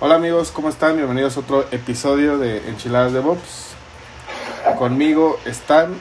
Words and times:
Hola 0.00 0.14
amigos, 0.14 0.52
¿cómo 0.52 0.68
están? 0.68 0.94
Bienvenidos 0.94 1.36
a 1.36 1.40
otro 1.40 1.66
episodio 1.72 2.38
de 2.38 2.68
Enchiladas 2.68 3.12
de 3.12 3.18
Bobs. 3.18 3.74
Conmigo 4.78 5.40
están 5.44 5.92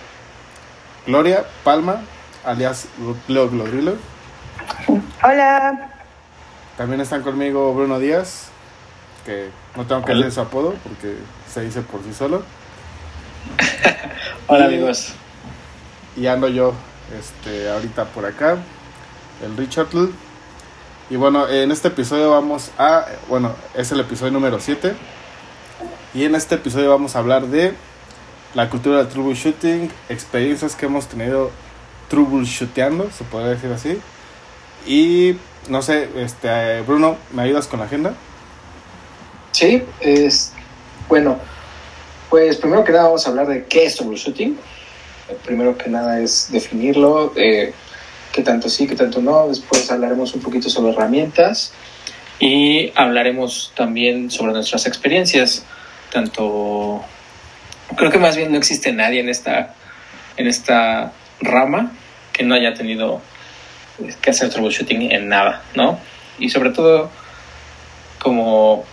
Gloria 1.08 1.46
Palma, 1.64 2.04
alias 2.46 2.90
Glo 3.28 3.50
Glorilo. 3.50 3.96
Hola. 5.24 5.90
También 6.78 7.02
están 7.02 7.24
conmigo 7.24 7.74
Bruno 7.74 7.98
Díaz, 7.98 8.50
que 9.26 9.50
no 9.76 9.88
tengo 9.88 10.06
que 10.06 10.14
leer 10.14 10.32
su 10.32 10.42
apodo 10.42 10.76
porque 10.84 11.18
se 11.52 11.62
dice 11.62 11.82
por 11.82 12.04
sí 12.04 12.14
solo. 12.14 12.44
Hola 14.46 14.66
amigos. 14.66 15.16
Y 16.16 16.28
ando 16.28 16.50
yo 16.50 16.76
este, 17.18 17.68
ahorita 17.72 18.06
por 18.06 18.28
acá, 18.28 18.58
el 19.44 19.58
Richard. 19.58 19.88
Y 21.10 21.16
bueno, 21.16 21.48
en 21.48 21.72
este 21.72 21.88
episodio 21.88 22.32
vamos 22.32 22.72
a, 22.78 23.06
bueno, 23.30 23.56
es 23.76 23.92
el 23.94 24.02
episodio 24.02 24.34
número 24.34 24.60
7. 24.60 24.94
Y 26.14 26.26
en 26.26 26.36
este 26.36 26.56
episodio 26.56 26.90
vamos 26.90 27.16
a 27.16 27.20
hablar 27.20 27.48
de 27.48 27.74
la 28.54 28.70
cultura 28.70 28.98
del 28.98 29.08
troubleshooting, 29.08 29.90
experiencias 30.10 30.76
que 30.76 30.88
hemos 30.88 31.08
tenido 31.08 31.50
troubleshooteando, 32.10 33.10
se 33.12 33.24
podría 33.24 33.52
decir 33.52 33.72
así. 33.72 34.00
Y 34.86 35.38
no 35.70 35.82
sé, 35.82 36.10
este 36.18 36.82
Bruno, 36.82 37.16
¿me 37.32 37.44
ayudas 37.44 37.68
con 37.68 37.80
la 37.80 37.86
agenda? 37.86 38.14
Sí, 39.52 39.84
es 40.02 40.52
bueno, 41.08 41.40
pues 42.30 42.58
primero 42.58 42.84
que 42.84 42.92
nada 42.92 43.06
vamos 43.06 43.26
a 43.26 43.30
hablar 43.30 43.48
de 43.48 43.66
qué 43.66 43.86
es 43.86 43.96
troubleshooting. 43.96 44.58
Primero 45.46 45.78
que 45.78 45.90
nada 45.90 46.20
es 46.20 46.52
definirlo, 46.52 47.32
eh, 47.38 47.74
tanto 48.44 48.70
sí, 48.70 48.88
qué 48.88 48.96
tanto 48.96 49.22
no. 49.22 49.48
Después 49.48 49.90
hablaremos 49.92 50.34
un 50.34 50.42
poquito 50.42 50.70
sobre 50.70 50.94
herramientas 50.94 51.74
y 52.40 52.92
hablaremos 52.96 53.72
también 53.76 54.30
sobre 54.32 54.54
nuestras 54.54 54.86
experiencias. 54.86 55.66
Tanto, 56.12 57.04
creo 57.96 58.12
que 58.12 58.20
más 58.20 58.36
bien 58.36 58.52
no 58.52 58.58
existe 58.58 58.92
nadie 58.92 59.20
en 59.20 59.30
esta, 59.30 59.76
en 60.38 60.48
esta 60.48 61.12
rama 61.42 61.92
que 62.34 62.44
no 62.44 62.56
haya 62.56 62.74
tenido 62.74 63.22
que 64.22 64.30
hacer 64.30 64.50
troubleshooting 64.50 65.12
en 65.12 65.28
nada, 65.28 65.64
¿no? 65.76 66.00
Y 66.40 66.50
sobre 66.50 66.70
todo, 66.70 67.10
como, 68.20 68.86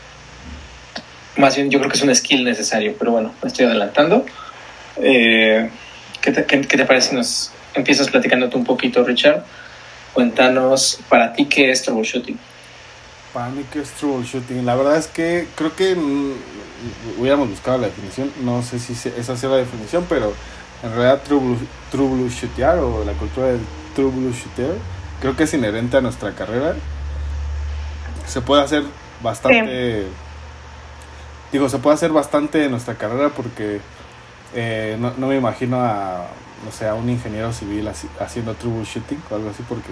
más 1.37 1.57
bien 1.57 1.71
yo 1.71 1.79
creo 1.79 1.91
que 1.91 1.97
es 1.97 2.03
un 2.03 2.15
skill 2.15 2.45
necesario, 2.45 2.95
pero 2.99 3.13
bueno, 3.13 3.35
me 3.43 3.49
estoy 3.49 3.67
adelantando. 3.67 4.25
Eh, 4.97 5.69
¿qué, 6.21 6.33
te, 6.33 6.47
qué, 6.47 6.63
¿Qué 6.63 6.77
te 6.77 6.87
parece 6.87 7.11
si 7.11 7.17
nos 7.17 7.53
empiezas 7.75 8.09
platicándote 8.11 8.57
un 8.57 8.65
poquito, 8.65 9.05
Richard. 9.05 9.45
Cuéntanos 10.13 11.01
para 11.09 11.33
ti 11.33 11.47
qué 11.47 11.71
es 11.71 11.83
troubleshooting. 11.83 12.39
Para 13.33 13.49
mí 13.49 13.65
qué 13.73 13.81
es 13.81 13.91
troubleshooting. 13.91 14.65
La 14.65 14.77
verdad 14.77 14.97
es 14.97 15.09
que 15.09 15.49
creo 15.57 15.75
que 15.75 15.97
hubiéramos 17.19 17.51
buscado 17.51 17.79
la 17.79 17.89
definición. 17.89 18.31
No 18.43 18.63
sé 18.63 18.79
si 18.79 18.93
esa 19.09 19.37
sea 19.37 19.51
la 19.51 19.57
definición, 19.57 20.07
pero 20.09 20.33
en 20.83 20.91
realidad 20.91 21.23
troubleshootear 21.91 22.79
o 22.79 23.05
la 23.05 23.13
cultura 23.15 23.49
del 23.49 23.61
troubleshooter 23.97 24.77
creo 25.21 25.37
que 25.37 25.45
es 25.45 25.55
inherente 25.55 25.97
a 25.97 26.01
nuestra 26.01 26.33
carrera. 26.33 26.75
Se 28.27 28.41
puede 28.41 28.63
hacer 28.63 28.85
bastante... 29.23 30.07
Digo, 31.51 31.69
se 31.69 31.79
puede 31.79 31.95
hacer 31.95 32.11
bastante 32.11 32.65
en 32.65 32.73
nuestra 32.73 32.95
carrera 32.95 33.31
porque 33.31 33.81
eh, 34.55 34.97
no, 34.99 35.13
no 35.17 35.29
me 35.29 35.37
imagino 35.37 35.81
a 35.81 36.27
no 36.65 36.73
sé, 36.73 36.89
a 36.89 36.95
un 36.95 37.09
ingeniero 37.09 37.53
civil 37.53 37.89
haciendo 38.21 38.55
troubleshooting 38.55 39.23
o 39.31 39.35
algo 39.35 39.51
así 39.51 39.63
porque 39.69 39.91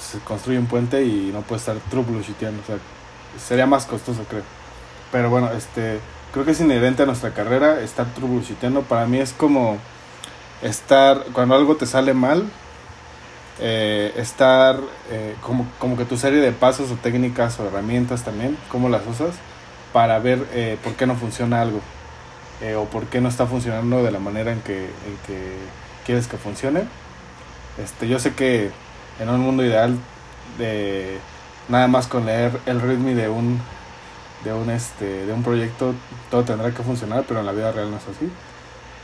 se 0.00 0.18
construye 0.20 0.58
un 0.58 0.66
puente 0.66 1.04
y 1.04 1.30
no 1.32 1.42
puede 1.42 1.60
estar 1.60 1.76
troubleshooting, 1.90 2.60
o 2.60 2.66
sea, 2.66 2.78
sería 3.38 3.66
más 3.66 3.86
costoso 3.86 4.24
creo. 4.28 4.42
Pero 5.12 5.30
bueno, 5.30 5.50
este, 5.52 6.00
creo 6.32 6.44
que 6.44 6.52
es 6.52 6.60
inherente 6.60 7.02
a 7.02 7.06
nuestra 7.06 7.32
carrera 7.32 7.80
estar 7.80 8.06
troubleshooting. 8.14 8.82
Para 8.82 9.06
mí 9.06 9.18
es 9.18 9.32
como 9.32 9.78
estar, 10.62 11.24
cuando 11.32 11.54
algo 11.54 11.76
te 11.76 11.86
sale 11.86 12.14
mal, 12.14 12.44
eh, 13.60 14.12
estar 14.16 14.78
eh, 15.10 15.34
como, 15.42 15.66
como 15.78 15.96
que 15.96 16.04
tu 16.04 16.16
serie 16.16 16.40
de 16.40 16.52
pasos 16.52 16.90
o 16.90 16.94
técnicas 16.94 17.58
o 17.58 17.66
herramientas 17.66 18.22
también, 18.22 18.56
cómo 18.70 18.88
las 18.88 19.06
usas 19.06 19.34
para 19.92 20.18
ver 20.18 20.46
eh, 20.52 20.78
por 20.82 20.94
qué 20.94 21.06
no 21.06 21.16
funciona 21.16 21.60
algo. 21.60 21.80
Eh, 22.60 22.74
o 22.74 22.86
por 22.86 23.06
qué 23.06 23.20
no 23.20 23.28
está 23.28 23.46
funcionando 23.46 24.02
de 24.02 24.10
la 24.10 24.18
manera 24.18 24.52
en 24.52 24.60
que, 24.62 24.78
en 24.86 25.16
que 25.26 25.52
quieres 26.04 26.26
que 26.26 26.36
funcione. 26.36 26.82
Este, 27.82 28.08
yo 28.08 28.18
sé 28.18 28.34
que 28.34 28.70
en 29.20 29.28
un 29.28 29.40
mundo 29.40 29.64
ideal 29.64 29.96
de 30.58 31.18
nada 31.68 31.86
más 31.86 32.06
con 32.08 32.26
leer 32.26 32.58
el 32.66 32.80
ritmo 32.80 33.10
de 33.10 33.28
un 33.28 33.60
de 34.44 34.52
un 34.52 34.70
este 34.70 35.26
de 35.26 35.32
un 35.32 35.42
proyecto 35.42 35.94
todo 36.30 36.44
tendrá 36.44 36.70
que 36.70 36.82
funcionar, 36.82 37.24
pero 37.28 37.40
en 37.40 37.46
la 37.46 37.52
vida 37.52 37.70
real 37.70 37.90
no 37.90 37.96
es 37.98 38.04
así. 38.04 38.30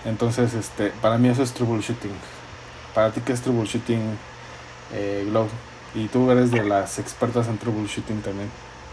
Entonces, 0.05 0.53
este, 0.55 0.91
para 1.01 1.17
mí 1.17 1.29
eso 1.29 1.43
es 1.43 1.53
troubleshooting. 1.53 2.13
Para 2.95 3.11
ti 3.11 3.21
qué 3.25 3.33
es 3.33 3.41
troubleshooting, 3.41 4.19
eh, 4.93 5.25
Glow, 5.29 5.49
y 5.95 6.09
tú 6.09 6.31
eres 6.31 6.51
de 6.51 6.63
las 6.63 6.99
expertas 6.99 7.49
en 7.49 7.57
troubleshooting 7.59 8.21
también. 8.21 8.51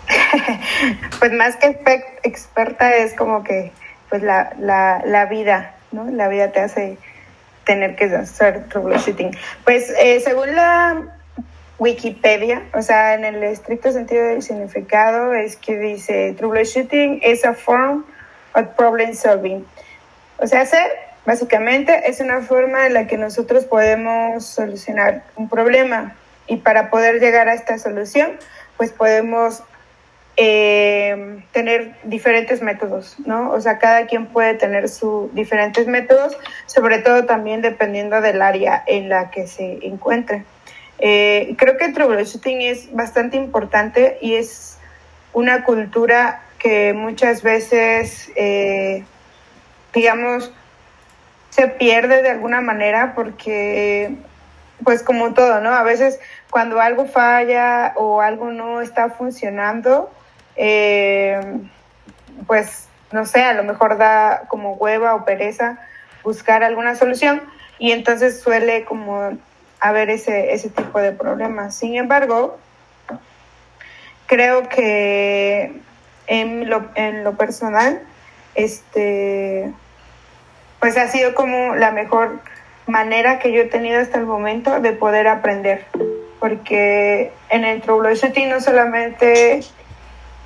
pues 1.20 1.32
más 1.34 1.58
que 1.58 1.80
experta 2.24 2.96
es 2.96 3.14
como 3.14 3.44
que 3.44 3.72
pues 4.12 4.22
la, 4.22 4.54
la, 4.60 5.02
la 5.06 5.26
vida, 5.26 5.74
¿no? 5.92 6.12
La 6.12 6.28
vida 6.28 6.52
te 6.52 6.60
hace 6.60 6.98
tener 7.64 7.96
que 7.96 8.06
hacer 8.06 8.68
troubleshooting. 8.68 9.32
Pues 9.64 9.92
eh, 9.98 10.20
según 10.20 10.54
la 10.54 11.18
Wikipedia, 11.80 12.64
o 12.74 12.82
sea, 12.82 13.14
en 13.16 13.24
el 13.24 13.42
estricto 13.42 13.92
sentido 13.92 14.26
del 14.26 14.44
significado, 14.44 15.34
es 15.34 15.56
que 15.56 15.78
dice 15.80 16.36
troubleshooting 16.38 17.22
is 17.24 17.46
a 17.46 17.54
form 17.54 18.06
of 18.54 18.68
problem 18.76 19.16
solving. 19.16 19.66
O 20.38 20.46
sea, 20.46 20.62
hacer 20.62 20.92
básicamente 21.26 22.10
es 22.10 22.20
una 22.20 22.42
forma 22.42 22.86
en 22.88 22.94
la 22.94 23.08
que 23.08 23.18
nosotros 23.18 23.64
podemos 23.64 24.46
solucionar 24.46 25.24
un 25.38 25.48
problema 25.48 26.16
y 26.48 26.58
para 26.58 26.90
poder 26.90 27.22
llegar 27.22 27.48
a 27.48 27.54
esta 27.54 27.78
solución, 27.78 28.32
pues 28.76 28.92
podemos 28.92 29.64
eh, 30.38 31.44
tener 31.52 31.96
diferentes 32.04 32.62
métodos, 32.62 33.18
¿no? 33.26 33.52
O 33.52 33.60
sea, 33.60 33.78
cada 33.80 34.06
quien 34.06 34.28
puede 34.28 34.54
tener 34.56 34.88
sus 34.88 35.34
diferentes 35.34 35.88
métodos, 35.88 36.38
sobre 36.66 37.00
todo 37.00 37.26
también 37.26 37.62
dependiendo 37.62 38.22
del 38.22 38.42
área 38.42 38.84
en 38.88 39.10
la 39.10 39.30
que 39.30 39.48
se 39.48 39.86
encuentre. 39.86 40.46
Eh, 41.00 41.56
creo 41.58 41.78
que 41.78 41.86
el 41.86 41.94
troubleshooting 41.94 42.62
es 42.62 42.94
bastante 42.94 43.36
importante 43.36 44.18
y 44.22 44.36
es 44.36 44.78
una 45.34 45.64
cultura 45.64 46.44
que 46.60 46.94
muchas 46.94 47.42
veces, 47.42 48.32
eh, 48.36 49.04
digamos, 49.94 50.54
se 51.50 51.68
pierde 51.68 52.22
de 52.22 52.30
alguna 52.30 52.62
manera 52.62 53.14
porque, 53.16 54.16
pues 54.84 55.04
como 55.04 55.34
todo, 55.34 55.60
¿no? 55.60 55.72
A 55.72 55.84
veces 55.84 56.20
cuando 56.50 56.80
algo 56.80 57.06
falla 57.06 57.94
o 57.96 58.22
algo 58.22 58.52
no 58.52 58.82
está 58.82 59.10
funcionando, 59.10 60.12
eh, 60.64 61.42
pues 62.46 62.88
no 63.12 63.26
sé, 63.26 63.42
a 63.42 63.54
lo 63.54 63.64
mejor 63.64 63.98
da 63.98 64.44
como 64.48 64.74
hueva 64.74 65.16
o 65.16 65.26
pereza 65.26 65.80
buscar 66.24 66.64
alguna 66.64 66.94
solución 66.96 67.42
y 67.80 67.94
entonces 67.94 68.42
suele 68.42 68.86
como 68.86 69.32
haber 69.80 70.12
ese, 70.12 70.54
ese 70.54 70.70
tipo 70.70 71.00
de 71.00 71.14
problemas. 71.14 71.76
Sin 71.76 71.96
embargo, 71.96 72.60
creo 74.28 74.70
que 74.70 75.82
en 76.28 76.70
lo, 76.70 76.86
en 76.94 77.24
lo 77.24 77.36
personal, 77.38 78.00
este, 78.54 79.74
pues 80.80 80.96
ha 80.96 81.08
sido 81.08 81.34
como 81.34 81.76
la 81.76 81.90
mejor 81.90 82.40
manera 82.86 83.40
que 83.40 83.52
yo 83.52 83.64
he 83.64 83.66
tenido 83.66 84.00
hasta 84.00 84.20
el 84.20 84.28
momento 84.28 84.80
de 84.80 84.92
poder 84.92 85.28
aprender. 85.28 85.88
Porque 86.40 87.34
en 87.50 87.64
el 87.66 87.82
troubleshooting 87.82 88.50
no 88.50 88.62
solamente 88.62 89.64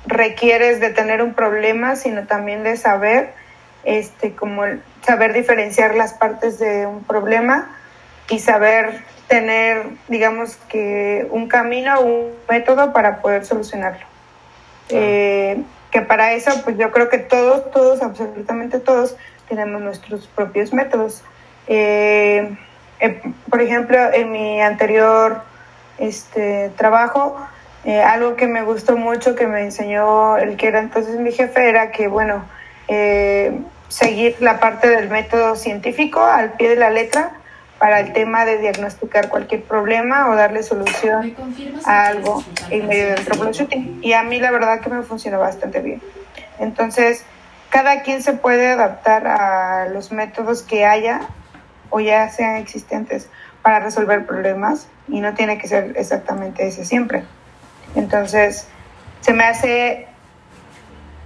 requieres 0.06 0.80
de 0.80 0.90
tener 0.90 1.22
un 1.22 1.34
problema, 1.34 1.96
sino 1.96 2.26
también 2.26 2.62
de 2.62 2.76
saber, 2.76 3.32
este, 3.84 4.34
como 4.34 4.62
saber 5.02 5.32
diferenciar 5.32 5.94
las 5.94 6.14
partes 6.14 6.58
de 6.58 6.86
un 6.86 7.04
problema 7.04 7.70
y 8.28 8.38
saber 8.38 9.02
tener, 9.28 9.86
digamos 10.08 10.56
que 10.68 11.26
un 11.30 11.48
camino, 11.48 12.00
un 12.00 12.32
método 12.48 12.92
para 12.92 13.20
poder 13.20 13.44
solucionarlo. 13.44 14.06
Eh, 14.88 15.62
que 15.90 16.00
para 16.02 16.32
eso, 16.32 16.50
pues 16.64 16.76
yo 16.78 16.90
creo 16.92 17.08
que 17.08 17.18
todos, 17.18 17.70
todos, 17.70 18.02
absolutamente 18.02 18.78
todos, 18.78 19.16
tenemos 19.48 19.80
nuestros 19.80 20.26
propios 20.28 20.72
métodos. 20.72 21.22
Eh, 21.66 22.56
eh, 23.00 23.20
por 23.50 23.60
ejemplo, 23.60 23.98
en 24.12 24.30
mi 24.30 24.60
anterior 24.60 25.42
este, 25.98 26.70
trabajo, 26.76 27.36
eh, 27.86 28.02
algo 28.02 28.36
que 28.36 28.46
me 28.46 28.62
gustó 28.62 28.96
mucho, 28.96 29.34
que 29.34 29.46
me 29.46 29.62
enseñó 29.62 30.36
el 30.36 30.56
que 30.56 30.68
era 30.68 30.80
entonces 30.80 31.18
mi 31.18 31.32
jefe, 31.32 31.68
era 31.68 31.90
que, 31.90 32.08
bueno, 32.08 32.44
eh, 32.88 33.58
seguir 33.88 34.36
la 34.40 34.60
parte 34.60 34.88
del 34.88 35.08
método 35.08 35.56
científico 35.56 36.22
al 36.22 36.52
pie 36.52 36.68
de 36.68 36.76
la 36.76 36.90
letra, 36.90 37.32
para 37.78 38.00
el 38.00 38.12
tema 38.12 38.44
de 38.44 38.58
diagnosticar 38.58 39.28
cualquier 39.28 39.62
problema 39.62 40.30
o 40.30 40.34
darle 40.34 40.62
solución 40.62 41.36
a 41.84 42.06
algo 42.06 42.42
en 42.70 42.88
medio 42.88 43.08
del 43.08 43.24
troubleshooting. 43.24 44.00
Y 44.02 44.14
a 44.14 44.22
mí 44.22 44.40
la 44.40 44.50
verdad 44.50 44.80
que 44.80 44.90
me 44.90 45.02
funciona 45.02 45.36
bastante 45.36 45.80
bien. 45.80 46.00
Entonces, 46.58 47.22
cada 47.68 48.02
quien 48.02 48.22
se 48.22 48.32
puede 48.32 48.68
adaptar 48.68 49.26
a 49.26 49.88
los 49.88 50.10
métodos 50.10 50.62
que 50.62 50.86
haya 50.86 51.20
o 51.90 52.00
ya 52.00 52.28
sean 52.30 52.56
existentes 52.56 53.28
para 53.62 53.80
resolver 53.80 54.26
problemas 54.26 54.88
y 55.08 55.20
no 55.20 55.34
tiene 55.34 55.58
que 55.58 55.68
ser 55.68 55.92
exactamente 55.96 56.66
ese 56.66 56.84
siempre. 56.84 57.24
Entonces, 57.96 58.68
se 59.20 59.32
me 59.32 59.44
hace 59.44 60.06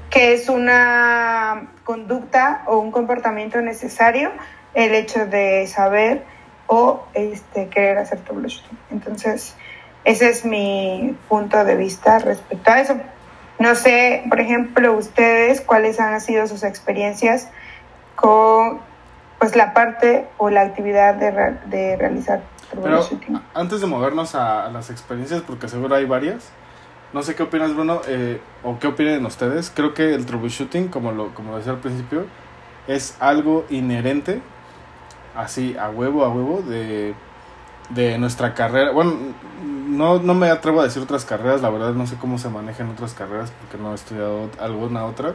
que 0.08 0.32
es 0.32 0.48
una 0.48 1.68
conducta 1.84 2.62
o 2.66 2.78
un 2.78 2.90
comportamiento 2.90 3.60
necesario 3.60 4.30
el 4.74 4.94
hecho 4.94 5.26
de 5.26 5.66
saber 5.66 6.24
o 6.66 7.04
este, 7.14 7.68
querer 7.68 7.98
hacer 7.98 8.20
troubleshooting. 8.20 8.78
Entonces, 8.90 9.54
ese 10.04 10.30
es 10.30 10.44
mi 10.44 11.16
punto 11.28 11.64
de 11.64 11.76
vista 11.76 12.18
respecto 12.18 12.70
a 12.70 12.80
eso. 12.80 12.96
No 13.58 13.74
sé, 13.74 14.24
por 14.28 14.40
ejemplo, 14.40 14.92
ustedes, 14.94 15.60
cuáles 15.60 16.00
han 16.00 16.20
sido 16.20 16.46
sus 16.46 16.62
experiencias 16.62 17.48
con 18.16 18.80
pues 19.38 19.56
la 19.56 19.72
parte 19.74 20.26
o 20.38 20.50
la 20.50 20.62
actividad 20.62 21.14
de, 21.14 21.30
de 21.66 21.96
realizar. 21.96 22.42
Pero, 22.82 23.00
antes 23.54 23.80
de 23.80 23.86
movernos 23.86 24.34
a, 24.34 24.68
las 24.70 24.90
experiencias, 24.90 25.42
porque 25.42 25.68
seguro 25.68 25.94
hay 25.96 26.04
varias, 26.04 26.50
no 27.12 27.22
sé 27.22 27.34
qué 27.34 27.42
opinas, 27.42 27.74
Bruno, 27.74 28.02
eh, 28.06 28.40
o 28.62 28.78
qué 28.78 28.86
opinan 28.86 29.24
ustedes. 29.26 29.72
Creo 29.74 29.94
que 29.94 30.14
el 30.14 30.26
troubleshooting, 30.26 30.88
como 30.88 31.12
lo 31.12 31.34
como 31.34 31.56
decía 31.56 31.72
al 31.72 31.78
principio, 31.78 32.26
es 32.86 33.16
algo 33.20 33.64
inherente, 33.70 34.40
así, 35.34 35.76
a 35.76 35.90
huevo, 35.90 36.24
a 36.24 36.28
huevo, 36.28 36.62
de, 36.62 37.14
de 37.90 38.18
nuestra 38.18 38.54
carrera. 38.54 38.92
Bueno, 38.92 39.14
no, 39.62 40.20
no 40.20 40.34
me 40.34 40.50
atrevo 40.50 40.80
a 40.80 40.84
decir 40.84 41.02
otras 41.02 41.24
carreras, 41.24 41.62
la 41.62 41.70
verdad 41.70 41.94
no 41.94 42.06
sé 42.06 42.16
cómo 42.16 42.38
se 42.38 42.48
manejan 42.48 42.88
otras 42.90 43.12
carreras, 43.14 43.52
porque 43.60 43.82
no 43.82 43.92
he 43.92 43.94
estudiado 43.96 44.48
alguna 44.60 45.04
otra. 45.04 45.34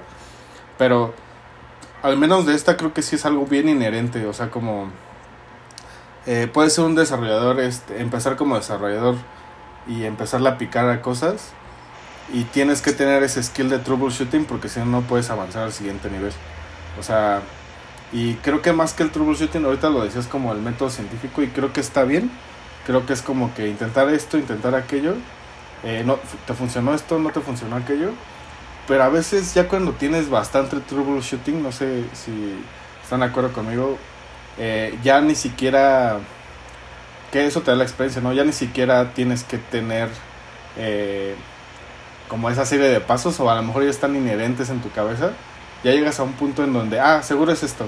Pero 0.77 1.13
al 2.03 2.17
menos 2.17 2.45
de 2.45 2.55
esta 2.55 2.77
creo 2.77 2.93
que 2.93 3.01
sí 3.01 3.15
es 3.15 3.25
algo 3.25 3.45
bien 3.45 3.67
inherente, 3.67 4.25
o 4.25 4.33
sea, 4.33 4.49
como... 4.49 4.89
Eh, 6.27 6.49
puede 6.51 6.71
ser 6.71 6.85
un 6.85 6.95
desarrollador, 6.95 7.59
este, 7.59 8.01
empezar 8.01 8.35
como 8.35 8.55
desarrollador 8.55 9.15
y 9.87 10.05
empezar 10.05 10.45
a 10.47 10.57
picar 10.57 10.89
a 10.89 11.01
cosas 11.03 11.53
y 12.33 12.43
tienes 12.45 12.81
que 12.81 12.91
tener 12.91 13.23
ese 13.23 13.41
skill 13.43 13.69
de 13.69 13.79
troubleshooting 13.79 14.45
porque 14.45 14.69
si 14.69 14.79
no 14.79 14.85
no 14.85 15.01
puedes 15.01 15.29
avanzar 15.29 15.63
al 15.63 15.73
siguiente 15.73 16.09
nivel. 16.09 16.31
O 16.99 17.03
sea, 17.03 17.41
y 18.11 18.35
creo 18.35 18.61
que 18.61 18.73
más 18.73 18.93
que 18.93 19.03
el 19.03 19.11
troubleshooting, 19.11 19.65
ahorita 19.65 19.89
lo 19.89 20.03
decías 20.03 20.27
como 20.27 20.51
el 20.51 20.59
método 20.59 20.89
científico 20.89 21.41
y 21.41 21.47
creo 21.47 21.73
que 21.73 21.81
está 21.81 22.03
bien. 22.03 22.31
Creo 22.85 23.05
que 23.05 23.13
es 23.13 23.21
como 23.21 23.53
que 23.53 23.67
intentar 23.67 24.09
esto, 24.09 24.37
intentar 24.37 24.75
aquello. 24.75 25.15
Eh, 25.83 26.03
no, 26.05 26.19
te 26.45 26.53
funcionó 26.53 26.93
esto, 26.93 27.19
no 27.19 27.31
te 27.31 27.41
funcionó 27.41 27.75
aquello. 27.75 28.11
Pero 28.87 29.03
a 29.03 29.09
veces 29.09 29.53
ya 29.53 29.67
cuando 29.67 29.93
tienes 29.93 30.29
bastante 30.29 30.79
troubleshooting, 30.79 31.61
no 31.61 31.71
sé 31.71 32.03
si 32.13 32.55
están 33.03 33.21
de 33.21 33.27
acuerdo 33.27 33.51
conmigo, 33.51 33.97
eh, 34.57 34.97
ya 35.03 35.21
ni 35.21 35.35
siquiera, 35.35 36.19
que 37.31 37.45
eso 37.47 37.61
te 37.61 37.71
da 37.71 37.77
la 37.77 37.83
experiencia, 37.83 38.21
¿no? 38.21 38.33
Ya 38.33 38.43
ni 38.43 38.53
siquiera 38.53 39.13
tienes 39.13 39.43
que 39.43 39.57
tener... 39.57 40.09
Eh, 40.77 41.35
como 42.27 42.49
esa 42.49 42.65
serie 42.65 42.87
de 42.87 42.99
pasos 42.99 43.39
o 43.39 43.49
a 43.49 43.55
lo 43.55 43.63
mejor 43.63 43.83
ya 43.83 43.89
están 43.89 44.15
inherentes 44.15 44.69
en 44.69 44.81
tu 44.81 44.91
cabeza, 44.91 45.31
ya 45.83 45.91
llegas 45.91 46.19
a 46.19 46.23
un 46.23 46.33
punto 46.33 46.63
en 46.63 46.73
donde, 46.73 46.99
ah, 46.99 47.21
seguro 47.21 47.51
es 47.51 47.63
esto. 47.63 47.87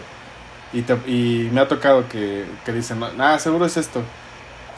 Y, 0.73 0.81
te, 0.81 0.93
y 1.07 1.49
me 1.51 1.61
ha 1.61 1.67
tocado 1.67 2.07
que, 2.09 2.45
que 2.65 2.73
dicen, 2.73 3.01
ah, 3.19 3.39
seguro 3.39 3.65
es 3.65 3.77
esto. 3.77 4.03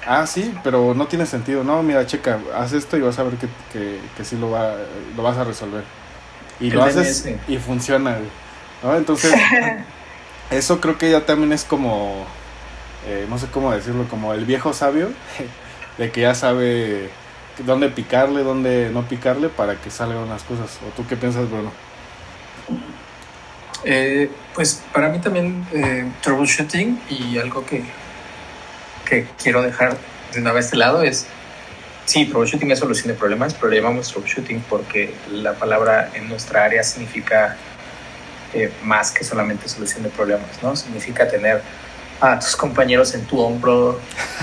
Ah, 0.07 0.25
sí, 0.25 0.53
pero 0.63 0.93
no 0.93 1.07
tiene 1.07 1.25
sentido. 1.25 1.63
No, 1.63 1.83
mira, 1.83 2.05
checa, 2.05 2.39
haz 2.55 2.73
esto 2.73 2.97
y 2.97 3.01
vas 3.01 3.19
a 3.19 3.23
ver 3.23 3.33
que, 3.35 3.47
que, 3.73 3.99
que 4.15 4.23
sí 4.23 4.37
lo, 4.37 4.51
va, 4.51 4.75
lo 5.15 5.23
vas 5.23 5.37
a 5.37 5.43
resolver. 5.43 5.83
Y 6.59 6.71
lo 6.71 6.83
haces 6.83 7.29
y 7.47 7.57
funciona. 7.57 8.17
¿no? 8.83 8.95
Entonces, 8.95 9.33
eso 10.51 10.79
creo 10.79 10.97
que 10.97 11.11
ya 11.11 11.25
también 11.25 11.51
es 11.51 11.63
como, 11.63 12.25
eh, 13.07 13.25
no 13.29 13.37
sé 13.37 13.47
cómo 13.47 13.71
decirlo, 13.71 14.07
como 14.09 14.33
el 14.33 14.45
viejo 14.45 14.73
sabio, 14.73 15.09
de 15.97 16.11
que 16.11 16.21
ya 16.21 16.35
sabe 16.35 17.09
dónde 17.65 17.89
picarle, 17.89 18.43
dónde 18.43 18.89
no 18.91 19.07
picarle 19.07 19.49
para 19.49 19.75
que 19.75 19.89
salgan 19.89 20.19
unas 20.19 20.43
cosas. 20.43 20.79
¿O 20.87 20.91
tú 20.95 21.07
qué 21.07 21.15
piensas, 21.15 21.49
Bruno? 21.49 21.71
Eh, 23.83 24.29
pues 24.53 24.83
para 24.93 25.09
mí 25.09 25.19
también 25.19 25.65
eh, 25.73 26.05
troubleshooting 26.21 26.99
y 27.09 27.37
algo 27.37 27.65
que, 27.65 27.83
que 29.05 29.25
quiero 29.41 29.61
dejar 29.61 29.97
de 30.33 30.41
una 30.41 30.51
vez 30.51 30.69
de 30.71 30.77
lado 30.77 31.01
es, 31.01 31.27
sí, 32.05 32.25
troubleshooting 32.25 32.71
es 32.71 32.79
solución 32.79 33.07
de 33.07 33.13
problemas, 33.13 33.53
pero 33.53 33.69
le 33.69 33.77
llamamos 33.77 34.09
troubleshooting 34.09 34.61
porque 34.69 35.13
la 35.31 35.53
palabra 35.53 36.09
en 36.13 36.27
nuestra 36.27 36.65
área 36.65 36.83
significa 36.83 37.55
eh, 38.53 38.71
más 38.83 39.11
que 39.11 39.23
solamente 39.23 39.69
solución 39.69 40.03
de 40.03 40.09
problemas, 40.09 40.61
¿no? 40.61 40.75
Significa 40.75 41.27
tener 41.27 41.61
a 42.21 42.39
tus 42.39 42.55
compañeros 42.55 43.13
en 43.13 43.25
tu 43.25 43.39
hombro, 43.39 43.99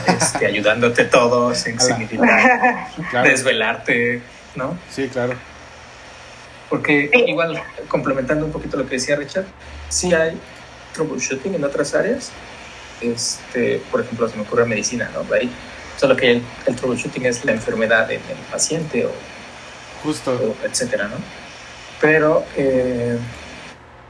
este, 0.06 0.46
ayudándote 0.46 1.04
todo, 1.04 1.54
sin 1.54 1.78
significar 1.78 2.88
desvelarte, 3.22 4.22
¿no? 4.54 4.78
Sí, 4.90 5.08
claro. 5.08 5.34
Porque 6.68 7.10
igual, 7.26 7.62
complementando 7.88 8.44
un 8.44 8.52
poquito 8.52 8.76
lo 8.76 8.84
que 8.86 8.96
decía 8.96 9.16
Richard, 9.16 9.46
sí 9.88 10.12
hay 10.12 10.38
troubleshooting 10.94 11.54
en 11.54 11.64
otras 11.64 11.94
áreas. 11.94 12.30
Este, 13.00 13.82
por 13.90 14.00
ejemplo, 14.00 14.28
se 14.28 14.36
me 14.36 14.42
ocurre 14.42 14.64
medicina, 14.64 15.10
¿no? 15.12 15.22
Ahí, 15.34 15.50
solo 15.96 16.16
que 16.16 16.42
el, 16.66 16.76
troubleshooting 16.76 17.26
es 17.26 17.44
la 17.44 17.52
enfermedad 17.52 18.10
en 18.10 18.20
el 18.28 18.38
paciente 18.50 19.06
o, 19.06 19.12
Justo. 20.02 20.56
etcétera, 20.64 21.08
¿no? 21.08 21.16
Pero, 22.00 22.44
eh, 22.56 23.18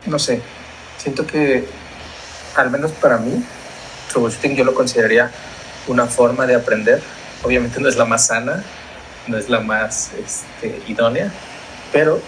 no 0.07 0.19
sé, 0.19 0.41
siento 0.99 1.27
que, 1.27 1.67
al 2.55 2.71
menos 2.71 2.93
para 2.93 3.19
mí, 3.19 3.45
troubleshooting 4.09 4.57
yo 4.57 4.65
lo 4.65 4.75
consideraría 4.75 5.31
una 5.87 6.07
forma 6.07 6.47
de 6.47 6.55
aprender. 6.55 7.03
Obviamente 7.43 7.81
no 7.81 7.89
es 7.89 7.97
la 7.97 8.05
más 8.05 8.27
sana, 8.27 8.63
no 9.27 9.37
es 9.39 9.49
la 9.49 9.61
más 9.61 10.11
este, 10.15 10.81
idónea, 10.89 11.31
pero 11.93 12.21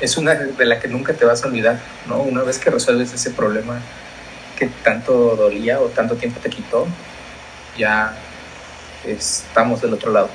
es 0.00 0.16
una 0.16 0.34
de 0.34 0.64
la 0.64 0.80
que 0.80 0.88
nunca 0.88 1.12
te 1.12 1.24
vas 1.24 1.44
a 1.44 1.46
olvidar, 1.46 1.78
¿no? 2.06 2.22
Una 2.22 2.42
vez 2.42 2.58
que 2.58 2.70
resuelves 2.70 3.12
ese 3.12 3.30
problema 3.30 3.80
que 4.58 4.66
tanto 4.66 5.36
dolía 5.36 5.80
o 5.80 5.86
tanto 5.86 6.16
tiempo 6.16 6.40
te 6.40 6.50
quitó, 6.50 6.86
ya 7.76 8.14
estamos 9.04 9.80
del 9.80 9.94
otro 9.94 10.12
lado, 10.12 10.28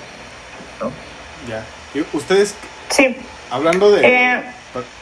¿no? 0.79 0.91
Ya. 1.47 1.63
¿Y 1.93 2.05
ustedes? 2.15 2.55
Sí. 2.89 3.17
Hablando 3.49 3.91
de... 3.91 4.05
Eh... 4.05 4.43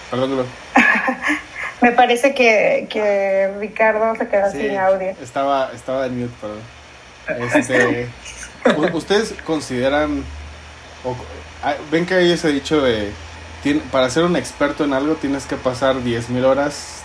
Perdón, 0.09 0.45
Me 1.83 1.91
parece 1.91 2.33
que, 2.33 2.87
que 2.89 3.51
Ricardo 3.59 4.15
se 4.15 4.27
quedó 4.27 4.49
sin 4.49 4.77
audio. 4.77 5.13
Estaba, 5.21 5.69
estaba 5.73 6.05
en 6.05 6.21
mute, 6.21 6.33
perdón. 6.39 7.53
Este, 7.53 8.07
¿Ustedes 8.93 9.33
consideran, 9.45 10.23
o, 11.03 11.15
ah, 11.61 11.75
ven 11.91 12.05
que 12.05 12.15
hay 12.15 12.31
ese 12.31 12.53
dicho 12.53 12.81
de, 12.81 13.11
para 13.91 14.09
ser 14.09 14.23
un 14.23 14.37
experto 14.37 14.85
en 14.85 14.93
algo 14.93 15.15
tienes 15.15 15.45
que 15.45 15.57
pasar 15.57 15.97
10.000 15.97 16.45
horas, 16.45 17.03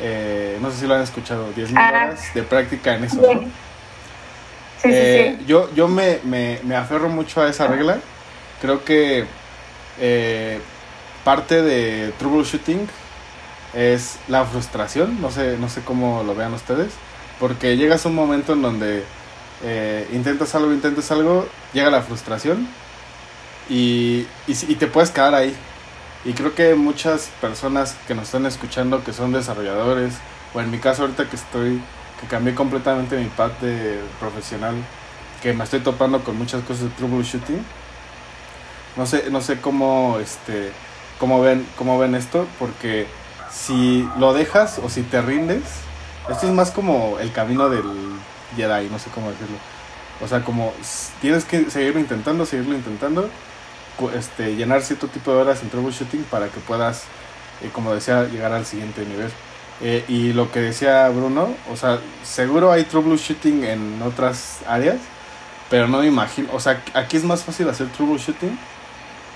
eh, 0.00 0.58
no 0.60 0.72
sé 0.72 0.78
si 0.78 0.86
lo 0.88 0.94
han 0.94 1.02
escuchado, 1.02 1.52
10.000 1.54 1.72
ah. 1.76 1.88
horas 1.88 2.34
de 2.34 2.42
práctica 2.42 2.96
en 2.96 3.04
eso, 3.04 3.16
¿no? 3.16 3.40
Sí, 3.40 3.46
sí, 4.82 4.88
eh, 4.92 5.36
sí. 5.38 5.44
Yo, 5.46 5.72
yo 5.74 5.86
me, 5.86 6.18
me, 6.24 6.58
me, 6.64 6.74
aferro 6.74 7.08
mucho 7.08 7.40
a 7.40 7.48
esa 7.48 7.66
regla. 7.66 7.98
Creo 8.60 8.84
que 8.84 9.24
eh, 10.00 10.60
parte 11.24 11.62
de 11.62 12.12
troubleshooting 12.18 12.88
es 13.74 14.18
la 14.28 14.44
frustración, 14.44 15.20
no 15.20 15.30
sé, 15.30 15.56
no 15.58 15.68
sé 15.68 15.82
cómo 15.82 16.22
lo 16.22 16.34
vean 16.34 16.54
ustedes, 16.54 16.92
porque 17.38 17.76
llegas 17.76 18.04
a 18.04 18.08
un 18.08 18.14
momento 18.14 18.54
en 18.54 18.62
donde 18.62 19.04
eh, 19.62 20.08
intentas 20.12 20.54
algo, 20.54 20.72
intentas 20.72 21.10
algo, 21.10 21.46
llega 21.72 21.90
la 21.90 22.02
frustración 22.02 22.68
y, 23.68 24.26
y, 24.46 24.74
te 24.76 24.86
puedes 24.86 25.10
quedar 25.10 25.34
ahí. 25.34 25.54
Y 26.24 26.32
creo 26.32 26.54
que 26.54 26.74
muchas 26.74 27.30
personas 27.40 27.96
que 28.06 28.14
nos 28.14 28.24
están 28.24 28.46
escuchando, 28.46 29.04
que 29.04 29.12
son 29.12 29.32
desarrolladores, 29.32 30.14
o 30.54 30.60
en 30.60 30.70
mi 30.70 30.78
caso 30.78 31.02
ahorita 31.02 31.28
que 31.28 31.36
estoy, 31.36 31.80
que 32.20 32.26
cambié 32.26 32.54
completamente 32.54 33.16
mi 33.16 33.26
path 33.26 33.60
de 33.60 34.00
profesional, 34.18 34.74
que 35.42 35.52
me 35.52 35.64
estoy 35.64 35.80
topando 35.80 36.24
con 36.24 36.36
muchas 36.36 36.62
cosas 36.62 36.84
de 36.84 36.90
troubleshooting, 36.90 37.64
no 38.96 39.06
sé, 39.06 39.30
no 39.30 39.40
sé 39.40 39.60
cómo, 39.60 40.18
este, 40.20 40.72
cómo 41.20 41.40
ven, 41.40 41.66
cómo 41.76 41.98
ven 41.98 42.14
esto, 42.14 42.46
porque 42.58 43.06
si 43.50 44.08
lo 44.18 44.34
dejas 44.34 44.78
o 44.82 44.88
si 44.88 45.02
te 45.02 45.20
rindes, 45.22 45.62
esto 46.28 46.46
es 46.46 46.52
más 46.52 46.70
como 46.70 47.18
el 47.18 47.32
camino 47.32 47.68
del 47.68 47.84
Jedi, 48.56 48.88
no 48.88 48.98
sé 48.98 49.10
cómo 49.14 49.30
decirlo. 49.30 49.56
O 50.20 50.28
sea, 50.28 50.42
como 50.44 50.72
tienes 51.20 51.44
que 51.44 51.70
seguirlo 51.70 52.00
intentando, 52.00 52.44
seguirlo 52.44 52.74
intentando, 52.74 53.30
este, 54.14 54.56
llenar 54.56 54.82
cierto 54.82 55.08
tipo 55.08 55.32
de 55.32 55.38
horas 55.38 55.62
en 55.62 55.70
troubleshooting 55.70 56.24
para 56.24 56.48
que 56.48 56.60
puedas, 56.60 57.04
eh, 57.62 57.70
como 57.72 57.94
decía, 57.94 58.24
llegar 58.24 58.52
al 58.52 58.66
siguiente 58.66 59.04
nivel. 59.04 59.30
Eh, 59.80 60.04
y 60.08 60.32
lo 60.32 60.50
que 60.50 60.60
decía 60.60 61.08
Bruno, 61.08 61.54
o 61.70 61.76
sea, 61.76 62.00
seguro 62.24 62.72
hay 62.72 62.84
troubleshooting 62.84 63.64
en 63.64 64.02
otras 64.02 64.58
áreas, 64.66 64.96
pero 65.70 65.86
no 65.86 65.98
me 65.98 66.06
imagino, 66.06 66.48
o 66.52 66.58
sea, 66.58 66.82
aquí 66.94 67.16
es 67.16 67.24
más 67.24 67.44
fácil 67.44 67.68
hacer 67.68 67.88
troubleshooting 67.88 68.58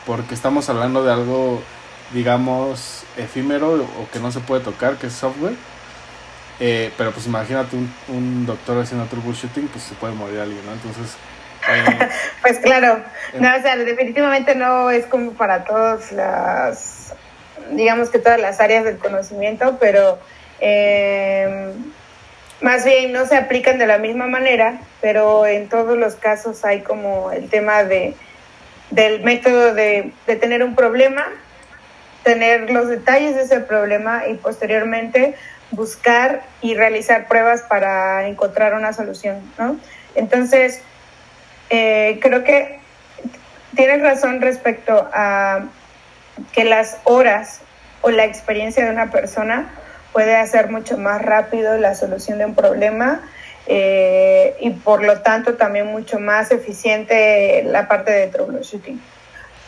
porque 0.07 0.35
estamos 0.35 0.69
hablando 0.69 1.05
de 1.05 1.13
algo, 1.13 1.63
digamos, 2.13 3.02
efímero 3.17 3.75
o 3.75 4.11
que 4.13 4.19
no 4.19 4.31
se 4.33 4.41
puede 4.41 4.63
tocar, 4.63 4.97
que 4.97 5.09
es 5.09 5.13
software. 5.13 5.55
Eh, 6.61 6.93
pero 6.97 7.11
pues 7.11 7.27
imagínate 7.27 7.77
un, 7.77 7.93
un 8.09 8.47
doctor 8.47 8.81
haciendo 8.83 9.07
troubleshooting, 9.07 9.69
pues 9.69 9.85
se 9.85 9.95
puede 9.95 10.15
morir 10.15 10.41
alguien, 10.41 10.65
¿no? 10.65 10.73
Entonces... 10.73 11.17
Eh, 11.69 12.09
pues 12.43 12.59
claro, 12.59 13.03
no, 13.39 13.57
o 13.57 13.63
sea, 13.63 13.77
definitivamente 13.77 14.55
no 14.55 14.91
es 14.91 15.07
como 15.07 15.33
para 15.33 15.65
todas 15.65 16.13
las, 16.13 17.15
digamos 17.71 18.11
que 18.11 18.19
todas 18.19 18.41
las 18.41 18.61
áreas 18.61 18.85
del 18.85 18.99
conocimiento, 18.99 19.79
pero 19.81 20.19
eh, 20.61 21.73
más 22.61 22.85
bien 22.85 23.13
no 23.13 23.27
se 23.27 23.37
aplican 23.37 23.79
de 23.79 23.87
la 23.87 23.99
misma 23.99 24.27
manera, 24.27 24.81
pero 25.01 25.47
en 25.47 25.69
todos 25.69 25.97
los 25.97 26.15
casos 26.15 26.65
hay 26.65 26.83
como 26.83 27.33
el 27.33 27.49
tema 27.49 27.85
de 27.85 28.15
del 28.91 29.23
método 29.23 29.75
de, 29.75 30.13
de 30.27 30.37
tener 30.37 30.63
un 30.63 30.75
problema, 30.75 31.27
tener 32.23 32.71
los 32.71 32.89
detalles 32.89 33.35
de 33.35 33.43
ese 33.43 33.61
problema 33.61 34.27
y 34.29 34.35
posteriormente 34.35 35.35
buscar 35.71 36.43
y 36.61 36.75
realizar 36.75 37.27
pruebas 37.29 37.63
para 37.63 38.27
encontrar 38.29 38.75
una 38.75 38.93
solución, 38.93 39.41
¿no? 39.59 39.79
Entonces, 40.15 40.83
eh, 41.71 42.19
creo 42.21 42.45
que 42.45 42.79
tienes 43.75 44.03
razón 44.03 44.41
respecto 44.41 45.09
a 45.13 45.65
que 46.53 46.65
las 46.65 46.99
horas 47.05 47.61
o 48.03 48.11
la 48.11 48.25
experiencia 48.25 48.85
de 48.85 48.91
una 48.91 49.11
persona 49.11 49.71
puede 50.13 50.37
hacer 50.37 50.71
mucho 50.71 50.99
más 50.99 51.23
rápido 51.23 51.79
la 51.79 51.95
solución 51.95 52.39
de 52.39 52.45
un 52.45 52.55
problema 52.55 53.23
eh, 53.67 54.57
y 54.61 54.71
por 54.71 55.03
lo 55.03 55.21
tanto 55.21 55.55
también 55.55 55.87
mucho 55.87 56.19
más 56.19 56.51
eficiente 56.51 57.63
la 57.65 57.89
parte 57.89 58.11
de 58.13 58.27
troubleshooting. 58.29 59.01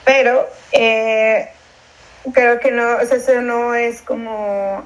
Pero 0.04 0.46
eh, 0.72 1.48
creo 2.32 2.60
que 2.60 2.70
no, 2.70 3.00
eso 3.00 3.42
no 3.42 3.74
es 3.74 4.02
como, 4.02 4.82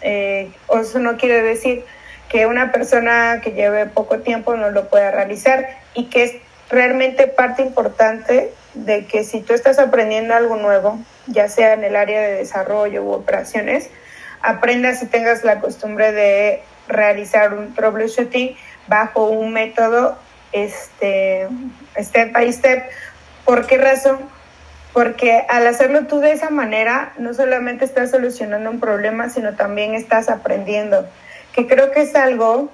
eh, 0.00 0.50
eso 0.80 0.98
no 0.98 1.16
quiere 1.16 1.42
decir 1.42 1.84
que 2.28 2.46
una 2.46 2.72
persona 2.72 3.40
que 3.42 3.52
lleve 3.52 3.86
poco 3.86 4.20
tiempo 4.20 4.56
no 4.56 4.70
lo 4.70 4.88
pueda 4.88 5.10
realizar 5.10 5.68
y 5.94 6.06
que 6.06 6.22
es 6.24 6.32
realmente 6.70 7.26
parte 7.26 7.62
importante 7.62 8.52
de 8.74 9.04
que 9.06 9.24
si 9.24 9.40
tú 9.40 9.52
estás 9.52 9.78
aprendiendo 9.78 10.34
algo 10.34 10.56
nuevo, 10.56 10.98
ya 11.26 11.48
sea 11.48 11.72
en 11.72 11.82
el 11.84 11.96
área 11.96 12.20
de 12.20 12.34
desarrollo 12.34 13.02
u 13.02 13.12
operaciones, 13.12 13.90
aprendas 14.42 15.02
y 15.02 15.06
tengas 15.06 15.44
la 15.44 15.60
costumbre 15.60 16.12
de 16.12 16.62
realizar 16.88 17.52
un 17.54 17.74
troubleshooting 17.74 18.56
bajo 18.86 19.28
un 19.28 19.52
método 19.52 20.16
este, 20.52 21.48
step 21.96 22.32
by 22.32 22.52
step. 22.52 22.84
¿Por 23.44 23.66
qué 23.66 23.78
razón? 23.78 24.18
Porque 24.92 25.44
al 25.48 25.66
hacerlo 25.66 26.06
tú 26.06 26.18
de 26.18 26.32
esa 26.32 26.50
manera, 26.50 27.12
no 27.18 27.32
solamente 27.32 27.84
estás 27.84 28.10
solucionando 28.10 28.70
un 28.70 28.80
problema, 28.80 29.28
sino 29.30 29.54
también 29.54 29.94
estás 29.94 30.28
aprendiendo, 30.28 31.06
que 31.52 31.66
creo 31.66 31.92
que 31.92 32.02
es 32.02 32.14
algo 32.16 32.70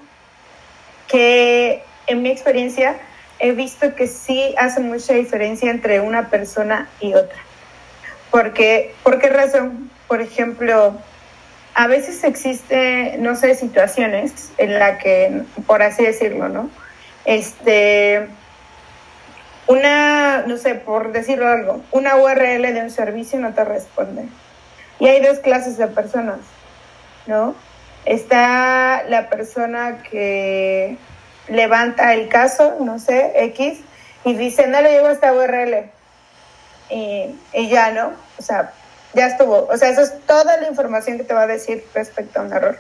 que 1.08 1.82
en 2.06 2.22
mi 2.22 2.30
experiencia 2.30 2.96
he 3.38 3.52
visto 3.52 3.94
que 3.94 4.06
sí 4.06 4.54
hace 4.58 4.80
mucha 4.80 5.12
diferencia 5.14 5.70
entre 5.70 6.00
una 6.00 6.30
persona 6.30 6.88
y 7.00 7.14
otra. 7.14 7.38
Porque, 8.30 8.94
¿Por 9.02 9.18
qué 9.18 9.28
razón? 9.28 9.90
Por 10.08 10.20
ejemplo, 10.20 10.96
a 11.74 11.86
veces 11.86 12.24
existe, 12.24 13.16
no 13.18 13.36
sé, 13.36 13.54
situaciones 13.54 14.50
en 14.56 14.78
la 14.78 14.98
que, 14.98 15.42
por 15.66 15.82
así 15.82 16.04
decirlo, 16.04 16.48
¿no? 16.48 16.70
Este, 17.24 18.28
una, 19.68 20.44
no 20.46 20.56
sé, 20.58 20.74
por 20.74 21.12
decirlo 21.12 21.48
algo, 21.48 21.82
una 21.90 22.16
URL 22.16 22.62
de 22.72 22.80
un 22.82 22.90
servicio 22.90 23.38
no 23.38 23.52
te 23.52 23.64
responde. 23.64 24.28
Y 24.98 25.08
hay 25.08 25.20
dos 25.20 25.38
clases 25.40 25.76
de 25.76 25.88
personas, 25.88 26.38
¿no? 27.26 27.54
Está 28.04 29.02
la 29.08 29.28
persona 29.28 30.02
que 30.08 30.96
levanta 31.48 32.14
el 32.14 32.28
caso, 32.28 32.76
no 32.80 32.98
sé, 32.98 33.32
X, 33.46 33.80
y 34.24 34.34
dice, 34.34 34.66
no 34.68 34.80
le 34.80 34.92
llegó 34.92 35.08
esta 35.08 35.32
URL. 35.32 35.90
Y, 36.88 37.34
y 37.52 37.68
ya, 37.68 37.90
¿no? 37.90 38.12
O 38.38 38.42
sea, 38.42 38.72
ya 39.14 39.26
estuvo. 39.26 39.66
O 39.66 39.76
sea, 39.76 39.88
eso 39.90 40.02
es 40.02 40.20
toda 40.26 40.56
la 40.58 40.68
información 40.68 41.18
que 41.18 41.24
te 41.24 41.34
va 41.34 41.42
a 41.42 41.46
decir 41.46 41.84
respecto 41.94 42.40
a 42.40 42.44
un 42.44 42.52
error. 42.52 42.78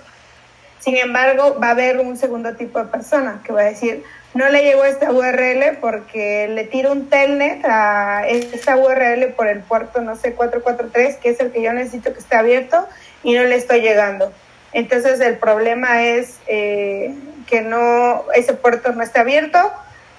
Sin 0.78 0.96
embargo, 0.96 1.58
va 1.60 1.68
a 1.68 1.70
haber 1.70 1.98
un 1.98 2.16
segundo 2.16 2.54
tipo 2.54 2.78
de 2.78 2.84
persona 2.84 3.42
que 3.44 3.52
va 3.52 3.62
a 3.62 3.64
decir, 3.64 4.04
no 4.36 4.48
le 4.50 4.62
llegó 4.62 4.84
esta 4.84 5.10
URL 5.10 5.78
porque 5.80 6.48
le 6.48 6.64
tiro 6.64 6.92
un 6.92 7.08
telnet 7.08 7.64
a 7.64 8.26
esta 8.28 8.76
URL 8.76 9.32
por 9.34 9.48
el 9.48 9.60
puerto, 9.60 10.00
no 10.02 10.14
sé, 10.14 10.34
443, 10.34 11.16
que 11.16 11.30
es 11.30 11.40
el 11.40 11.50
que 11.52 11.62
yo 11.62 11.72
necesito 11.72 12.12
que 12.12 12.18
esté 12.18 12.36
abierto 12.36 12.86
y 13.22 13.34
no 13.34 13.44
le 13.44 13.56
estoy 13.56 13.80
llegando. 13.80 14.32
Entonces 14.72 15.20
el 15.20 15.38
problema 15.38 16.02
es 16.02 16.38
eh, 16.46 17.14
que 17.46 17.62
no, 17.62 18.24
ese 18.34 18.52
puerto 18.52 18.92
no 18.92 19.02
está 19.02 19.22
abierto 19.22 19.72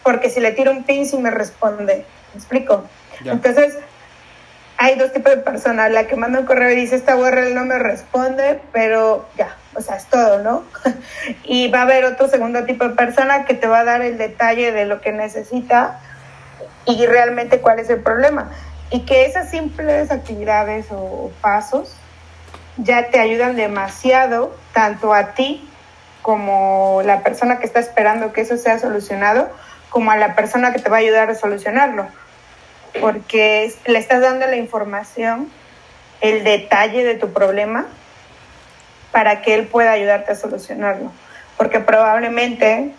porque 0.03 0.29
si 0.29 0.39
le 0.39 0.51
tiro 0.51 0.71
un 0.71 0.83
pin 0.83 1.05
sí 1.05 1.17
me 1.17 1.29
responde. 1.29 2.05
¿Me 2.33 2.39
explico? 2.39 2.85
Entonces, 3.23 3.77
hay 4.77 4.95
dos 4.95 5.11
tipos 5.11 5.31
de 5.31 5.41
personas, 5.41 5.91
la 5.91 6.05
que 6.05 6.15
manda 6.15 6.39
un 6.39 6.45
correo 6.45 6.71
y 6.71 6.75
dice 6.75 6.95
esta 6.95 7.15
URL 7.15 7.55
no 7.55 7.65
me 7.65 7.79
responde, 7.79 8.61
pero 8.71 9.27
ya, 9.35 9.55
o 9.73 9.81
sea, 9.81 9.95
es 9.95 10.05
todo, 10.05 10.43
¿no? 10.43 10.63
y 11.43 11.67
va 11.69 11.79
a 11.79 11.81
haber 11.83 12.05
otro 12.05 12.27
segundo 12.27 12.63
tipo 12.65 12.87
de 12.87 12.95
persona 12.95 13.45
que 13.45 13.55
te 13.55 13.67
va 13.67 13.79
a 13.79 13.83
dar 13.83 14.03
el 14.03 14.19
detalle 14.19 14.71
de 14.71 14.85
lo 14.85 15.01
que 15.01 15.11
necesita 15.11 15.99
y 16.85 17.05
realmente 17.07 17.59
cuál 17.59 17.79
es 17.79 17.89
el 17.89 18.01
problema. 18.01 18.51
Y 18.91 19.01
que 19.01 19.25
esas 19.25 19.49
simples 19.49 20.11
actividades 20.11 20.85
o 20.91 21.31
pasos 21.41 21.93
ya 22.77 23.09
te 23.09 23.19
ayudan 23.19 23.55
demasiado, 23.55 24.55
tanto 24.73 25.11
a 25.13 25.33
ti 25.33 25.67
como 26.21 27.01
la 27.03 27.21
persona 27.21 27.57
que 27.57 27.65
está 27.65 27.79
esperando 27.79 28.31
que 28.31 28.41
eso 28.41 28.57
sea 28.57 28.77
solucionado, 28.77 29.49
como 29.89 30.11
a 30.11 30.17
la 30.17 30.35
persona 30.35 30.71
que 30.71 30.79
te 30.79 30.89
va 30.89 30.97
a 30.97 30.99
ayudar 30.99 31.31
a 31.31 31.35
solucionarlo 31.35 32.07
porque 32.99 33.73
le 33.85 33.99
estás 33.99 34.21
dando 34.21 34.45
la 34.47 34.55
información, 34.55 35.49
el 36.21 36.43
detalle 36.43 37.03
de 37.03 37.15
tu 37.15 37.33
problema 37.33 37.85
para 39.11 39.41
que 39.41 39.55
él 39.55 39.67
pueda 39.67 39.91
ayudarte 39.91 40.31
a 40.31 40.35
solucionarlo. 40.35 41.11
Porque 41.57 41.79
probablemente 41.79 42.93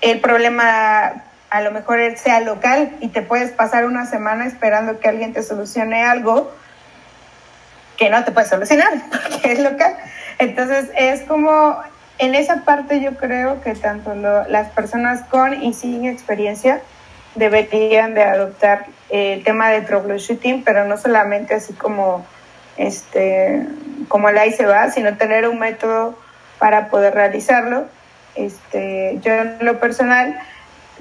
el 0.00 0.20
problema 0.20 1.24
a 1.50 1.60
lo 1.62 1.72
mejor 1.72 1.98
sea 2.16 2.40
local 2.40 2.96
y 3.00 3.08
te 3.08 3.22
puedes 3.22 3.50
pasar 3.50 3.84
una 3.84 4.06
semana 4.06 4.46
esperando 4.46 5.00
que 5.00 5.08
alguien 5.08 5.32
te 5.32 5.42
solucione 5.42 6.04
algo 6.04 6.50
que 7.96 8.08
no 8.08 8.24
te 8.24 8.32
puede 8.32 8.48
solucionar 8.48 8.92
porque 9.10 9.52
es 9.52 9.58
local. 9.58 9.96
Entonces 10.38 10.90
es 10.96 11.22
como 11.22 11.76
en 12.18 12.34
esa 12.34 12.64
parte 12.64 13.00
yo 13.00 13.16
creo 13.16 13.60
que 13.62 13.74
tanto 13.74 14.14
las 14.14 14.68
personas 14.70 15.22
con 15.28 15.62
y 15.62 15.74
sin 15.74 16.06
experiencia 16.06 16.80
deberían 17.34 18.14
de 18.14 18.22
adoptar 18.22 18.86
el 19.08 19.42
tema 19.44 19.70
de 19.70 19.82
troubleshooting, 19.82 20.64
pero 20.64 20.84
no 20.84 20.96
solamente 20.96 21.54
así 21.54 21.72
como 21.72 22.24
este 22.76 23.66
como 24.08 24.30
la 24.30 24.50
se 24.50 24.66
va, 24.66 24.90
sino 24.90 25.16
tener 25.16 25.48
un 25.48 25.58
método 25.58 26.18
para 26.58 26.88
poder 26.88 27.14
realizarlo. 27.14 27.84
Este, 28.34 29.18
yo 29.22 29.32
en 29.32 29.58
lo 29.60 29.78
personal 29.80 30.38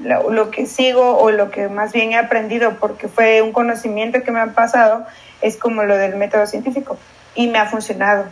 lo, 0.04 0.52
que 0.52 0.66
sigo 0.66 1.18
o 1.18 1.32
lo 1.32 1.52
que 1.52 1.68
más 1.68 1.92
bien 1.92 2.12
he 2.12 2.18
aprendido 2.18 2.78
porque 2.80 3.08
fue 3.08 3.42
un 3.42 3.52
conocimiento 3.52 4.24
que 4.24 4.32
me 4.32 4.40
ha 4.40 4.48
pasado 4.48 5.06
es 5.42 5.58
como 5.58 5.84
lo 5.84 5.98
del 5.98 6.16
método 6.16 6.48
científico 6.48 6.98
y 7.36 7.48
me 7.48 7.60
ha 7.60 7.66
funcionado. 7.66 8.26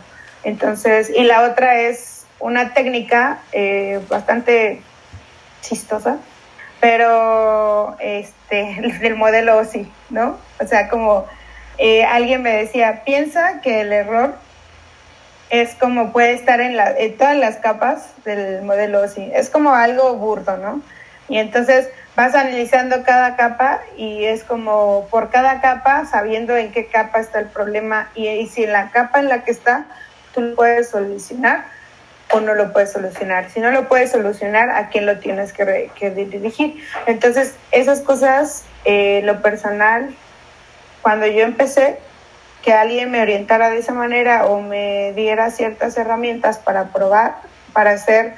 Entonces, 0.44 1.10
y 1.10 1.24
la 1.24 1.42
otra 1.42 1.80
es 1.80 2.24
una 2.40 2.72
técnica 2.74 3.40
eh, 3.52 4.00
bastante 4.08 4.80
chistosa 5.60 6.18
pero 6.80 7.96
este, 8.00 8.98
del 9.00 9.16
modelo 9.16 9.64
sí, 9.64 9.90
¿no? 10.10 10.38
O 10.60 10.66
sea, 10.66 10.88
como 10.88 11.26
eh, 11.78 12.04
alguien 12.04 12.42
me 12.42 12.52
decía, 12.52 13.02
piensa 13.04 13.60
que 13.60 13.80
el 13.82 13.92
error 13.92 14.34
es 15.50 15.74
como 15.76 16.12
puede 16.12 16.32
estar 16.32 16.60
en, 16.60 16.76
la, 16.76 16.90
en 16.90 17.16
todas 17.16 17.36
las 17.36 17.56
capas 17.56 18.12
del 18.24 18.62
modelo 18.62 19.00
OSI. 19.02 19.30
Es 19.34 19.48
como 19.48 19.74
algo 19.74 20.14
burdo, 20.16 20.56
¿no? 20.58 20.82
Y 21.28 21.38
entonces 21.38 21.88
vas 22.16 22.34
analizando 22.34 23.02
cada 23.04 23.36
capa 23.36 23.80
y 23.96 24.24
es 24.24 24.44
como 24.44 25.06
por 25.10 25.30
cada 25.30 25.60
capa, 25.60 26.04
sabiendo 26.06 26.56
en 26.56 26.72
qué 26.72 26.86
capa 26.86 27.20
está 27.20 27.38
el 27.38 27.46
problema 27.46 28.10
y, 28.14 28.28
y 28.28 28.46
si 28.48 28.64
en 28.64 28.72
la 28.72 28.90
capa 28.90 29.20
en 29.20 29.28
la 29.28 29.44
que 29.44 29.52
está, 29.52 29.86
tú 30.34 30.40
lo 30.40 30.56
puedes 30.56 30.90
solucionar 30.90 31.64
o 32.30 32.40
no 32.40 32.54
lo 32.54 32.72
puedes 32.72 32.92
solucionar. 32.92 33.50
Si 33.50 33.60
no 33.60 33.70
lo 33.70 33.88
puedes 33.88 34.10
solucionar, 34.10 34.70
¿a 34.70 34.88
quién 34.88 35.06
lo 35.06 35.18
tienes 35.18 35.52
que, 35.52 36.10
dirigir? 36.10 36.82
Entonces, 37.06 37.54
esas 37.72 38.00
cosas, 38.00 38.64
eh, 38.84 39.22
lo 39.24 39.40
personal, 39.40 40.14
cuando 41.02 41.26
yo 41.26 41.42
empecé, 41.42 41.98
que 42.62 42.72
alguien 42.72 43.10
me 43.10 43.22
orientara 43.22 43.70
de 43.70 43.78
esa 43.78 43.92
manera 43.92 44.46
o 44.46 44.60
me 44.60 45.12
diera 45.14 45.50
ciertas 45.50 45.96
herramientas 45.96 46.58
para 46.58 46.92
probar, 46.92 47.36
para 47.72 47.92
hacer 47.92 48.34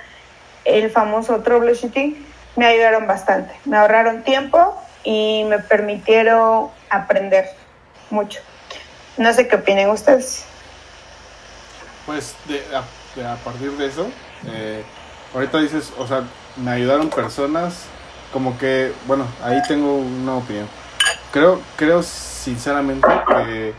el 0.65 0.91
famoso 0.91 1.41
troubleshooting, 1.41 2.27
me 2.57 2.67
ayudaron 2.67 3.07
bastante. 3.07 3.55
Me 3.65 3.77
ahorraron 3.77 4.23
tiempo 4.23 4.77
y 5.03 5.45
me 5.49 5.59
permitieron 5.59 6.69
aprender 6.91 7.47
mucho. 8.11 8.41
No 9.17 9.33
sé 9.33 9.49
qué 9.49 9.57
opinen 9.57 9.89
ustedes. 9.91 10.45
Pues 12.07 12.35
de, 12.47 12.63
a, 13.17 13.37
partir 13.37 13.73
de 13.73 13.87
eso, 13.87 14.09
eh, 14.47 14.83
ahorita 15.35 15.59
dices, 15.59 15.93
o 15.99 16.07
sea, 16.07 16.23
me 16.57 16.71
ayudaron 16.71 17.09
personas, 17.11 17.87
como 18.33 18.57
que, 18.59 18.93
bueno, 19.07 19.25
ahí 19.43 19.61
tengo 19.67 19.97
una 19.97 20.37
opinión. 20.37 20.69
Creo, 21.33 21.61
creo 21.77 22.03
sinceramente 22.03 23.07
que 23.29 23.75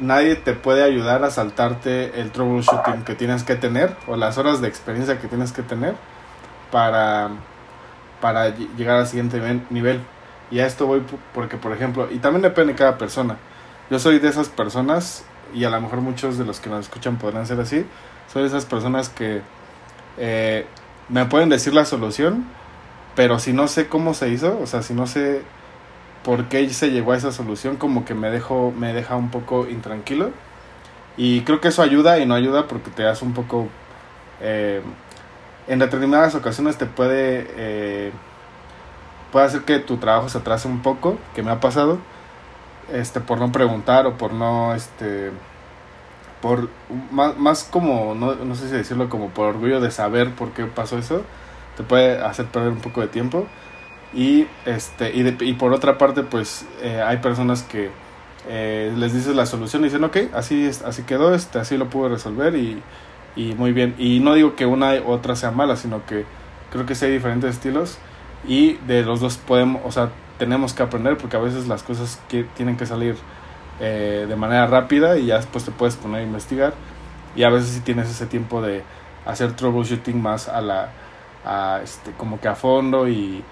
nadie 0.00 0.36
te 0.36 0.52
puede 0.52 0.82
ayudar 0.82 1.24
a 1.24 1.30
saltarte 1.30 2.20
el 2.20 2.30
troubleshooting 2.30 3.04
que 3.04 3.14
tienes 3.14 3.42
que 3.42 3.56
tener 3.56 3.96
o 4.06 4.16
las 4.16 4.38
horas 4.38 4.60
de 4.60 4.68
experiencia 4.68 5.18
que 5.18 5.28
tienes 5.28 5.52
que 5.52 5.62
tener 5.62 5.94
para, 6.70 7.30
para 8.20 8.48
llegar 8.48 8.96
al 8.96 9.06
siguiente 9.06 9.40
nivel. 9.70 10.00
Y 10.50 10.60
a 10.60 10.66
esto 10.66 10.86
voy 10.86 11.02
porque, 11.34 11.56
por 11.56 11.72
ejemplo, 11.72 12.08
y 12.10 12.18
también 12.18 12.42
depende 12.42 12.72
de 12.72 12.78
cada 12.78 12.98
persona. 12.98 13.36
Yo 13.90 13.98
soy 13.98 14.18
de 14.18 14.28
esas 14.28 14.48
personas, 14.48 15.24
y 15.54 15.64
a 15.64 15.70
lo 15.70 15.80
mejor 15.80 16.00
muchos 16.00 16.38
de 16.38 16.44
los 16.44 16.60
que 16.60 16.70
nos 16.70 16.80
escuchan 16.80 17.16
podrán 17.16 17.46
ser 17.46 17.60
así, 17.60 17.86
soy 18.32 18.44
esas 18.44 18.66
personas 18.66 19.08
que 19.08 19.42
eh, 20.18 20.66
me 21.08 21.24
pueden 21.26 21.48
decir 21.48 21.74
la 21.74 21.84
solución, 21.84 22.46
pero 23.16 23.38
si 23.38 23.52
no 23.52 23.68
sé 23.68 23.88
cómo 23.88 24.14
se 24.14 24.28
hizo, 24.28 24.58
o 24.60 24.66
sea, 24.66 24.82
si 24.82 24.94
no 24.94 25.06
sé 25.06 25.42
por 26.24 26.44
qué 26.46 26.68
se 26.70 26.90
llegó 26.90 27.12
a 27.12 27.16
esa 27.16 27.32
solución, 27.32 27.76
como 27.76 28.04
que 28.04 28.14
me, 28.14 28.30
dejo, 28.30 28.72
me 28.76 28.92
deja 28.92 29.16
un 29.16 29.30
poco 29.30 29.66
intranquilo. 29.68 30.30
Y 31.16 31.40
creo 31.42 31.60
que 31.60 31.68
eso 31.68 31.82
ayuda 31.82 32.18
y 32.18 32.26
no 32.26 32.34
ayuda 32.34 32.68
porque 32.68 32.90
te 32.90 33.06
hace 33.06 33.24
un 33.24 33.34
poco... 33.34 33.68
Eh, 34.40 34.82
en 35.66 35.78
determinadas 35.78 36.34
ocasiones 36.34 36.76
te 36.76 36.86
puede... 36.86 37.46
Eh, 37.56 38.12
puede 39.32 39.46
hacer 39.46 39.62
que 39.62 39.78
tu 39.78 39.96
trabajo 39.96 40.28
se 40.28 40.38
atrase 40.38 40.68
un 40.68 40.80
poco, 40.80 41.18
que 41.34 41.42
me 41.42 41.50
ha 41.50 41.60
pasado, 41.60 41.98
este, 42.92 43.20
por 43.20 43.38
no 43.38 43.52
preguntar 43.52 44.06
o 44.06 44.16
por 44.16 44.32
no, 44.32 44.74
este, 44.74 45.30
por 46.40 46.68
más, 47.10 47.36
más 47.38 47.64
como, 47.64 48.14
no, 48.14 48.34
no 48.34 48.54
sé 48.54 48.68
si 48.68 48.74
decirlo, 48.74 49.08
como 49.08 49.28
por 49.30 49.46
orgullo 49.46 49.80
de 49.80 49.90
saber 49.90 50.32
por 50.32 50.52
qué 50.52 50.64
pasó 50.64 50.98
eso, 50.98 51.22
te 51.76 51.82
puede 51.82 52.18
hacer 52.20 52.46
perder 52.46 52.70
un 52.70 52.80
poco 52.80 53.00
de 53.00 53.08
tiempo. 53.08 53.46
Y, 54.14 54.46
este, 54.64 55.14
y, 55.14 55.36
y 55.40 55.52
por 55.54 55.72
otra 55.72 55.98
parte, 55.98 56.22
pues 56.22 56.66
eh, 56.80 57.02
hay 57.04 57.18
personas 57.18 57.62
que 57.62 57.90
eh, 58.48 58.92
les 58.96 59.12
dices 59.12 59.34
la 59.34 59.46
solución 59.46 59.82
y 59.82 59.86
dicen, 59.86 60.04
ok, 60.04 60.16
así, 60.34 60.70
así 60.84 61.02
quedó, 61.02 61.34
este, 61.34 61.58
así 61.58 61.76
lo 61.76 61.90
pude 61.90 62.08
resolver 62.08 62.54
y, 62.56 62.82
y 63.36 63.54
muy 63.54 63.72
bien. 63.72 63.94
Y 63.98 64.20
no 64.20 64.34
digo 64.34 64.56
que 64.56 64.66
una 64.66 64.94
u 64.94 65.10
otra 65.10 65.36
sea 65.36 65.50
mala, 65.50 65.76
sino 65.76 66.06
que 66.06 66.24
creo 66.70 66.86
que 66.86 66.94
sí 66.94 67.06
hay 67.06 67.12
diferentes 67.12 67.50
estilos 67.50 67.98
y 68.46 68.74
de 68.86 69.02
los 69.02 69.20
dos 69.20 69.36
podemos, 69.36 69.82
o 69.84 69.92
sea, 69.92 70.10
tenemos 70.38 70.72
que 70.72 70.82
aprender 70.82 71.16
porque 71.18 71.36
a 71.36 71.40
veces 71.40 71.66
las 71.66 71.82
cosas 71.82 72.20
que 72.28 72.44
tienen 72.44 72.76
que 72.76 72.86
salir 72.86 73.16
eh, 73.80 74.26
de 74.28 74.36
manera 74.36 74.66
rápida 74.66 75.18
y 75.18 75.26
ya 75.26 75.36
después 75.36 75.64
te 75.64 75.70
puedes 75.70 75.96
poner 75.96 76.20
a 76.20 76.24
investigar 76.24 76.74
y 77.36 77.44
a 77.44 77.50
veces 77.50 77.70
si 77.70 77.80
tienes 77.80 78.10
ese 78.10 78.26
tiempo 78.26 78.60
de 78.62 78.82
hacer 79.26 79.54
troubleshooting 79.54 80.20
más 80.20 80.48
a 80.48 80.60
la 80.60 80.90
a 81.44 81.80
este 81.82 82.12
como 82.12 82.40
que 82.40 82.48
a 82.48 82.54
fondo 82.54 83.08
y 83.08 83.44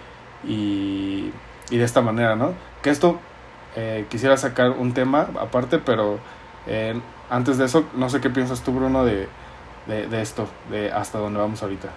y, 0.45 1.33
de 1.71 1.85
esta 1.85 2.01
manera, 2.01 2.37
¿no? 2.37 2.55
Que 2.83 2.91
esto 2.91 3.19
eh, 3.75 4.07
quisiera 4.09 4.37
sacar 4.37 4.71
un 4.71 4.95
tema 4.95 5.29
aparte, 5.41 5.79
pero 5.79 6.19
eh, 6.67 6.99
antes 7.31 7.59
de 7.59 7.65
eso, 7.67 7.87
no 7.95 8.09
sé 8.09 8.21
qué 8.21 8.31
piensas 8.31 8.63
tú, 8.63 8.73
Bruno, 8.73 9.05
de, 9.05 9.29
de, 9.87 10.23
esto, 10.23 10.49
de 10.71 10.93
hasta 10.93 11.19
dónde 11.19 11.41
vamos 11.41 11.63
ahorita. 11.63 11.89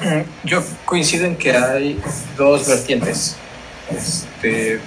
Mm, 0.00 0.46
yo 0.46 0.62
coincido 0.84 1.26
en 1.26 1.36
que 1.36 1.56
hay 1.56 2.00
dos 2.36 2.68
vertientes. 2.68 3.36
Este, 3.90 4.80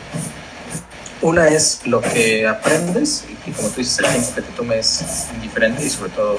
una 1.22 1.48
es 1.48 1.82
lo 1.86 2.02
que 2.02 2.48
aprendes 2.48 3.26
y 3.46 3.52
como 3.52 3.70
tú 3.70 3.78
dices, 3.78 4.00
el 4.00 4.06
tiempo 4.06 4.36
que 4.36 4.42
te 4.42 4.52
tomes 4.54 5.01
es 5.01 5.42
diferente 5.42 5.84
y 5.86 5.90
sobre 5.90 6.12
todo 6.12 6.38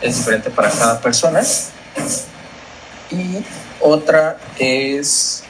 es 0.00 0.16
diferente 0.16 0.50
para 0.50 0.70
cada 0.70 1.00
persona. 1.00 1.40
Y 3.10 3.44
otra 3.80 4.38
es 4.58 5.42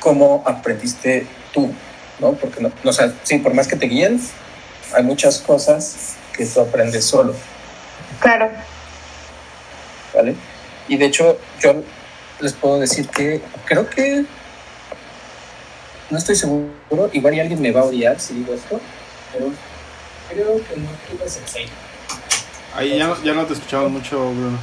cómo 0.00 0.42
aprendiste 0.46 1.26
tú, 1.52 1.72
¿no? 2.18 2.32
Porque, 2.32 2.60
no, 2.60 2.72
o 2.84 2.92
sea, 2.92 3.12
sí, 3.22 3.38
por 3.38 3.54
más 3.54 3.68
que 3.68 3.76
te 3.76 3.86
guíen, 3.86 4.20
hay 4.94 5.02
muchas 5.02 5.38
cosas 5.38 6.14
que 6.32 6.44
tú 6.44 6.60
aprendes 6.60 7.04
solo. 7.04 7.34
Claro. 8.20 8.50
¿Vale? 10.14 10.34
Y 10.88 10.96
de 10.96 11.06
hecho, 11.06 11.38
yo 11.60 11.82
les 12.40 12.52
puedo 12.52 12.80
decir 12.80 13.08
que 13.08 13.40
creo 13.64 13.88
que 13.88 14.24
no 16.12 16.18
estoy 16.18 16.36
seguro, 16.36 17.08
igual 17.14 17.40
alguien 17.40 17.60
me 17.60 17.72
va 17.72 17.80
a 17.80 17.84
odiar 17.84 18.20
si 18.20 18.34
digo 18.34 18.52
esto, 18.52 18.78
pero 19.32 19.50
creo 20.28 20.56
que 20.56 20.76
no 20.76 20.88
tuve 21.10 21.26
sensei. 21.26 21.66
Ahí 22.74 22.98
ya, 22.98 23.16
ya 23.24 23.32
no 23.32 23.46
te 23.46 23.54
escuchaba 23.54 23.88
mucho, 23.88 24.18
Bruno. 24.18 24.58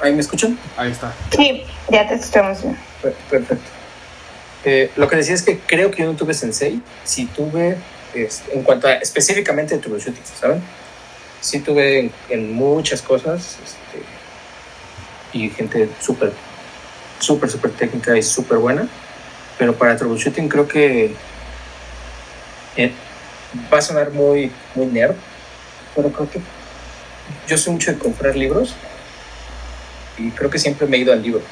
¿Ahí 0.00 0.12
me 0.14 0.20
escuchan? 0.20 0.56
Ahí 0.76 0.92
está. 0.92 1.12
Sí, 1.36 1.64
ya 1.90 2.06
te 2.06 2.14
escuchamos 2.14 2.62
bien. 2.62 2.78
Perfecto. 3.28 3.56
Eh, 4.64 4.92
lo 4.94 5.08
que 5.08 5.16
decía 5.16 5.34
es 5.34 5.42
que 5.42 5.58
creo 5.58 5.90
que 5.90 6.02
yo 6.02 6.12
no 6.12 6.16
tuve 6.16 6.32
sensei, 6.32 6.80
sí 7.02 7.26
tuve, 7.26 7.76
este, 8.14 8.54
en 8.54 8.62
cuanto 8.62 8.86
a 8.86 8.92
específicamente 8.94 9.76
troubleshooting, 9.78 10.22
¿saben? 10.40 10.62
Sí 11.40 11.58
tuve 11.58 12.12
en, 12.28 12.52
muchas 12.52 13.02
cosas 13.02 13.58
este, 13.64 14.04
y 15.32 15.50
gente 15.50 15.88
súper, 16.00 16.32
súper, 17.18 17.50
súper 17.50 17.72
técnica 17.72 18.16
y 18.16 18.22
súper 18.22 18.58
buena, 18.58 18.88
pero 19.58 19.74
para 19.74 19.96
troubleshooting 19.96 20.48
creo 20.48 20.66
que 20.66 21.14
eh, 22.76 22.92
va 23.72 23.78
a 23.78 23.82
sonar 23.82 24.10
muy, 24.10 24.50
muy 24.74 24.86
nerd, 24.86 25.14
pero 25.94 26.10
creo 26.10 26.30
que 26.30 26.40
yo 27.46 27.58
soy 27.58 27.74
mucho 27.74 27.92
de 27.92 27.98
comprar 27.98 28.36
libros 28.36 28.74
y 30.18 30.30
creo 30.30 30.50
que 30.50 30.58
siempre 30.58 30.86
me 30.86 30.96
he 30.96 31.00
ido 31.00 31.12
al 31.12 31.22
libro. 31.22 31.42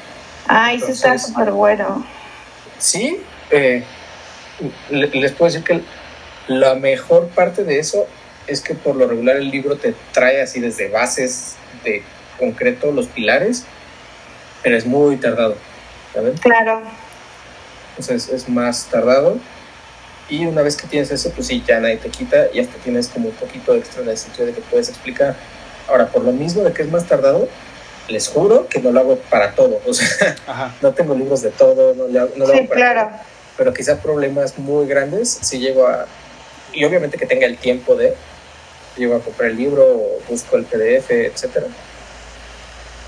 Ay, 0.47 0.77
eso 0.77 0.87
está 0.87 1.17
súper 1.17 1.51
bueno. 1.51 2.05
Sí, 2.79 3.21
eh, 3.51 3.83
les 4.89 5.31
puedo 5.33 5.51
decir 5.51 5.63
que 5.63 5.81
la 6.47 6.75
mejor 6.75 7.27
parte 7.29 7.63
de 7.63 7.79
eso 7.79 8.07
es 8.47 8.61
que 8.61 8.73
por 8.73 8.95
lo 8.95 9.07
regular 9.07 9.37
el 9.37 9.49
libro 9.49 9.77
te 9.77 9.93
trae 10.11 10.41
así 10.41 10.59
desde 10.59 10.89
bases 10.89 11.55
de 11.83 12.03
concreto 12.39 12.91
los 12.91 13.07
pilares, 13.07 13.65
pero 14.63 14.75
es 14.75 14.85
muy 14.85 15.17
tardado. 15.17 15.55
¿saben? 16.13 16.33
Claro. 16.37 16.81
Entonces 17.91 18.29
es 18.29 18.49
más 18.49 18.85
tardado. 18.85 19.37
Y 20.29 20.45
una 20.45 20.61
vez 20.61 20.77
que 20.77 20.87
tienes 20.87 21.11
eso, 21.11 21.29
pues 21.31 21.47
sí, 21.47 21.61
ya 21.67 21.79
nadie 21.79 21.97
te 21.97 22.09
quita 22.09 22.47
y 22.53 22.59
hasta 22.59 22.77
tienes 22.77 23.09
como 23.09 23.29
un 23.29 23.35
poquito 23.35 23.75
extra 23.75 24.01
en 24.01 24.09
el 24.09 24.17
sentido 24.17 24.47
de 24.47 24.53
que 24.53 24.61
puedes 24.61 24.87
explicar. 24.89 25.35
Ahora, 25.89 26.07
por 26.07 26.23
lo 26.23 26.31
mismo 26.31 26.63
de 26.63 26.71
que 26.71 26.83
es 26.83 26.89
más 26.89 27.05
tardado, 27.05 27.49
les 28.07 28.29
juro 28.29 28.67
que 28.67 28.79
no 28.79 28.91
lo 28.91 28.99
hago 29.01 29.15
para 29.29 29.53
todo. 29.55 29.81
O 29.85 29.93
sea, 29.93 30.37
no 30.81 30.93
tengo 30.93 31.15
libros 31.15 31.41
de 31.41 31.51
todo, 31.51 31.93
no, 31.93 32.07
lo 32.07 32.21
hago 32.21 32.67
para 32.67 32.67
claro. 32.67 33.09
Pero 33.57 33.73
quizás 33.73 33.99
problemas 33.99 34.57
muy 34.57 34.87
grandes, 34.87 35.37
si 35.41 35.59
llego 35.59 35.85
a. 35.87 36.07
Y 36.73 36.85
obviamente 36.85 37.17
que 37.17 37.25
tenga 37.25 37.45
el 37.45 37.57
tiempo 37.57 37.95
de. 37.95 38.15
Llego 38.97 39.15
a 39.15 39.19
comprar 39.19 39.51
el 39.51 39.57
libro, 39.57 40.01
busco 40.29 40.57
el 40.57 40.65
PDF, 40.65 41.11
etc. 41.11 41.65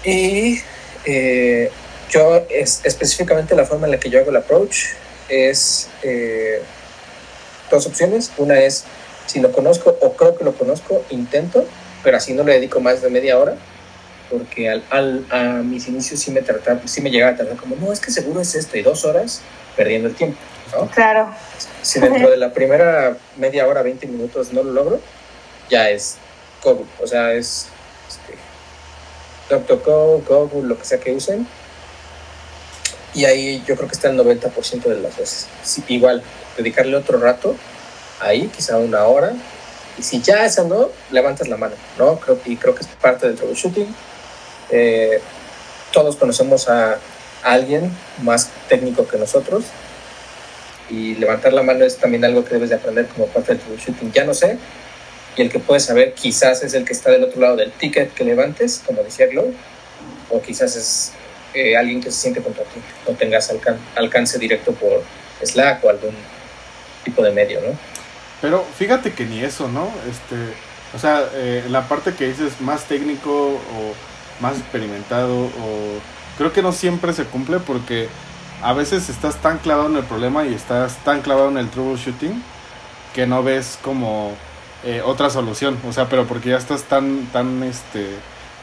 Y 0.06 0.62
eh, 1.06 1.72
yo, 2.14 2.46
es, 2.50 2.82
específicamente 2.84 3.56
la 3.56 3.66
forma 3.66 3.88
en 3.88 3.92
la 3.92 4.00
que 4.00 4.10
yo 4.10 4.20
hago 4.20 4.30
el 4.30 4.38
approach 4.38 4.86
es 5.30 5.90
eh, 6.04 6.62
dos 7.72 7.88
opciones. 7.88 8.32
Una 8.38 8.60
es, 8.60 8.86
si 9.26 9.40
lo 9.40 9.52
conozco 9.52 9.98
o 10.00 10.14
creo 10.14 10.38
que 10.38 10.44
lo 10.44 10.54
conozco, 10.54 11.04
intento, 11.10 11.66
pero 12.04 12.18
así 12.18 12.34
no 12.34 12.44
le 12.44 12.54
dedico 12.54 12.80
más 12.80 13.02
de 13.02 13.10
media 13.10 13.38
hora 13.40 13.56
porque 14.30 14.70
al, 14.70 14.84
al, 14.90 15.26
a 15.30 15.44
mis 15.62 15.88
inicios 15.88 16.20
sí 16.20 16.32
me 16.32 16.42
trataba, 16.42 16.82
sí 16.86 17.02
me 17.02 17.12
llegaba 17.12 17.34
a 17.34 17.38
tardar 17.38 17.56
como, 17.56 17.76
no, 17.76 17.92
es 17.92 18.00
que 18.00 18.10
seguro 18.10 18.42
es 18.42 18.56
esto, 18.56 18.78
y 18.78 18.82
dos 18.82 19.06
horas 19.06 19.42
perdiendo 19.76 20.08
el 20.08 20.16
tiempo, 20.16 20.40
¿no? 20.72 20.90
Claro. 20.90 21.30
Si 21.82 22.00
dentro 22.00 22.30
de 22.30 22.38
la 22.38 22.52
primera 22.52 23.16
media 23.38 23.68
hora, 23.68 23.84
20 23.84 24.08
minutos 24.08 24.52
no 24.52 24.64
lo 24.64 24.72
logro, 24.72 25.00
ya 25.70 25.90
es 25.90 26.18
Google, 26.64 26.88
o 27.02 27.06
sea, 27.06 27.34
es 27.34 27.68
este, 28.08 28.38
DuckDuckGo, 29.54 30.24
Google, 30.28 30.70
lo 30.70 30.80
que 30.80 30.86
sea 30.86 31.00
que 31.00 31.12
usen, 31.12 31.48
y 33.14 33.26
ahí 33.26 33.64
yo 33.68 33.76
creo 33.76 33.88
que 33.88 33.96
está 33.96 34.10
el 34.10 34.18
90% 34.18 34.84
de 34.84 35.00
las 35.00 35.18
veces. 35.18 35.48
igual, 35.88 36.24
dedicarle 36.58 36.96
otro 36.96 37.20
rato, 37.20 37.56
ahí, 38.20 38.50
quizá 38.56 38.78
una 38.78 39.04
hora, 39.06 39.34
y 39.98 40.04
si 40.04 40.22
ya 40.22 40.46
esa 40.46 40.64
no, 40.64 40.90
levantas 41.12 41.48
la 41.48 41.58
mano, 41.58 41.76
¿no? 41.98 42.20
Creo, 42.20 42.40
y 42.46 42.56
creo 42.58 42.74
que 42.74 42.82
es 42.82 42.88
parte 42.88 43.28
del 43.28 43.36
troubleshooting 43.36 43.94
eh, 44.76 45.20
todos 45.92 46.16
conocemos 46.16 46.68
a 46.68 46.98
alguien 47.44 47.92
más 48.24 48.50
técnico 48.68 49.08
que 49.08 49.18
nosotros 49.18 49.66
y 50.90 51.16
levantar 51.16 51.54
la 51.54 51.62
mano 51.62 51.86
es 51.86 51.98
también 51.98 52.26
algo 52.26 52.44
que 52.44 52.56
debes 52.56 52.70
de 52.70 52.76
aprender 52.76 53.06
como 53.08 53.28
parte 53.28 53.54
del 53.54 53.62
troubleshooting. 53.62 54.12
Ya 54.12 54.24
no 54.24 54.34
sé, 54.34 54.58
y 55.36 55.42
el 55.42 55.52
que 55.52 55.60
puede 55.60 55.80
saber 55.80 56.14
quizás 56.14 56.64
es 56.64 56.74
el 56.74 56.86
que 56.86 56.94
está 56.94 57.12
del 57.12 57.24
otro 57.24 57.40
lado 57.40 57.56
del 57.56 57.72
ticket 57.72 58.14
que 58.14 58.24
levantes, 58.24 58.82
como 58.84 59.04
decía 59.04 59.28
Glow, 59.28 59.54
o 60.30 60.42
quizás 60.42 60.76
es 60.76 61.12
eh, 61.54 61.78
alguien 61.78 62.02
que 62.02 62.12
se 62.12 62.22
siente 62.22 62.42
contra 62.42 62.64
ti, 62.64 62.80
no 63.08 63.16
tengas 63.16 63.52
alcance 63.96 64.40
directo 64.40 64.72
por 64.74 65.04
Slack 65.44 65.84
o 65.84 65.90
algún 65.90 66.16
tipo 67.04 67.24
de 67.24 67.32
medio, 67.32 67.62
¿no? 67.62 67.78
Pero 68.42 68.66
fíjate 68.78 69.14
que 69.14 69.26
ni 69.26 69.42
eso, 69.42 69.68
¿no? 69.68 69.92
Este, 70.10 70.36
o 70.94 71.00
sea, 71.00 71.24
eh, 71.34 71.64
la 71.70 71.88
parte 71.88 72.14
que 72.14 72.28
dices 72.28 72.60
más 72.60 72.86
técnico 72.86 73.32
o 73.32 73.94
más 74.40 74.58
experimentado, 74.58 75.46
o 75.46 76.00
creo 76.38 76.52
que 76.52 76.62
no 76.62 76.72
siempre 76.72 77.14
se 77.14 77.26
cumple 77.26 77.60
porque 77.60 78.10
a 78.62 78.74
veces 78.74 79.10
estás 79.10 79.36
tan 79.38 79.58
clavado 79.60 79.90
en 79.90 79.98
el 79.98 80.04
problema 80.04 80.46
y 80.46 80.54
estás 80.54 80.98
tan 81.04 81.22
clavado 81.22 81.50
en 81.50 81.58
el 81.58 81.70
troubleshooting 81.70 82.44
que 83.14 83.28
no 83.28 83.44
ves 83.44 83.78
como 83.82 84.36
eh, 84.84 85.02
otra 85.04 85.30
solución. 85.30 85.78
O 85.88 85.94
sea, 85.94 86.10
pero 86.10 86.26
porque 86.26 86.50
ya 86.50 86.58
estás 86.58 86.84
tan, 86.84 87.28
tan, 87.28 87.64
este, 87.64 88.08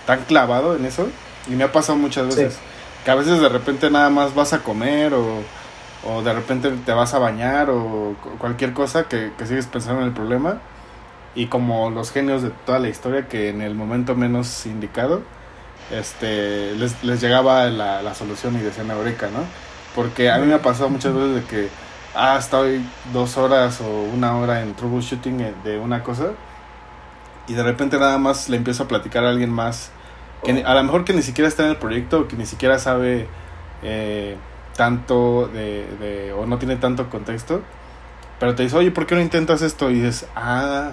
tan 0.07 0.25
clavado 0.25 0.77
en 0.77 0.85
eso. 0.85 1.09
Y 1.49 1.53
me 1.53 1.65
ha 1.65 1.73
pasado 1.73 1.99
muchas 1.99 2.29
veces. 2.29 2.59
Que 3.05 3.11
a 3.11 3.15
veces 3.15 3.41
de 3.41 3.49
repente 3.49 3.91
nada 3.91 4.11
más 4.11 4.35
vas 4.35 4.53
a 4.53 4.61
comer 4.61 5.15
o, 5.15 5.43
o 6.07 6.23
de 6.23 6.33
repente 6.33 6.71
te 6.85 6.93
vas 6.93 7.15
a 7.15 7.19
bañar 7.19 7.71
o 7.71 8.15
cualquier 8.39 8.73
cosa 8.75 9.05
que, 9.09 9.33
que 9.39 9.47
sigues 9.47 9.67
pensando 9.67 10.01
en 10.03 10.09
el 10.09 10.15
problema. 10.15 10.61
Y 11.35 11.47
como 11.47 11.91
los 11.91 12.11
genios 12.13 12.43
de 12.43 12.51
toda 12.51 12.79
la 12.79 12.89
historia 12.89 13.29
que 13.29 13.49
en 13.51 13.63
el 13.63 13.75
momento 13.75 14.15
menos 14.17 14.67
indicado, 14.67 15.23
este, 15.91 16.75
les, 16.77 17.03
les 17.05 17.21
llegaba 17.21 17.67
la, 17.67 18.03
la 18.03 18.15
solución 18.15 18.57
y 18.57 18.61
decían 18.61 18.91
eureka, 18.91 19.29
¿no? 19.29 19.45
Porque 19.95 20.31
a 20.31 20.39
mí 20.39 20.47
me 20.47 20.55
ha 20.55 20.63
pasado 20.63 20.89
muchas 20.91 21.15
veces 21.15 21.35
de 21.37 21.45
que 21.45 21.69
ah, 22.15 22.37
estoy 22.39 22.85
dos 23.13 23.37
horas 23.37 23.81
o 23.81 24.03
una 24.15 24.37
hora 24.37 24.63
en 24.63 24.75
troubleshooting 24.75 25.63
de 25.65 25.79
una 25.79 26.03
cosa 26.03 26.33
y 27.47 27.55
de 27.55 27.63
repente 27.63 27.99
nada 27.99 28.19
más 28.19 28.49
le 28.49 28.57
empiezo 28.57 28.85
a 28.85 28.89
platicar 28.89 29.25
a 29.25 29.31
alguien 29.31 29.51
más 29.51 29.91
que 30.45 30.63
a 30.65 30.75
lo 30.75 30.83
mejor 30.83 31.05
que 31.05 31.13
ni 31.13 31.23
siquiera 31.23 31.49
está 31.49 31.65
en 31.65 31.71
el 31.71 31.77
proyecto 31.77 32.29
que 32.29 32.37
ni 32.37 32.47
siquiera 32.47 32.79
sabe 32.79 33.27
eh, 33.83 34.37
tanto 34.77 35.49
de, 35.49 36.35
o 36.37 36.47
no 36.47 36.59
tiene 36.59 36.77
tanto 36.77 37.09
contexto 37.11 37.63
pero 38.39 38.55
te 38.55 38.63
dice 38.63 38.77
oye 38.77 38.91
¿por 38.91 39.07
qué 39.07 39.15
no 39.15 39.21
intentas 39.21 39.63
esto? 39.63 39.91
y 39.91 39.95
dices 39.95 40.27
ah 40.35 40.93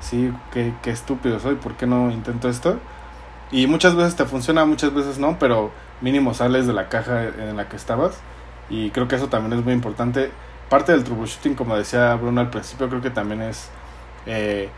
sí 0.00 0.32
qué, 0.52 0.72
qué 0.82 0.90
estúpido 0.90 1.40
soy 1.40 1.56
¿por 1.56 1.74
qué 1.74 1.86
no 1.86 2.10
intento 2.10 2.48
esto? 2.48 2.78
y 3.50 3.66
muchas 3.66 3.94
veces 3.96 4.16
te 4.16 4.24
funciona 4.24 4.64
muchas 4.64 4.94
veces 4.94 5.18
no 5.18 5.38
pero 5.38 5.70
mínimo 6.00 6.34
sales 6.34 6.66
de 6.66 6.72
la 6.72 6.88
caja 6.88 7.24
en 7.24 7.56
la 7.56 7.68
que 7.68 7.76
estabas 7.76 8.20
y 8.72 8.90
creo 8.90 9.06
que 9.06 9.16
eso 9.16 9.28
también 9.28 9.58
es 9.58 9.64
muy 9.64 9.74
importante. 9.74 10.30
Parte 10.70 10.92
del 10.92 11.04
troubleshooting, 11.04 11.54
como 11.54 11.76
decía 11.76 12.14
Bruno 12.14 12.40
al 12.40 12.48
principio, 12.48 12.88
creo 12.88 13.02
que 13.02 13.10
también 13.10 13.42
es 13.42 13.68
eh, 14.24 14.70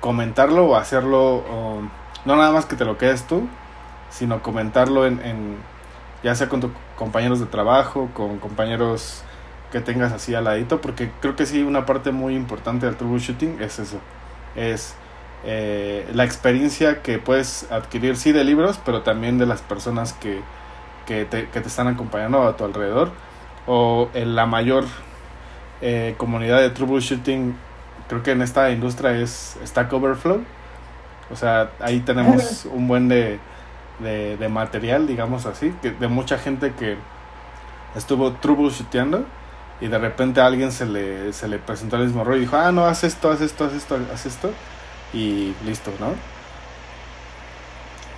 comentarlo 0.00 0.66
o 0.66 0.76
hacerlo, 0.76 1.42
no 2.24 2.36
nada 2.36 2.52
más 2.52 2.66
que 2.66 2.76
te 2.76 2.84
lo 2.84 2.98
quedes 2.98 3.26
tú, 3.26 3.48
sino 4.10 4.42
comentarlo 4.42 5.06
en, 5.06 5.20
en, 5.24 5.56
ya 6.22 6.34
sea 6.34 6.48
con 6.48 6.60
tus 6.60 6.70
compañeros 6.96 7.40
de 7.40 7.46
trabajo, 7.46 8.10
con 8.14 8.38
compañeros 8.38 9.22
que 9.70 9.80
tengas 9.80 10.12
así 10.12 10.34
al 10.34 10.44
ladito, 10.44 10.80
porque 10.80 11.10
creo 11.20 11.34
que 11.34 11.46
sí, 11.46 11.62
una 11.62 11.86
parte 11.86 12.12
muy 12.12 12.36
importante 12.36 12.86
del 12.86 12.96
troubleshooting 12.96 13.60
es 13.60 13.78
eso, 13.78 13.98
es 14.54 14.94
eh, 15.44 16.08
la 16.12 16.24
experiencia 16.24 17.02
que 17.02 17.18
puedes 17.18 17.70
adquirir, 17.72 18.16
sí, 18.16 18.32
de 18.32 18.44
libros, 18.44 18.78
pero 18.84 19.02
también 19.02 19.38
de 19.38 19.46
las 19.46 19.62
personas 19.62 20.12
que, 20.12 20.40
que 21.06 21.24
te, 21.24 21.48
que 21.48 21.60
te 21.60 21.68
están 21.68 21.88
acompañando 21.88 22.42
a 22.46 22.56
tu 22.56 22.64
alrededor 22.64 23.10
o 23.66 24.10
en 24.14 24.36
la 24.36 24.46
mayor 24.46 24.84
eh, 25.80 26.14
comunidad 26.18 26.60
de 26.60 26.70
troubleshooting 26.70 27.56
creo 28.08 28.22
que 28.22 28.32
en 28.32 28.42
esta 28.42 28.70
industria 28.70 29.16
es 29.16 29.56
Stack 29.64 29.92
Overflow 29.92 30.42
o 31.32 31.36
sea 31.36 31.70
ahí 31.80 32.00
tenemos 32.00 32.64
un 32.72 32.88
buen 32.88 33.08
de, 33.08 33.38
de, 34.00 34.48
material 34.48 35.06
digamos 35.06 35.46
así 35.46 35.74
que 35.82 35.90
de 35.90 36.08
mucha 36.08 36.38
gente 36.38 36.72
que 36.72 36.96
estuvo 37.96 38.32
troubleshooteando 38.32 39.24
y 39.80 39.88
de 39.88 39.98
repente 39.98 40.40
a 40.40 40.46
alguien 40.46 40.72
se 40.72 40.86
le, 40.86 41.32
se 41.32 41.48
le 41.48 41.58
presentó 41.58 41.96
el 41.96 42.04
mismo 42.06 42.24
rollo 42.24 42.38
y 42.38 42.40
dijo 42.40 42.56
ah 42.56 42.72
no 42.72 42.86
haz 42.86 43.04
esto 43.04 43.30
haz 43.30 43.40
esto 43.40 43.64
haz 43.64 43.72
esto 43.72 43.98
haz 44.12 44.26
esto 44.26 44.50
y 45.12 45.54
listo 45.64 45.92
no 45.98 46.14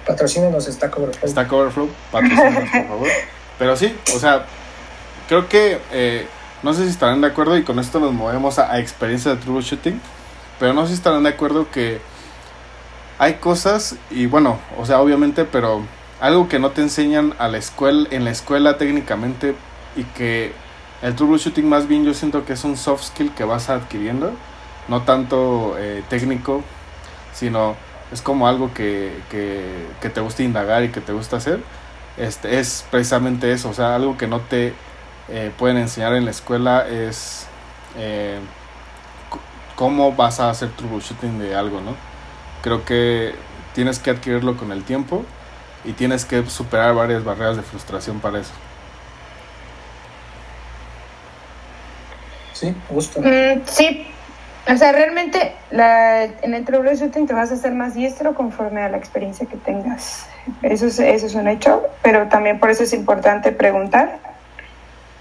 Patrocínenos 0.06 0.66
Stack 0.66 0.98
Overflow. 0.98 1.30
Stack 1.30 1.52
Overflow, 1.52 1.88
patrocínenos, 2.12 2.70
por 2.70 2.88
favor. 2.88 3.08
Pero 3.58 3.76
sí, 3.76 3.96
o 4.14 4.18
sea, 4.18 4.44
creo 5.28 5.48
que, 5.48 5.80
eh, 5.92 6.26
no 6.62 6.74
sé 6.74 6.84
si 6.84 6.90
estarán 6.90 7.20
de 7.20 7.28
acuerdo 7.28 7.56
y 7.56 7.62
con 7.62 7.78
esto 7.78 8.00
nos 8.00 8.12
movemos 8.12 8.58
a, 8.58 8.78
experiencia 8.78 9.34
de 9.34 9.36
troubleshooting, 9.38 10.00
pero 10.58 10.72
no 10.72 10.82
sé 10.82 10.88
si 10.88 10.94
estarán 10.94 11.22
de 11.22 11.28
acuerdo 11.28 11.70
que 11.70 12.00
hay 13.18 13.34
cosas, 13.34 13.96
y 14.10 14.26
bueno, 14.26 14.58
o 14.78 14.86
sea, 14.86 15.00
obviamente, 15.00 15.44
pero 15.44 15.82
algo 16.20 16.48
que 16.48 16.58
no 16.58 16.70
te 16.70 16.80
enseñan 16.82 17.34
a 17.38 17.48
la 17.48 17.58
escuela, 17.58 18.08
en 18.10 18.24
la 18.24 18.30
escuela 18.30 18.78
técnicamente 18.78 19.54
y 19.96 20.04
que 20.04 20.52
el 21.02 21.14
troubleshooting 21.14 21.68
más 21.68 21.86
bien 21.86 22.04
yo 22.04 22.14
siento 22.14 22.44
que 22.44 22.54
es 22.54 22.64
un 22.64 22.76
soft 22.76 23.04
skill 23.04 23.30
que 23.32 23.44
vas 23.44 23.68
adquiriendo, 23.68 24.32
no 24.88 25.02
tanto 25.02 25.76
eh, 25.78 26.02
técnico, 26.08 26.62
sino 27.32 27.76
es 28.12 28.22
como 28.22 28.48
algo 28.48 28.72
que, 28.72 29.12
que, 29.30 30.08
te 30.08 30.20
gusta 30.20 30.42
indagar 30.42 30.84
y 30.84 30.88
que 30.90 31.00
te 31.00 31.12
gusta 31.12 31.36
hacer, 31.36 31.60
este, 32.16 32.58
es 32.58 32.86
precisamente 32.90 33.52
eso, 33.52 33.70
o 33.70 33.74
sea, 33.74 33.94
algo 33.94 34.16
que 34.16 34.26
no 34.26 34.40
te 34.40 34.72
eh, 35.28 35.52
pueden 35.58 35.76
enseñar 35.78 36.14
en 36.14 36.24
la 36.24 36.30
escuela 36.30 36.86
es 36.88 37.46
eh, 37.96 38.38
cómo 39.76 40.12
vas 40.12 40.40
a 40.40 40.50
hacer 40.50 40.70
troubleshooting 40.70 41.38
de 41.38 41.54
algo, 41.54 41.80
¿no? 41.80 42.13
Creo 42.64 42.82
que 42.86 43.34
tienes 43.74 43.98
que 43.98 44.08
adquirirlo 44.08 44.56
con 44.56 44.72
el 44.72 44.84
tiempo 44.84 45.22
y 45.84 45.92
tienes 45.92 46.24
que 46.24 46.46
superar 46.46 46.94
varias 46.94 47.22
barreras 47.22 47.58
de 47.58 47.62
frustración 47.62 48.20
para 48.20 48.40
eso. 48.40 48.54
Sí, 52.54 52.74
gusto. 52.88 53.20
Mm, 53.20 53.60
sí, 53.66 54.06
o 54.66 54.74
sea, 54.78 54.92
realmente 54.92 55.52
la, 55.70 56.24
en 56.24 56.54
el 56.54 56.64
troubleshooting 56.64 57.26
te 57.26 57.34
vas 57.34 57.50
a 57.50 57.54
hacer 57.54 57.72
más 57.74 57.92
diestro 57.92 58.34
conforme 58.34 58.80
a 58.80 58.88
la 58.88 58.96
experiencia 58.96 59.44
que 59.44 59.58
tengas. 59.58 60.26
Eso 60.62 60.86
es, 60.86 60.98
eso 60.98 61.26
es 61.26 61.34
un 61.34 61.48
hecho, 61.48 61.82
pero 62.02 62.28
también 62.28 62.58
por 62.58 62.70
eso 62.70 62.84
es 62.84 62.94
importante 62.94 63.52
preguntar 63.52 64.20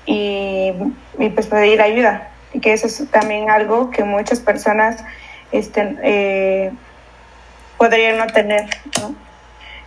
y, 0.05 0.71
y 1.19 1.29
pues 1.29 1.47
pedir 1.47 1.81
ayuda. 1.81 2.29
Y 2.53 2.61
que 2.61 2.71
eso 2.71 2.87
es 2.87 3.05
también 3.11 3.49
algo 3.49 3.89
que 3.89 4.05
muchas 4.05 4.39
personas 4.39 5.03
estén, 5.51 5.99
eh, 6.03 6.71
podrían 7.83 8.17
no 8.17 8.27
tener. 8.27 8.63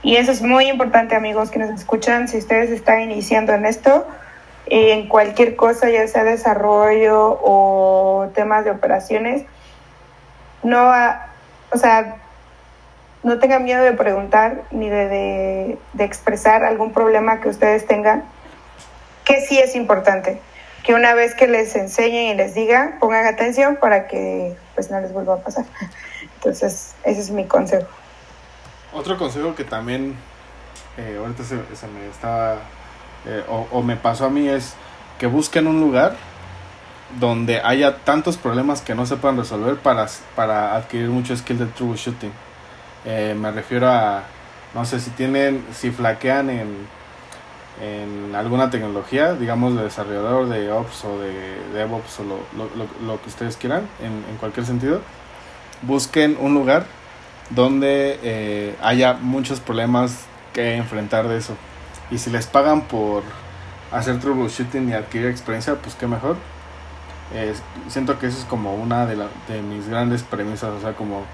Y 0.03 0.17
eso 0.17 0.31
es 0.31 0.43
muy 0.43 0.69
importante, 0.69 1.17
amigos 1.17 1.51
que 1.51 1.59
nos 1.59 1.71
escuchan. 1.71 2.29
Si 2.29 2.37
ustedes 2.37 2.69
están 2.69 3.01
iniciando 3.01 3.55
en 3.55 3.65
esto, 3.65 4.07
en 4.67 5.09
cualquier 5.09 5.57
cosa, 5.57 5.89
ya 5.89 6.07
sea 6.07 6.23
desarrollo 6.23 7.41
o 7.43 8.29
temas 8.35 8.67
de 8.67 8.71
operaciones, 8.71 9.47
no, 10.63 10.93
o 11.73 11.79
sea, 11.79 12.17
no 13.23 13.39
tengan 13.39 13.65
miedo 13.65 13.83
de 13.83 13.93
preguntar 13.93 14.65
ni 14.71 14.91
de, 14.91 15.79
de, 15.95 16.05
expresar 16.05 16.65
algún 16.65 16.93
problema 16.93 17.41
que 17.41 17.49
ustedes 17.49 17.87
tengan, 17.87 18.25
que 19.25 19.41
sí 19.41 19.59
es 19.59 19.75
importante, 19.75 20.39
que 20.85 20.93
una 20.93 21.15
vez 21.15 21.35
que 21.35 21.47
les 21.47 21.75
enseñen 21.75 22.27
y 22.27 22.35
les 22.35 22.55
diga, 22.55 22.99
pongan 23.01 23.25
atención 23.25 23.77
para 23.77 24.07
que 24.07 24.55
pues 24.75 24.91
no 24.91 25.01
les 25.01 25.15
vuelva 25.15 25.37
a 25.37 25.39
pasar. 25.39 25.65
Entonces, 26.37 26.95
ese 27.05 27.21
es 27.21 27.31
mi 27.31 27.47
consejo. 27.47 27.89
Otro 28.93 29.19
consejo 29.19 29.55
que 29.55 29.65
también 29.65 30.17
eh, 30.97 31.17
ahorita 31.19 31.45
se, 31.45 31.57
me 31.57 32.09
estaba 32.11 32.57
eh, 33.27 33.45
o, 33.49 33.83
me 33.83 33.97
pasó 33.97 34.27
a 34.27 34.31
mí 34.31 34.49
es 34.49 34.75
que 35.19 35.27
busquen 35.27 35.67
un 35.67 35.81
lugar 35.81 36.17
donde 37.19 37.61
haya 37.61 37.99
tantos 37.99 38.37
problemas 38.37 38.81
que 38.81 38.95
no 38.95 39.07
se 39.07 39.17
puedan 39.17 39.37
resolver 39.37 39.77
para, 39.77 40.07
para 40.35 40.75
adquirir 40.77 41.09
mucho 41.09 41.37
skill 41.37 41.59
de 41.59 41.67
troubleshooting. 41.67 42.33
Eh, 43.05 43.37
me 43.39 43.51
refiero 43.51 43.89
a, 43.89 44.25
no 44.75 44.85
sé, 44.85 45.01
si 45.01 45.11
tienen, 45.11 45.65
si 45.73 45.91
flaquean 45.91 46.51
en, 46.51 46.89
en 47.81 48.35
alguna 48.35 48.71
tecnología, 48.71 49.35
digamos 49.35 49.77
de 49.77 49.85
desarrollador, 49.85 50.49
de 50.49 50.71
Ops 50.73 51.05
o 51.05 51.19
de 51.19 51.33
DevOps 51.75 52.21
o 52.21 52.25
lo, 52.25 52.37
lo, 52.57 53.07
lo 53.07 53.21
que 53.23 53.29
ustedes 53.29 53.57
quieran, 53.57 53.89
en, 54.01 54.25
en, 54.31 54.37
cualquier 54.39 54.67
sentido, 54.67 55.01
busquen 55.83 56.37
un 56.41 56.55
lugar 56.55 56.87
donde 57.51 58.19
eh, 58.23 58.77
haya 58.83 59.15
muchos 59.15 59.61
problemas 59.61 60.25
que 60.53 60.77
enfrentar 60.77 61.29
de 61.29 61.39
eso. 61.39 61.57
Y 62.11 62.19
si 62.19 62.31
les 62.31 62.47
pagan 62.47 62.83
por 62.83 63.23
hacer 63.93 64.19
troubleshooting 64.21 64.89
y 64.89 64.93
adquirir 64.95 65.29
experiencia, 65.29 65.75
pues 65.77 65.95
qué 65.95 66.07
mejor. 66.07 66.37
siento 67.89 68.19
que 68.19 68.27
eso 68.27 68.39
es 68.39 68.45
como 68.45 68.75
una 68.75 69.07
de, 69.07 69.17
de 69.49 69.63
mis 69.63 69.89
grandes 69.89 70.23
premisas, 70.23 70.71
o 70.71 70.81
sea, 70.81 70.95
como 70.95 71.25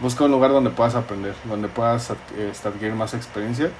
busca 0.00 0.24
un 0.24 0.30
lugar 0.30 0.50
donde 0.50 0.70
puedas 0.70 0.94
aprender, 0.94 1.34
donde 1.44 1.68
puedas 1.68 2.10
este, 2.36 2.68
adquirir 2.68 2.94
más 2.94 3.14
experiencia 3.14 3.70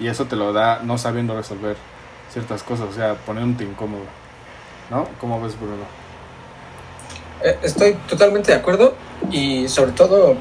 y 0.00 0.06
eso 0.06 0.26
te 0.26 0.36
lo 0.36 0.52
da 0.52 0.80
no 0.82 0.98
sabiendo 0.98 1.36
resolver 1.36 1.76
ciertas 2.30 2.62
cosas, 2.62 2.88
o 2.88 2.92
sea, 2.92 3.14
poniéndote 3.14 3.64
incómodo. 3.64 4.04
¿no? 4.90 5.06
¿Cómo 5.20 5.40
ves, 5.40 5.58
Bruno? 5.58 5.84
Eh, 7.42 7.56
estoy 7.62 7.94
totalmente 8.08 8.52
de 8.52 8.58
acuerdo 8.58 8.94
y 9.30 9.68
sobre 9.68 9.92
todo 9.92 10.36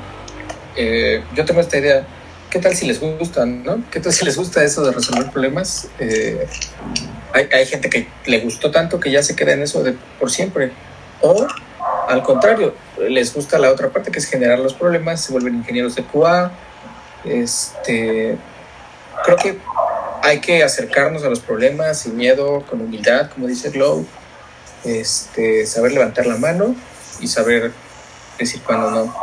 eh, 0.75 1.23
yo 1.35 1.45
tengo 1.45 1.61
esta 1.61 1.77
idea, 1.77 2.05
¿qué 2.49 2.59
tal 2.59 2.75
si 2.75 2.87
les 2.87 2.99
gusta, 2.99 3.45
no? 3.45 3.83
¿Qué 3.91 3.99
tal 3.99 4.13
si 4.13 4.25
les 4.25 4.37
gusta 4.37 4.63
eso 4.63 4.83
de 4.83 4.91
resolver 4.91 5.31
problemas? 5.31 5.89
Eh, 5.99 6.47
hay, 7.33 7.49
hay, 7.51 7.65
gente 7.65 7.89
que 7.89 8.07
le 8.25 8.39
gustó 8.39 8.71
tanto 8.71 8.99
que 8.99 9.11
ya 9.11 9.21
se 9.21 9.35
queda 9.35 9.53
en 9.53 9.63
eso 9.63 9.83
de 9.83 9.95
por 10.19 10.31
siempre. 10.31 10.71
O 11.21 11.47
al 12.07 12.23
contrario, 12.23 12.73
les 13.09 13.33
gusta 13.33 13.59
la 13.59 13.71
otra 13.71 13.89
parte 13.89 14.11
que 14.11 14.19
es 14.19 14.25
generar 14.25 14.59
los 14.59 14.73
problemas, 14.73 15.21
se 15.21 15.31
vuelven 15.31 15.55
ingenieros 15.55 15.95
de 15.95 16.03
QA. 16.03 16.51
Este, 17.25 18.37
creo 19.23 19.37
que 19.37 19.57
hay 20.23 20.39
que 20.39 20.63
acercarnos 20.63 21.23
a 21.23 21.29
los 21.29 21.39
problemas 21.39 21.99
sin 21.99 22.15
miedo, 22.15 22.63
con 22.69 22.81
humildad, 22.81 23.29
como 23.29 23.47
dice 23.47 23.69
Glow, 23.69 24.05
este, 24.83 25.65
saber 25.65 25.91
levantar 25.91 26.25
la 26.25 26.37
mano 26.37 26.75
y 27.19 27.27
saber 27.27 27.71
decir 28.37 28.61
cuándo 28.61 28.91
no. 28.91 29.15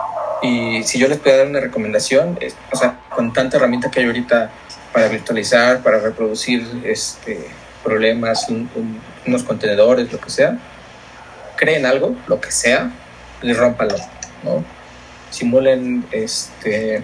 Y 0.42 0.82
si 0.84 0.98
yo 0.98 1.08
les 1.08 1.18
puedo 1.18 1.36
dar 1.36 1.46
una 1.46 1.60
recomendación, 1.60 2.38
o 2.72 2.76
sea, 2.76 3.00
con 3.10 3.32
tanta 3.32 3.56
herramienta 3.56 3.90
que 3.90 4.00
hay 4.00 4.06
ahorita 4.06 4.50
para 4.92 5.08
virtualizar, 5.08 5.82
para 5.82 5.98
reproducir 5.98 6.82
este, 6.84 7.48
problemas, 7.82 8.48
un, 8.48 8.68
un, 8.74 9.00
unos 9.26 9.42
contenedores, 9.42 10.12
lo 10.12 10.20
que 10.20 10.30
sea, 10.30 10.58
creen 11.56 11.86
algo, 11.86 12.14
lo 12.26 12.40
que 12.40 12.50
sea, 12.50 12.90
y 13.42 13.52
rómpanlo, 13.52 13.96
¿no? 14.42 14.64
Simulen 15.30 16.06
este, 16.12 17.02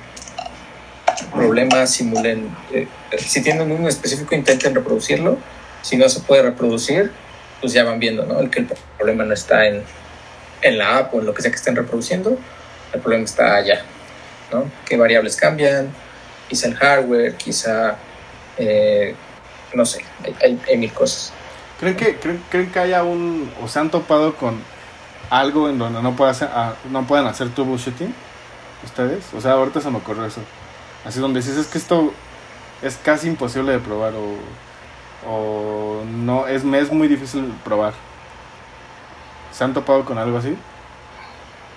problemas, 1.33 1.91
simulen, 1.91 2.55
eh, 2.73 2.89
si 3.19 3.43
tienen 3.43 3.71
un 3.71 3.87
específico 3.87 4.35
intenten 4.35 4.75
reproducirlo, 4.75 5.39
si 5.83 5.97
no 5.97 6.09
se 6.09 6.21
puede 6.21 6.43
reproducir, 6.43 7.11
pues 7.61 7.73
ya 7.73 7.85
van 7.85 7.99
viendo, 7.99 8.25
¿no? 8.25 8.41
El 8.41 8.51
que 8.51 8.61
el 8.61 8.69
problema 8.97 9.25
no 9.25 9.35
está 9.35 9.67
en, 9.67 9.83
en 10.63 10.79
la 10.79 10.99
app 10.99 11.15
o 11.15 11.21
en 11.21 11.27
lo 11.27 11.35
que 11.35 11.43
sea 11.43 11.51
que 11.51 11.57
estén 11.57 11.77
reproduciendo, 11.77 12.39
el 12.93 13.01
problema 13.01 13.25
está 13.25 13.57
allá, 13.57 13.83
¿no? 14.53 14.71
¿Qué 14.87 14.97
variables 14.97 15.37
cambian? 15.37 15.93
Quizá 16.49 16.69
el 16.69 16.75
hardware, 16.75 17.35
quizá, 17.35 17.97
eh, 18.59 19.15
no 19.75 19.85
sé, 19.85 20.05
hay, 20.43 20.77
mil 20.77 20.93
cosas. 20.93 21.33
¿Creen 21.79 21.97
que, 21.97 22.17
creen, 22.17 22.43
¿Creen 22.51 22.71
que 22.71 22.79
haya 22.79 23.05
un, 23.05 23.53
o 23.63 23.69
se 23.69 23.79
han 23.79 23.91
topado 23.91 24.35
con 24.37 24.61
algo 25.31 25.69
en 25.69 25.79
donde 25.79 26.03
no, 26.03 26.17
pueda 26.17 26.33
hacer, 26.33 26.49
ah, 26.53 26.75
no 26.91 27.07
puedan 27.07 27.27
hacer 27.27 27.49
troubleshooting? 27.51 28.13
¿Ustedes? 28.85 29.25
O 29.35 29.41
sea, 29.41 29.53
ahorita 29.53 29.81
se 29.81 29.91
me 29.91 29.99
ocurrió 29.99 30.25
eso. 30.25 30.41
Así 31.05 31.21
donde 31.21 31.41
dices, 31.41 31.57
es 31.57 31.67
que 31.67 31.79
esto 31.79 32.13
es 32.83 32.97
casi 32.97 33.29
imposible 33.29 33.73
de 33.73 33.79
probar 33.79 34.15
o, 34.15 34.35
o 35.27 36.03
no, 36.07 36.47
es, 36.47 36.65
muy 36.65 37.09
difícil 37.09 37.53
probar. 37.65 37.93
¿Se 39.53 39.65
han 39.65 39.75
topado 39.75 40.05
con 40.05 40.19
algo 40.19 40.39
así? 40.39 40.57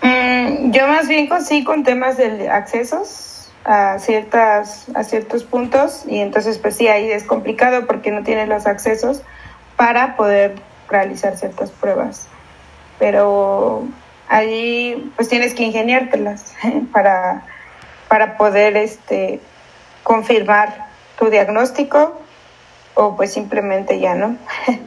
Mm, 0.02 0.72
yo 0.72 0.88
más 0.88 1.08
bien 1.08 1.28
con, 1.28 1.42
con 1.66 1.84
temas 1.84 2.18
de 2.18 2.50
accesos 2.50 3.52
a 3.66 3.98
ciertas 4.00 4.88
a 4.94 5.04
ciertos 5.04 5.44
puntos 5.44 6.04
y 6.06 6.20
entonces 6.20 6.58
pues 6.58 6.76
sí 6.76 6.88
ahí 6.88 7.10
es 7.10 7.24
complicado 7.24 7.86
porque 7.88 8.12
no 8.12 8.24
tienes 8.24 8.50
los 8.50 8.66
accesos 8.66 9.22
para 9.78 10.18
poder 10.18 10.56
realizar 10.90 11.38
ciertas 11.38 11.72
pruebas 11.72 12.28
pero 13.00 13.88
allí 14.28 15.12
pues 15.16 15.30
tienes 15.30 15.54
que 15.54 15.64
ingeniártelas 15.64 16.54
para 16.92 17.44
para 18.10 18.38
poder 18.38 18.76
este 18.76 19.40
confirmar 20.04 20.88
tu 21.18 21.30
diagnóstico 21.30 22.20
o 22.96 23.16
pues 23.16 23.34
simplemente 23.34 24.00
ya 24.00 24.16
no 24.16 24.38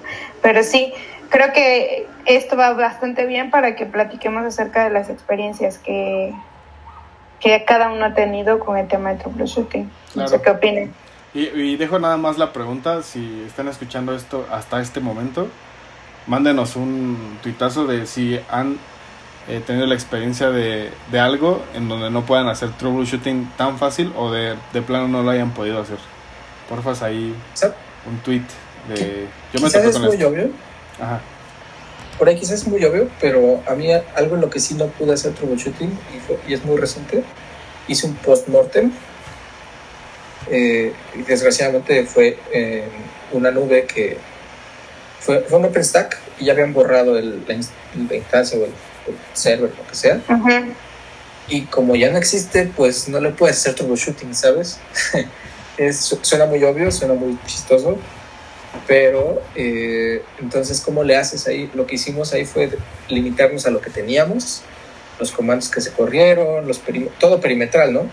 pero 0.42 0.62
sí 0.62 0.92
creo 1.28 1.52
que 1.52 2.06
esto 2.24 2.56
va 2.56 2.72
bastante 2.72 3.26
bien 3.26 3.50
para 3.50 3.76
que 3.76 3.86
platiquemos 3.86 4.44
acerca 4.44 4.84
de 4.84 4.90
las 4.90 5.10
experiencias 5.10 5.78
que, 5.78 6.34
que 7.40 7.64
cada 7.64 7.90
uno 7.90 8.06
ha 8.06 8.14
tenido 8.14 8.58
con 8.58 8.76
el 8.76 8.88
tema 8.88 9.10
de 9.10 9.16
troubleshooting. 9.16 9.90
Claro. 10.12 10.22
No 10.22 10.28
sé 10.28 10.42
qué 10.42 10.50
opinen. 10.50 10.94
Y, 11.34 11.48
y, 11.48 11.76
dejo 11.76 11.98
nada 11.98 12.16
más 12.16 12.38
la 12.38 12.52
pregunta, 12.52 13.02
si 13.02 13.44
están 13.46 13.68
escuchando 13.68 14.14
esto 14.14 14.46
hasta 14.50 14.80
este 14.80 15.00
momento, 15.00 15.48
mándenos 16.26 16.76
un 16.76 17.38
tuitazo 17.42 17.86
de 17.86 18.06
si 18.06 18.40
han 18.50 18.78
eh, 19.46 19.60
tenido 19.64 19.86
la 19.86 19.94
experiencia 19.94 20.50
de, 20.50 20.90
de, 21.10 21.20
algo 21.20 21.62
en 21.74 21.88
donde 21.88 22.10
no 22.10 22.22
puedan 22.24 22.48
hacer 22.48 22.70
troubleshooting 22.70 23.52
tan 23.58 23.76
fácil 23.76 24.12
o 24.16 24.30
de, 24.30 24.56
de 24.72 24.82
plano 24.82 25.08
no 25.08 25.22
lo 25.22 25.30
hayan 25.30 25.50
podido 25.50 25.80
hacer. 25.80 25.98
Porfas 26.70 27.02
ahí 27.02 27.34
un 28.08 28.18
tweet 28.20 28.42
de... 28.88 29.26
Yo 29.52 29.60
me 29.60 29.70
con 29.70 29.80
es 29.80 29.94
esto. 29.96 30.28
Obvio? 30.28 30.50
Ajá. 31.00 31.20
Por 32.18 32.28
ahí 32.28 32.36
quizás 32.36 32.62
es 32.62 32.66
muy 32.66 32.82
obvio, 32.84 33.10
pero 33.20 33.62
a 33.66 33.74
mí 33.74 33.88
algo 34.14 34.36
en 34.36 34.40
lo 34.40 34.48
que 34.48 34.58
sí 34.58 34.74
no 34.74 34.86
pude 34.86 35.12
hacer 35.12 35.34
troubleshooting, 35.34 35.90
y, 35.90 36.20
fue, 36.26 36.38
y 36.48 36.54
es 36.54 36.64
muy 36.64 36.78
reciente, 36.78 37.22
hice 37.88 38.06
un 38.06 38.14
post-mortem. 38.16 38.90
Eh, 40.48 40.92
y 41.14 41.22
desgraciadamente 41.22 42.04
fue 42.06 42.38
en 42.52 42.84
una 43.32 43.50
nube 43.50 43.84
que 43.84 44.16
fue, 45.20 45.40
fue 45.40 45.58
un 45.58 45.64
OpenStack 45.64 46.18
y 46.38 46.44
ya 46.44 46.52
habían 46.52 46.72
borrado 46.72 47.18
el, 47.18 47.40
la, 47.48 47.58
la, 48.08 48.16
instancia 48.16 48.56
o 48.56 48.64
el, 48.64 48.70
el, 49.08 49.16
server, 49.34 49.72
lo 49.76 49.86
que 49.88 49.94
sea. 49.94 50.20
Uh 50.28 50.32
-huh. 50.32 50.72
Y 51.48 51.62
como 51.62 51.96
ya 51.96 52.10
no 52.10 52.18
existe, 52.18 52.70
pues 52.76 53.08
no 53.08 53.20
le 53.20 53.30
puedes 53.30 53.58
hacer 53.58 53.74
troubleshooting, 53.74 54.34
¿sabes? 54.34 54.78
es, 55.78 56.18
suena 56.22 56.46
muy 56.46 56.62
obvio, 56.64 56.90
suena 56.90 57.14
muy 57.14 57.38
chistoso, 57.46 57.98
pero 58.86 59.42
eh, 59.54 60.22
entonces 60.40 60.80
cómo 60.80 61.02
le 61.02 61.16
haces 61.16 61.46
ahí 61.46 61.70
lo 61.74 61.86
que 61.86 61.96
hicimos 61.96 62.32
ahí 62.32 62.44
fue 62.44 62.70
limitarnos 63.08 63.66
a 63.66 63.70
lo 63.70 63.80
que 63.80 63.90
teníamos 63.90 64.62
los 65.18 65.32
comandos 65.32 65.70
que 65.70 65.80
se 65.80 65.92
corrieron 65.92 66.66
los 66.66 66.82
todo 67.18 67.40
perimetral 67.40 67.92
no 67.92 68.06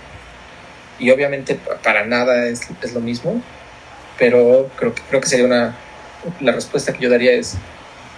y 1.00 1.10
obviamente 1.12 1.60
para 1.84 2.06
nada 2.06 2.48
es, 2.48 2.62
es, 2.82 2.94
lo 2.94 3.02
mismo 3.02 3.42
pero 4.18 4.70
creo 4.78 4.96
que 4.96 5.02
creo 5.10 5.22
que 5.22 5.28
sería 5.28 5.46
una 5.46 5.76
la 6.40 6.54
respuesta 6.54 6.94
que 6.94 7.00
yo 7.00 7.10
daría 7.10 7.34
es 7.34 7.56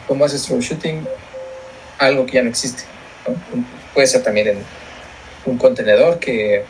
cómo 0.07 0.25
haces 0.25 0.43
troubleshooting 0.43 1.07
algo 1.97 2.25
que 2.25 2.33
ya 2.33 2.43
no 2.43 2.49
existe 2.49 2.83
¿no? 3.27 3.35
puede 3.93 4.07
ser 4.07 4.21
también 4.21 4.49
en 4.49 4.57
un 5.45 5.57
contenedor 5.57 6.19
que, 6.19 6.63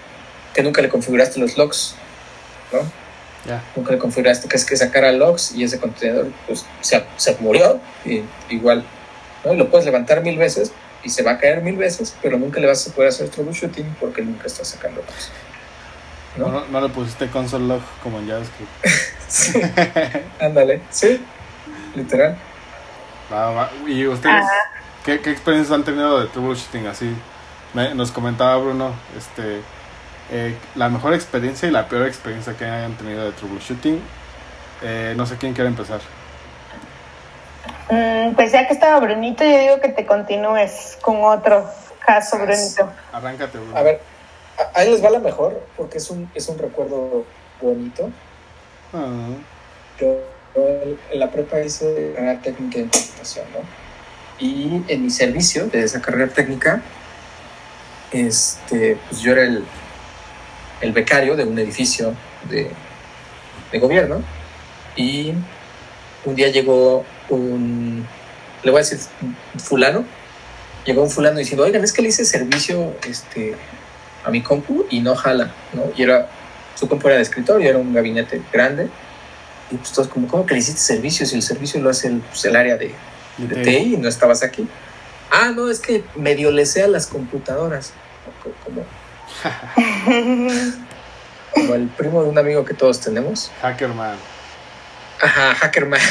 que 0.53 0.63
nunca 0.63 0.81
le 0.81 0.89
configuraste 0.89 1.39
los 1.39 1.57
logs 1.57 1.95
no 2.71 3.05
Yeah. 3.45 3.63
Nunca 3.75 3.91
le 3.91 3.99
configuraste 3.99 4.47
que 4.47 4.57
es 4.57 4.65
que 4.65 4.75
sacara 4.75 5.11
logs 5.11 5.51
y 5.51 5.63
ese 5.63 5.79
contenedor 5.79 6.31
pues 6.47 6.65
se, 6.81 7.05
se 7.15 7.37
murió 7.39 7.79
y, 8.03 8.23
igual. 8.49 8.83
¿no? 9.43 9.53
Y 9.53 9.57
lo 9.57 9.69
puedes 9.69 9.85
levantar 9.85 10.21
mil 10.23 10.37
veces 10.37 10.71
y 11.03 11.09
se 11.09 11.21
va 11.21 11.33
a 11.33 11.37
caer 11.37 11.61
mil 11.61 11.77
veces, 11.77 12.15
pero 12.21 12.39
nunca 12.39 12.59
le 12.59 12.67
vas 12.67 12.87
a 12.87 12.91
poder 12.91 13.09
hacer 13.09 13.29
troubleshooting 13.29 13.97
porque 13.99 14.23
nunca 14.23 14.47
estás 14.47 14.69
sacando 14.69 15.01
logs. 15.01 15.29
¿no? 16.37 16.47
No, 16.47 16.65
no 16.65 16.81
le 16.81 16.89
pusiste 16.89 17.29
console 17.29 17.67
log 17.67 17.81
como 18.01 18.17
en 18.17 18.27
JavaScript. 18.27 18.71
sí. 19.27 19.61
Ándale, 20.39 20.81
sí, 20.89 21.23
literal. 21.93 22.35
Va, 23.31 23.51
va. 23.51 23.71
¿Y 23.87 24.07
ustedes 24.07 24.43
¿qué, 25.05 25.19
qué 25.19 25.29
experiencias 25.29 25.73
han 25.73 25.83
tenido 25.83 26.19
de 26.19 26.27
troubleshooting 26.29 26.87
así? 26.87 27.15
Me, 27.75 27.93
nos 27.93 28.11
comentaba 28.11 28.57
Bruno, 28.57 28.95
este 29.15 29.61
eh, 30.31 30.57
la 30.75 30.89
mejor 30.89 31.13
experiencia 31.13 31.67
y 31.67 31.71
la 31.71 31.87
peor 31.87 32.07
experiencia 32.07 32.55
que 32.57 32.65
hayan 32.65 32.95
tenido 32.97 33.25
de 33.25 33.31
troubleshooting. 33.33 34.01
Eh, 34.81 35.13
no 35.15 35.25
sé 35.25 35.37
quién 35.37 35.53
quiere 35.53 35.69
empezar. 35.69 36.01
Mm, 37.89 38.33
pues 38.33 38.51
ya 38.51 38.67
que 38.67 38.73
estaba 38.73 38.99
Brunito, 38.99 39.43
yo 39.43 39.59
digo 39.59 39.79
que 39.79 39.89
te 39.89 40.05
continúes 40.05 40.97
con 41.01 41.23
otro 41.23 41.69
caso, 42.05 42.37
Brunito. 42.37 42.91
Arráncate, 43.13 43.57
Bruno. 43.59 43.77
A 43.77 43.83
ver, 43.83 44.01
ahí 44.73 44.89
les 44.89 45.03
va 45.03 45.11
la 45.11 45.19
mejor, 45.19 45.61
porque 45.77 45.99
es 45.99 46.09
un, 46.09 46.29
es 46.33 46.47
un 46.49 46.57
recuerdo 46.57 47.25
bonito. 47.61 48.09
Ah. 48.93 49.29
Yo, 49.99 50.19
yo, 50.55 50.67
en 51.11 51.19
la 51.19 51.29
prepa 51.29 51.59
hice 51.59 52.15
una 52.17 52.41
técnica 52.41 52.79
de 52.79 52.89
computación, 52.89 53.45
¿no? 53.53 53.59
Y 54.39 54.83
en 54.87 55.03
mi 55.03 55.09
servicio 55.09 55.67
de 55.67 55.83
esa 55.83 56.01
carrera 56.01 56.31
técnica, 56.31 56.81
este, 58.11 58.97
pues 59.09 59.21
yo 59.21 59.31
era 59.31 59.43
el, 59.43 59.63
el 60.81 60.91
becario 60.91 61.35
de 61.35 61.43
un 61.43 61.57
edificio 61.57 62.13
de, 62.49 62.69
de, 63.71 63.79
gobierno 63.79 64.21
y 64.95 65.33
un 66.25 66.35
día 66.35 66.49
llegó 66.49 67.05
un, 67.29 68.05
le 68.63 68.71
voy 68.71 68.79
a 68.79 68.83
decir 68.83 68.99
fulano, 69.57 70.05
llegó 70.85 71.03
un 71.03 71.09
fulano 71.09 71.39
diciendo, 71.39 71.63
oigan, 71.63 71.83
es 71.83 71.93
que 71.93 72.01
le 72.01 72.09
hice 72.09 72.25
servicio 72.25 72.95
este, 73.07 73.55
a 74.23 74.29
mi 74.29 74.41
compu 74.41 74.85
y 74.89 75.01
no 75.01 75.15
jala, 75.15 75.51
¿no? 75.73 75.83
Y 75.95 76.03
era, 76.03 76.29
su 76.75 76.87
compu 76.87 77.07
era 77.07 77.17
de 77.17 77.23
escritorio, 77.23 77.69
era 77.69 77.77
un 77.77 77.93
gabinete 77.93 78.41
grande 78.51 78.89
y 79.71 79.75
pues 79.77 79.91
todos 79.91 80.07
como, 80.07 80.27
¿cómo 80.27 80.45
que 80.45 80.53
le 80.53 80.59
hiciste 80.59 80.81
servicio? 80.81 81.25
Si 81.25 81.35
el 81.35 81.41
servicio 81.41 81.81
lo 81.81 81.89
hace 81.89 82.07
el, 82.07 82.19
pues, 82.19 82.45
el 82.45 82.55
área 82.55 82.77
de, 82.77 82.93
de 83.37 83.63
TI 83.63 83.95
y 83.95 83.97
no 83.97 84.07
estabas 84.07 84.43
aquí. 84.43 84.67
Ah, 85.31 85.51
no, 85.55 85.69
es 85.69 85.79
que 85.79 86.03
medio 86.15 86.51
le 86.51 86.65
sé 86.65 86.83
a 86.83 86.87
las 86.87 87.07
computadoras. 87.07 87.91
Como, 88.63 88.83
como 91.53 91.75
el 91.75 91.87
primo 91.89 92.23
de 92.23 92.29
un 92.29 92.37
amigo 92.37 92.65
que 92.65 92.73
todos 92.73 92.99
tenemos. 92.99 93.51
Hackerman. 93.61 94.17
Ajá, 95.21 95.55
Hackerman. 95.55 96.01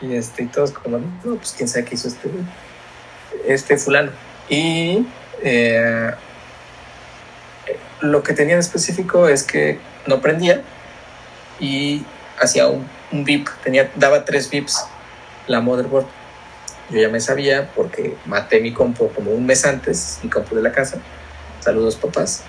Y, 0.00 0.14
este, 0.16 0.42
y 0.42 0.46
todos 0.46 0.72
como, 0.72 0.98
no, 0.98 1.36
pues 1.36 1.54
quién 1.56 1.68
sabe 1.68 1.84
qué 1.86 1.94
hizo 1.94 2.08
este, 2.08 2.28
este 3.46 3.76
fulano. 3.78 4.12
Y 4.48 5.06
eh, 5.42 6.10
lo 8.00 8.22
que 8.22 8.34
tenía 8.34 8.54
en 8.54 8.60
específico 8.60 9.28
es 9.28 9.44
que 9.44 9.78
no 10.06 10.20
prendía 10.20 10.62
y 11.58 12.04
hacía 12.38 12.66
un, 12.66 12.86
un 13.12 13.24
bip, 13.24 13.48
tenía, 13.62 13.90
daba 13.94 14.24
tres 14.24 14.50
bips 14.50 14.84
la 15.46 15.60
motherboard. 15.60 16.06
Yo 16.90 17.00
ya 17.00 17.08
me 17.08 17.20
sabía 17.20 17.70
porque 17.74 18.16
maté 18.26 18.60
mi 18.60 18.72
compu 18.72 19.10
como 19.12 19.30
un 19.30 19.46
mes 19.46 19.64
antes, 19.64 20.18
mi 20.22 20.28
compu 20.28 20.54
de 20.54 20.62
la 20.62 20.72
casa. 20.72 20.98
Saludos 21.64 21.96
papás. 21.96 22.42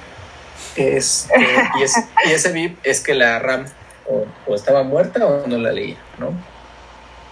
Este, 0.75 1.33
y, 1.79 1.83
ese, 1.83 2.05
y 2.25 2.31
ese 2.31 2.51
bip 2.51 2.77
es 2.83 2.99
que 2.99 3.13
la 3.13 3.39
RAM 3.39 3.65
o, 4.05 4.25
o, 4.45 4.55
estaba 4.55 4.83
muerta 4.83 5.25
o 5.25 5.47
no 5.47 5.57
la 5.57 5.71
leía, 5.71 5.95
¿no? 6.19 6.33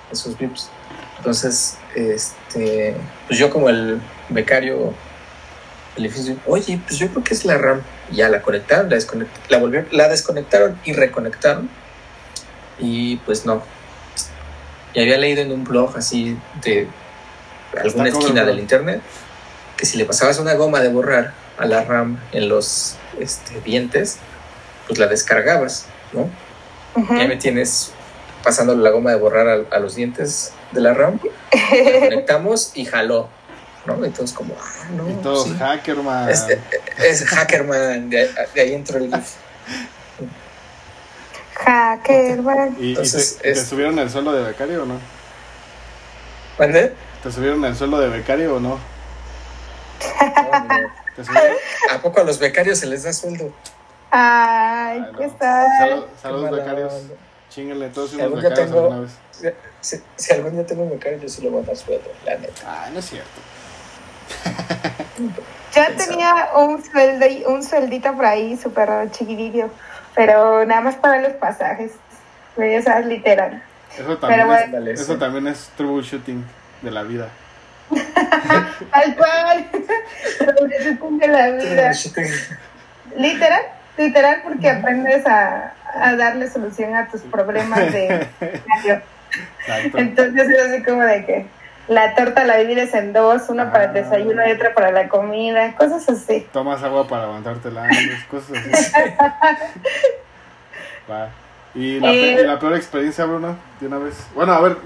Esos 0.09 0.37
bips. 0.37 0.69
Entonces, 1.17 1.75
este, 1.93 2.95
pues 3.27 3.37
yo 3.37 3.49
como 3.49 3.67
el 3.67 3.99
becario 4.29 4.93
del 5.97 6.05
edificio, 6.05 6.37
oye, 6.45 6.79
pues 6.87 6.97
yo 6.97 7.09
creo 7.09 7.21
que 7.21 7.33
es 7.33 7.43
la 7.43 7.57
RAM. 7.57 7.81
Y 8.09 8.15
ya 8.15 8.29
la 8.29 8.41
conectaron, 8.41 8.89
la 8.89 8.95
desconectaron, 8.95 9.43
la 9.49 9.57
volvieron, 9.57 9.89
la 9.91 10.07
desconectaron 10.07 10.79
y 10.85 10.93
reconectaron. 10.93 11.69
Y 12.79 13.17
pues 13.17 13.45
no. 13.45 13.61
Y 14.93 15.01
había 15.01 15.17
leído 15.17 15.41
en 15.41 15.51
un 15.51 15.65
blog 15.65 15.97
así 15.97 16.37
de 16.63 16.87
alguna 17.77 18.07
esquina 18.07 18.45
del 18.45 18.59
internet 18.59 19.01
que 19.75 19.85
si 19.85 19.97
le 19.97 20.05
pasabas 20.05 20.39
una 20.39 20.53
goma 20.53 20.79
de 20.79 20.87
borrar 20.87 21.42
a 21.57 21.65
la 21.65 21.83
RAM 21.83 22.19
en 22.31 22.49
los 22.49 22.95
este, 23.19 23.59
dientes, 23.61 24.17
pues 24.87 24.99
la 24.99 25.07
descargabas, 25.07 25.85
¿no? 26.13 26.21
Uh 26.95 27.01
-huh. 27.07 27.17
Ya 27.19 27.27
me 27.27 27.37
tienes 27.37 27.91
pasando 28.43 28.75
la 28.75 28.89
goma 28.89 29.11
de 29.11 29.17
borrar 29.17 29.47
a, 29.47 29.75
a 29.75 29.79
los 29.79 29.95
dientes 29.95 30.51
de 30.71 30.81
la 30.81 30.93
RAM, 30.93 31.19
la 31.51 31.99
conectamos 32.01 32.71
y 32.75 32.85
jaló, 32.85 33.29
¿no? 33.85 34.03
Entonces 34.03 34.35
como, 34.35 34.55
ah, 34.59 34.85
no. 34.95 35.09
Y 35.09 35.13
todos, 35.23 35.45
sí. 35.47 35.55
Hackerman. 35.57 36.29
Este, 36.29 36.59
es 36.97 37.23
Hackerman, 37.25 38.09
de, 38.09 38.29
de, 38.53 38.61
ahí 38.61 38.73
entró 38.73 38.97
el 38.97 39.13
GIF. 39.13 39.33
Hackerman. 41.55 42.75
¿Y, 42.79 42.89
Entonces, 42.89 43.37
y 43.39 43.41
te, 43.43 43.51
es- 43.51 43.59
te 43.59 43.65
subieron 43.65 43.97
el 43.99 44.09
sueldo 44.09 44.33
de 44.33 44.43
becario 44.43 44.83
o 44.83 44.85
no? 44.85 44.99
¿Mande? 46.59 46.93
¿Te 47.21 47.31
subieron 47.31 47.63
el 47.65 47.75
sueldo 47.75 47.99
de 47.99 48.09
becario 48.09 48.55
o 48.55 48.59
no? 48.59 48.79
No, 50.21 50.59
no. 50.59 51.02
¿Te 51.15 51.23
subieron? 51.23 51.57
¿A 51.91 51.97
poco 51.99 52.21
a 52.21 52.23
los 52.23 52.39
becarios 52.39 52.79
se 52.79 52.85
les 52.87 53.03
da 53.03 53.13
sueldo? 53.13 53.51
Ay, 54.11 54.99
Ay, 55.05 55.11
no. 55.11 55.17
¿qué 55.19 55.27
tal? 55.39 55.67
Salud- 55.79 56.05
saludos 56.21 56.49
Qué 56.49 56.55
becarios. 56.55 56.93
onda. 56.93 57.15
Chinguenle 57.49 57.89
todos 57.89 58.09
Si 58.09 58.15
unos 58.15 58.25
algún 58.25 58.39
día 58.41 58.49
becarios 58.49 58.71
tengo- 58.71 58.85
alguna 58.85 59.01
vez. 59.01 59.53
Si, 59.81 59.97
si 60.15 60.33
algún 60.33 60.51
día 60.53 60.65
tengo 60.65 60.83
un 60.83 60.89
becario, 60.91 61.19
yo 61.19 61.29
sí 61.29 61.41
le 61.41 61.49
voy 61.49 61.63
a 61.63 61.65
dar 61.67 61.75
sueldo, 61.75 62.09
la 62.25 62.35
neta. 62.37 62.83
Ay, 62.83 62.91
no 62.93 62.99
es 62.99 63.05
cierto. 63.05 63.41
Yo 65.75 65.81
tenía 65.97 66.49
un 66.55 66.83
sueldo, 66.83 67.25
un 67.49 67.63
sueldito 67.63 68.13
por 68.13 68.25
ahí 68.25 68.57
súper 68.57 69.09
chiquitillo, 69.11 69.69
pero 70.15 70.65
nada 70.65 70.81
más 70.81 70.95
para 70.95 71.19
los 71.21 71.33
pasajes. 71.33 71.91
Ya 72.57 72.81
sabes, 72.83 73.07
literal. 73.07 73.63
Eso 73.97 74.17
también, 74.17 74.47
bueno. 74.47 74.91
es, 74.91 75.01
eso 75.01 75.17
también 75.17 75.47
es 75.47 75.69
troubleshooting 75.75 76.45
de 76.83 76.91
la 76.91 77.01
vida. 77.03 77.29
Tal 78.91 79.15
cual. 79.15 79.67
De 81.19 81.27
la 81.27 81.49
vida. 81.51 81.91
Literal, 83.17 83.61
literal, 83.97 84.41
porque 84.43 84.69
aprendes 84.69 85.25
a, 85.25 85.73
a 85.93 86.15
darle 86.15 86.49
solución 86.49 86.95
a 86.95 87.07
tus 87.07 87.21
problemas 87.21 87.79
de. 87.91 88.27
Exacto. 88.41 89.97
Entonces 89.97 90.49
es 90.49 90.61
así 90.71 90.83
como 90.83 91.01
de 91.03 91.25
que 91.25 91.45
la 91.87 92.15
torta 92.15 92.43
la 92.45 92.57
divides 92.57 92.93
en 92.93 93.13
dos, 93.13 93.49
una 93.49 93.71
para 93.71 93.85
el 93.85 93.89
Ah. 93.91 93.93
desayuno 93.93 94.47
y 94.47 94.51
otra 94.51 94.73
para 94.73 94.91
la 94.91 95.07
comida, 95.09 95.73
cosas 95.75 96.07
así. 96.09 96.47
Tomas 96.53 96.81
agua 96.83 97.07
para 97.07 97.23
aguantarte 97.23 97.71
la 97.71 97.83
hambre, 97.83 98.17
cosas 98.29 98.57
así. 98.71 98.93
Va. 101.11 101.29
¿Y 101.75 101.99
la, 101.99 102.13
Eh. 102.13 102.35
pe- 102.35 102.41
y 102.43 102.45
la 102.45 102.59
peor 102.59 102.75
experiencia, 102.75 103.25
Bruno? 103.25 103.55
De 103.79 103.87
una 103.87 103.97
vez. 103.97 104.15
Bueno, 104.35 104.53
a 104.53 104.61
ver, 104.61 104.77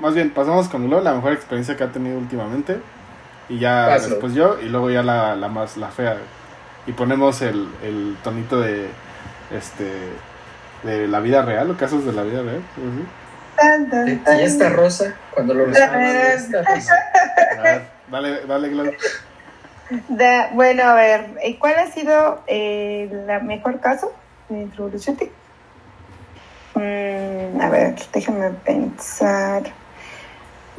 más 0.00 0.14
bien, 0.14 0.30
pasamos 0.30 0.68
con 0.68 0.88
Glo, 0.88 1.00
la 1.00 1.14
mejor 1.14 1.32
experiencia 1.32 1.76
que 1.76 1.84
ha 1.84 1.92
tenido 1.92 2.18
últimamente. 2.18 2.78
Y 3.48 3.58
ya 3.58 3.88
después 4.08 4.34
yo, 4.34 4.58
y 4.60 4.68
luego 4.68 4.90
ya 4.90 5.02
la, 5.02 5.36
la 5.36 5.48
más, 5.48 5.76
la 5.76 5.88
fea. 5.88 6.16
Y 6.86 6.92
ponemos 6.92 7.42
el, 7.42 7.68
el 7.84 8.16
tonito 8.24 8.60
de, 8.60 8.88
este, 9.56 9.92
de 10.82 11.06
la 11.06 11.20
vida 11.20 11.42
real, 11.42 11.70
o 11.70 11.76
casos 11.76 12.04
de 12.04 12.12
la 12.12 12.22
vida 12.22 12.42
real. 12.42 12.62
Tan, 13.56 13.90
tan, 13.90 14.08
Y 14.40 14.42
esta 14.42 14.68
rosa, 14.70 15.14
cuando 15.32 15.54
lo 15.54 15.66
resuelvas, 15.66 16.42
esta 16.42 16.62
rosa. 16.62 16.94
A 17.58 17.62
ver, 17.62 17.82
dale, 18.10 18.40
dale, 18.46 18.68
Glo. 18.70 18.84
Da- 20.08 20.48
bueno, 20.54 20.82
a 20.84 20.94
ver, 20.94 21.26
¿y 21.44 21.54
¿cuál 21.54 21.74
ha 21.74 21.86
sido 21.88 22.40
eh, 22.46 23.08
la 23.26 23.40
mejor 23.40 23.78
caso 23.80 24.12
de 24.48 24.66
troubleshooting? 24.74 25.30
Mm, 26.74 27.60
a 27.60 27.68
ver, 27.68 27.94
déjame 28.12 28.50
pensar. 28.50 29.62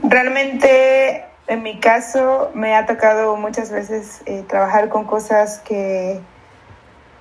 Realmente, 0.02 1.26
en 1.48 1.64
mi 1.64 1.80
caso, 1.80 2.52
me 2.54 2.76
ha 2.76 2.86
tocado 2.86 3.36
muchas 3.38 3.72
veces 3.72 4.22
eh, 4.26 4.44
trabajar 4.48 4.90
con 4.90 5.06
cosas 5.06 5.60
que, 5.60 6.20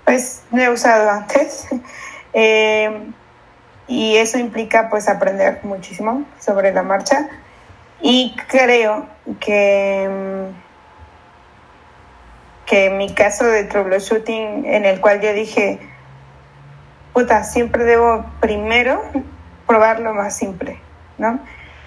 pues, 0.05 0.43
no 0.51 0.63
he 0.63 0.71
usado 0.71 1.11
antes. 1.11 1.67
Eh, 2.35 3.11
y 3.89 4.17
eso 4.17 4.39
implica, 4.39 4.89
pues, 4.89 5.07
aprender 5.07 5.61
muchísimo 5.65 6.25
sobre 6.41 6.73
la 6.73 6.83
marcha. 6.83 7.29
Y 8.01 8.35
creo 8.49 9.07
que... 9.39 10.09
mm, 10.11 10.63
que 12.65 12.87
en 12.87 12.97
mi 12.97 13.13
caso 13.13 13.45
de 13.45 13.65
troubleshooting 13.65 14.65
en 14.65 14.87
el 14.87 14.99
cual 15.03 15.21
yo 15.21 15.35
dije, 15.35 15.79
puta, 17.13 17.45
siempre 17.45 17.85
debo 17.85 18.25
primero 18.41 19.03
probar 19.67 20.01
lo 20.01 20.15
más 20.15 20.37
simple, 20.37 20.79
¿no? 21.19 21.39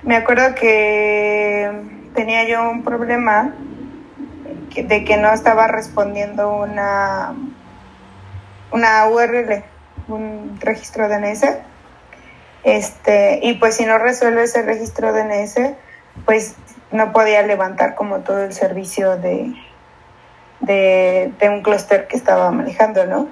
Me 0.03 0.15
acuerdo 0.15 0.53
que 0.55 1.71
tenía 2.13 2.47
yo 2.47 2.69
un 2.69 2.83
problema 2.83 3.53
de 4.75 5.03
que 5.03 5.17
no 5.17 5.31
estaba 5.31 5.67
respondiendo 5.67 6.57
una, 6.57 7.33
una 8.71 9.07
URL, 9.07 9.63
un 10.07 10.57
registro 10.59 11.07
DNS. 11.07 11.45
Este, 12.63 13.39
y 13.43 13.53
pues 13.55 13.75
si 13.75 13.85
no 13.85 13.97
resuelve 13.97 14.43
ese 14.43 14.63
registro 14.63 15.13
DNS, 15.13 15.55
pues 16.25 16.55
no 16.91 17.13
podía 17.13 17.41
levantar 17.41 17.95
como 17.95 18.19
todo 18.19 18.43
el 18.43 18.53
servicio 18.53 19.17
de, 19.17 19.53
de, 20.61 21.33
de 21.39 21.49
un 21.49 21.61
clúster 21.61 22.07
que 22.07 22.17
estaba 22.17 22.51
manejando, 22.51 23.05
¿no? 23.05 23.27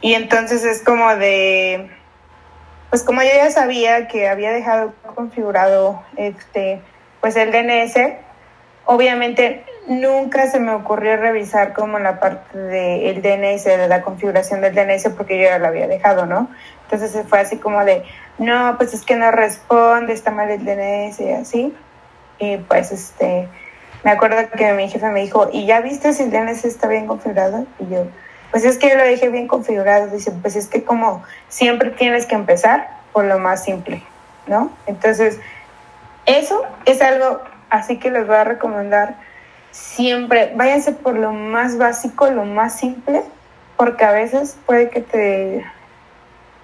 Y 0.00 0.14
entonces 0.14 0.64
es 0.64 0.82
como 0.82 1.14
de, 1.16 1.90
pues 2.88 3.02
como 3.02 3.22
yo 3.22 3.28
ya 3.34 3.50
sabía 3.50 4.08
que 4.08 4.28
había 4.28 4.52
dejado 4.52 4.94
configurado 5.14 6.02
este, 6.16 6.80
pues 7.20 7.36
el 7.36 7.52
DNS, 7.52 7.94
obviamente 8.86 9.64
nunca 9.86 10.46
se 10.50 10.60
me 10.60 10.72
ocurrió 10.72 11.16
revisar 11.16 11.72
como 11.72 11.98
la 11.98 12.20
parte 12.20 12.56
del 12.56 13.22
DNS, 13.22 13.64
de 13.64 13.88
la 13.88 14.02
configuración 14.02 14.60
del 14.60 14.74
DNS, 14.74 15.10
porque 15.16 15.38
yo 15.38 15.44
ya 15.44 15.58
lo 15.58 15.66
había 15.66 15.86
dejado, 15.86 16.26
¿no? 16.26 16.48
Entonces 16.84 17.24
fue 17.28 17.40
así 17.40 17.56
como 17.56 17.84
de, 17.84 18.04
no, 18.38 18.76
pues 18.78 18.94
es 18.94 19.02
que 19.02 19.16
no 19.16 19.30
responde, 19.30 20.12
está 20.12 20.30
mal 20.30 20.50
el 20.50 20.64
DNS 20.64 21.20
y 21.20 21.32
así. 21.32 21.74
Y 22.38 22.56
pues 22.56 22.90
este, 22.90 23.48
me 24.02 24.10
acuerdo 24.10 24.48
que 24.56 24.72
mi 24.72 24.88
jefe 24.88 25.06
me 25.10 25.20
dijo, 25.20 25.48
¿y 25.52 25.66
ya 25.66 25.80
viste 25.80 26.12
si 26.12 26.24
el 26.24 26.30
DNS 26.30 26.64
está 26.64 26.88
bien 26.88 27.06
configurado? 27.06 27.66
Y 27.78 27.92
yo, 27.92 28.06
pues 28.50 28.64
es 28.64 28.78
que 28.78 28.90
yo 28.90 28.96
lo 28.96 29.04
dejé 29.04 29.28
bien 29.28 29.48
configurado. 29.48 30.08
Dice, 30.08 30.32
pues 30.32 30.56
es 30.56 30.66
que 30.66 30.84
como 30.84 31.22
siempre 31.48 31.90
tienes 31.90 32.26
que 32.26 32.34
empezar 32.34 32.88
por 33.12 33.24
lo 33.24 33.38
más 33.38 33.64
simple, 33.64 34.02
¿no? 34.46 34.70
Entonces, 34.86 35.38
eso 36.26 36.62
es 36.84 37.00
algo 37.02 37.40
así 37.70 37.98
que 37.98 38.10
les 38.10 38.26
voy 38.26 38.36
a 38.36 38.44
recomendar 38.44 39.16
siempre, 39.70 40.52
váyanse 40.56 40.92
por 40.92 41.16
lo 41.16 41.32
más 41.32 41.78
básico, 41.78 42.28
lo 42.30 42.44
más 42.44 42.78
simple, 42.78 43.22
porque 43.76 44.04
a 44.04 44.12
veces 44.12 44.56
puede 44.66 44.90
que 44.90 45.00
te, 45.00 45.64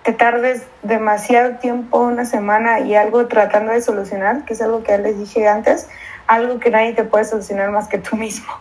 te 0.02 0.12
tardes 0.12 0.66
demasiado 0.82 1.56
tiempo, 1.56 2.00
una 2.00 2.24
semana 2.24 2.80
y 2.80 2.94
algo 2.94 3.26
tratando 3.26 3.72
de 3.72 3.80
solucionar, 3.80 4.44
que 4.44 4.54
es 4.54 4.62
algo 4.62 4.82
que 4.82 4.92
ya 4.92 4.98
les 4.98 5.18
dije 5.18 5.48
antes, 5.48 5.88
algo 6.26 6.58
que 6.58 6.70
nadie 6.70 6.92
te 6.92 7.04
puede 7.04 7.24
solucionar 7.24 7.70
más 7.70 7.88
que 7.88 7.98
tú 7.98 8.16
mismo. 8.16 8.52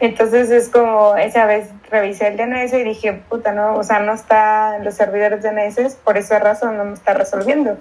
Entonces 0.00 0.50
es 0.50 0.70
como 0.70 1.14
esa 1.16 1.44
vez 1.44 1.68
revisé 1.90 2.28
el 2.28 2.38
DNS 2.38 2.72
y 2.72 2.84
dije, 2.84 3.12
puta, 3.28 3.52
no, 3.52 3.76
o 3.76 3.82
sea, 3.84 4.00
no 4.00 4.14
está 4.14 4.76
en 4.76 4.84
los 4.84 4.94
servidores 4.94 5.42
DNS, 5.42 5.94
por 5.96 6.16
esa 6.16 6.38
razón 6.38 6.78
no 6.78 6.86
me 6.86 6.94
está 6.94 7.12
resolviendo. 7.12 7.76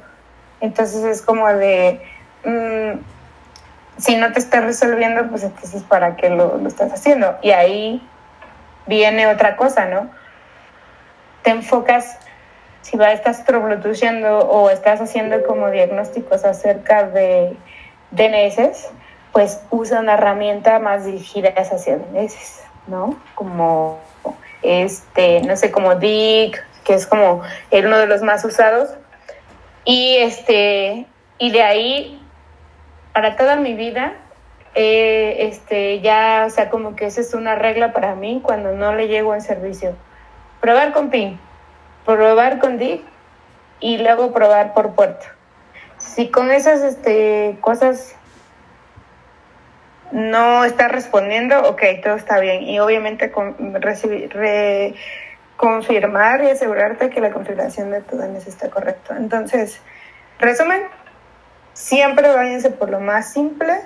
Entonces 0.59 1.05
es 1.05 1.21
como 1.21 1.47
de, 1.47 2.01
mm, 2.43 2.99
si 3.97 4.17
no 4.17 4.33
te 4.33 4.39
está 4.39 4.59
resolviendo, 4.59 5.29
pues 5.29 5.43
entonces 5.43 5.81
para 5.83 6.17
qué 6.17 6.29
lo, 6.29 6.67
estás 6.67 6.91
haciendo. 6.91 7.37
Y 7.41 7.51
ahí 7.51 8.05
viene 8.85 9.27
otra 9.27 9.55
cosa, 9.55 9.85
¿no? 9.85 10.09
Te 11.43 11.51
enfocas 11.51 12.17
si 12.81 12.97
va, 12.97 13.13
estás 13.13 13.45
troubleshooting 13.45 14.25
o 14.25 14.69
estás 14.69 14.99
haciendo 14.99 15.45
como 15.45 15.69
diagnósticos 15.69 16.43
acerca 16.43 17.03
de 17.03 17.55
DNS, 18.11 18.91
pues 19.31 19.61
usa 19.69 19.99
una 19.99 20.13
herramienta 20.13 20.79
más 20.79 21.05
dirigida 21.05 21.49
hacia 21.49 21.97
DNS, 21.97 22.61
¿no? 22.87 23.17
Como 23.35 23.99
este, 24.61 25.41
no 25.41 25.55
sé, 25.55 25.71
como 25.71 25.95
DIC, 25.95 26.63
que 26.83 26.93
es 26.93 27.07
como 27.07 27.41
uno 27.71 27.97
de 27.97 28.07
los 28.07 28.21
más 28.21 28.43
usados. 28.45 28.89
Y 29.85 30.17
este, 30.17 31.05
y 31.37 31.51
de 31.51 31.63
ahí, 31.63 32.21
para 33.13 33.35
toda 33.35 33.55
mi 33.55 33.73
vida, 33.73 34.13
este, 34.75 35.99
ya, 36.01 36.45
o 36.47 36.49
sea, 36.49 36.69
como 36.69 36.95
que 36.95 37.05
esa 37.05 37.21
es 37.21 37.33
una 37.33 37.55
regla 37.55 37.93
para 37.93 38.15
mí 38.15 38.39
cuando 38.43 38.73
no 38.73 38.93
le 38.93 39.07
llego 39.07 39.33
en 39.33 39.41
servicio. 39.41 39.95
Probar 40.61 40.93
con 40.93 41.09
PIN, 41.09 41.39
probar 42.05 42.59
con 42.59 42.77
DIC 42.77 43.01
y 43.79 43.97
luego 43.97 44.33
probar 44.33 44.73
por 44.73 44.93
puerto. 44.93 45.25
Si 45.97 46.29
con 46.29 46.51
esas 46.51 46.81
este, 46.81 47.57
cosas 47.61 48.15
no 50.11 50.65
está 50.65 50.87
respondiendo, 50.87 51.59
ok, 51.69 51.81
todo 52.03 52.15
está 52.15 52.39
bien. 52.39 52.63
Y 52.63 52.79
obviamente 52.79 53.31
con, 53.31 53.55
confirmar 55.57 56.43
y 56.43 56.49
asegurarte 56.49 57.09
que 57.09 57.19
la 57.19 57.31
configuración 57.31 57.91
de 57.91 58.01
tu 58.01 58.17
DNS 58.17 58.47
está 58.47 58.69
correcta. 58.69 59.17
Entonces, 59.17 59.81
resumen, 60.39 60.83
siempre 61.73 62.29
váyanse 62.29 62.69
por 62.69 62.89
lo 62.89 62.99
más 62.99 63.33
simple 63.33 63.81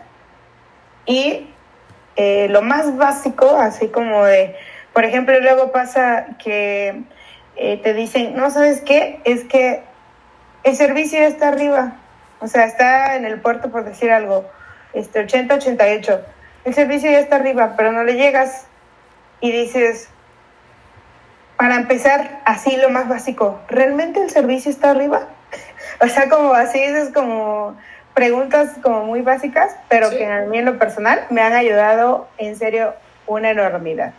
y 1.06 1.50
eh, 2.16 2.48
lo 2.50 2.62
más 2.62 2.96
básico, 2.96 3.58
así 3.58 3.88
como 3.88 4.24
de, 4.24 4.56
por 4.94 5.04
ejemplo, 5.04 5.40
luego 5.40 5.72
pasa 5.72 6.28
que 6.38 7.02
eh, 7.56 7.78
te 7.78 7.94
dicen, 7.94 8.36
no, 8.36 8.52
¿sabes 8.52 8.82
qué? 8.82 9.20
Es 9.26 9.44
que 9.44 9.82
el 10.64 10.76
servicio 10.76 11.20
está 11.20 11.50
arriba, 11.50 11.96
o 12.40 12.48
sea, 12.48 12.66
está 12.66 13.16
en 13.16 13.26
el 13.26 13.42
puerto 13.42 13.72
por 13.72 13.84
decir 13.84 14.12
algo 14.12 14.46
este 14.94 15.26
80-88. 15.26 16.22
El 16.66 16.74
servicio 16.74 17.12
ya 17.12 17.20
está 17.20 17.38
arriba, 17.38 17.76
pero 17.76 17.92
no 17.92 18.04
le 18.04 18.16
llegas 18.16 18.66
y 19.42 19.52
dices, 19.52 20.08
para 21.58 21.76
empezar, 21.76 22.42
así 22.46 22.78
lo 22.78 22.90
más 22.90 23.10
básico, 23.10 23.60
¿realmente 23.68 24.22
el 24.22 24.30
servicio 24.30 24.72
está 24.72 24.92
arriba? 24.92 25.28
o 26.02 26.08
sea, 26.08 26.30
como 26.30 26.54
así, 26.54 26.80
es 26.80 27.10
como 27.10 27.78
preguntas 28.14 28.72
como 28.82 29.06
muy 29.06 29.22
básicas, 29.22 29.76
pero 29.90 30.10
que 30.10 30.26
a 30.26 30.42
mí 30.42 30.58
en 30.58 30.66
lo 30.66 30.78
personal 30.78 31.26
me 31.30 31.42
han 31.42 31.54
ayudado 31.54 32.28
en 32.38 32.56
serio 32.56 32.94
una 33.28 33.52
enormidad. 33.52 34.14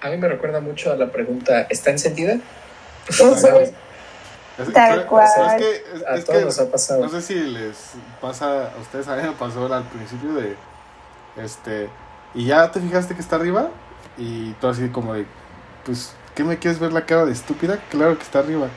A, 0.00 0.10
mí 0.10 0.16
me 0.16 0.28
recuerda 0.28 0.60
mucho 0.60 0.92
a 0.92 0.96
la 0.96 1.06
pregunta, 1.06 1.66
¿está 1.70 1.90
encendida? 1.90 2.38
Tal 4.72 5.06
cual. 5.06 5.28
a 6.06 6.20
todos 6.20 6.44
nos 6.44 6.58
ha 6.58 6.70
pasado. 6.70 7.02
No 7.02 7.08
sé 7.08 7.22
si 7.22 7.34
les 7.34 7.92
pasa 8.20 8.72
a 8.72 8.80
ustedes, 8.80 9.06
a 9.08 9.16
mí 9.16 9.22
me 9.22 9.32
pasó 9.32 9.72
al 9.72 9.84
principio 9.84 10.34
de. 10.34 10.56
Este. 11.36 11.88
Y 12.34 12.46
ya 12.46 12.70
te 12.70 12.80
fijaste 12.80 13.14
que 13.14 13.20
está 13.20 13.36
arriba. 13.36 13.70
Y 14.16 14.52
tú 14.54 14.68
así 14.68 14.88
como 14.88 15.14
de. 15.14 15.26
Pues, 15.84 16.12
¿qué 16.34 16.44
me 16.44 16.58
quieres 16.58 16.80
ver 16.80 16.92
la 16.92 17.06
cara 17.06 17.24
de 17.24 17.32
estúpida? 17.32 17.78
Claro 17.90 18.16
que 18.16 18.24
está 18.24 18.40
arriba. 18.40 18.68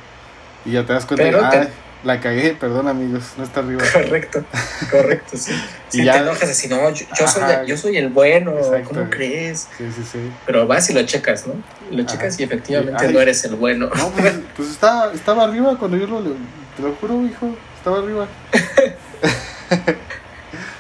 Y 0.66 0.74
ya 0.74 0.86
te 0.86 0.94
das 0.94 1.06
cuenta 1.06 1.24
de. 1.24 1.70
La 2.04 2.20
cagué, 2.20 2.56
perdón 2.60 2.88
amigos, 2.88 3.34
no 3.38 3.44
está 3.44 3.60
arriba. 3.60 3.84
Correcto, 3.94 4.44
correcto, 4.90 5.38
sí. 5.38 5.52
y 5.94 6.04
ya, 6.04 6.14
te 6.14 6.20
enojas 6.20 6.50
así, 6.50 6.68
no, 6.68 6.90
yo, 6.90 7.28
soy, 7.28 7.44
yo 7.68 7.78
soy 7.78 7.98
el 7.98 8.10
bueno, 8.10 8.54
¿cómo 8.88 9.08
crees? 9.10 9.68
Sí, 9.78 9.86
sí, 9.96 10.04
sí. 10.12 10.32
Pero 10.48 10.66
vas 10.66 10.90
y 10.90 10.94
lo 10.94 11.04
checas, 11.04 11.46
¿no? 11.46 11.54
Lo 11.96 12.04
checas 12.04 12.40
y 12.40 12.44
efectivamente 12.44 13.12
no 13.12 13.22
eres 13.22 13.46
el 13.46 13.56
bueno. 13.56 13.90
No, 13.96 14.10
pues, 14.10 14.34
pues 14.58 14.70
está, 14.70 15.12
estaba 15.14 15.44
arriba 15.44 15.78
cuando 15.78 15.98
yo 15.98 16.08
lo, 16.08 16.22
te 16.22 16.82
lo 16.82 16.96
juro, 16.96 17.24
hijo, 17.24 17.56
estaba 17.78 18.00
arriba. 18.00 18.28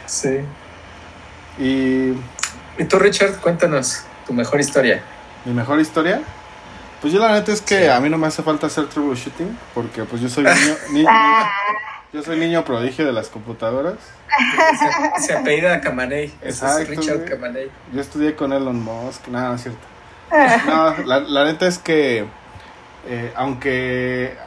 sí. 0.07 0.39
Y... 1.59 2.13
¿Y 2.77 2.85
tú, 2.85 2.97
Richard, 2.97 3.39
cuéntanos 3.41 4.01
tu 4.25 4.33
mejor 4.33 4.59
historia? 4.59 5.03
¿Mi 5.45 5.53
mejor 5.53 5.79
historia? 5.79 6.21
Pues 7.01 7.11
yo 7.11 7.19
la 7.19 7.33
neta 7.33 7.51
es 7.51 7.61
que 7.61 7.89
a 7.89 7.99
mí 7.99 8.09
no 8.09 8.19
me 8.19 8.27
hace 8.27 8.43
falta 8.43 8.67
hacer 8.67 8.87
troubleshooting 8.87 9.57
porque 9.73 10.03
pues 10.03 10.21
yo 10.21 10.29
soy 10.29 10.43
niño, 10.43 11.09
yo 12.13 12.21
soy 12.21 12.37
niño 12.37 12.63
prodigio 12.63 13.07
de 13.07 13.11
las 13.11 13.29
computadoras. 13.29 13.95
Se, 15.17 15.21
se 15.25 15.33
apellida 15.33 15.81
Camaney. 15.81 16.31
Exacto. 16.43 16.91
Richard 16.91 17.25
Camaney. 17.25 17.71
Yo 17.91 18.01
estudié 18.01 18.35
con 18.35 18.53
Elon 18.53 18.79
Musk, 18.79 19.27
nada, 19.29 19.55
es 19.55 19.63
cierto. 19.63 19.79
No, 20.67 20.95
la, 21.05 21.43
neta 21.43 21.65
es 21.67 21.79
que 21.79 22.25
eh, 23.07 23.33
aunque 23.35 24.37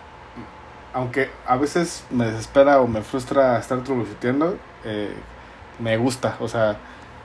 aunque 0.93 1.31
a 1.47 1.57
veces 1.57 2.05
me 2.11 2.27
desespera 2.27 2.81
o 2.81 2.87
me 2.87 3.03
frustra 3.03 3.59
estar 3.59 3.83
troubleshooting, 3.83 4.57
eh, 4.85 5.13
me 5.81 5.97
gusta, 5.97 6.37
o 6.39 6.47
sea, 6.47 6.77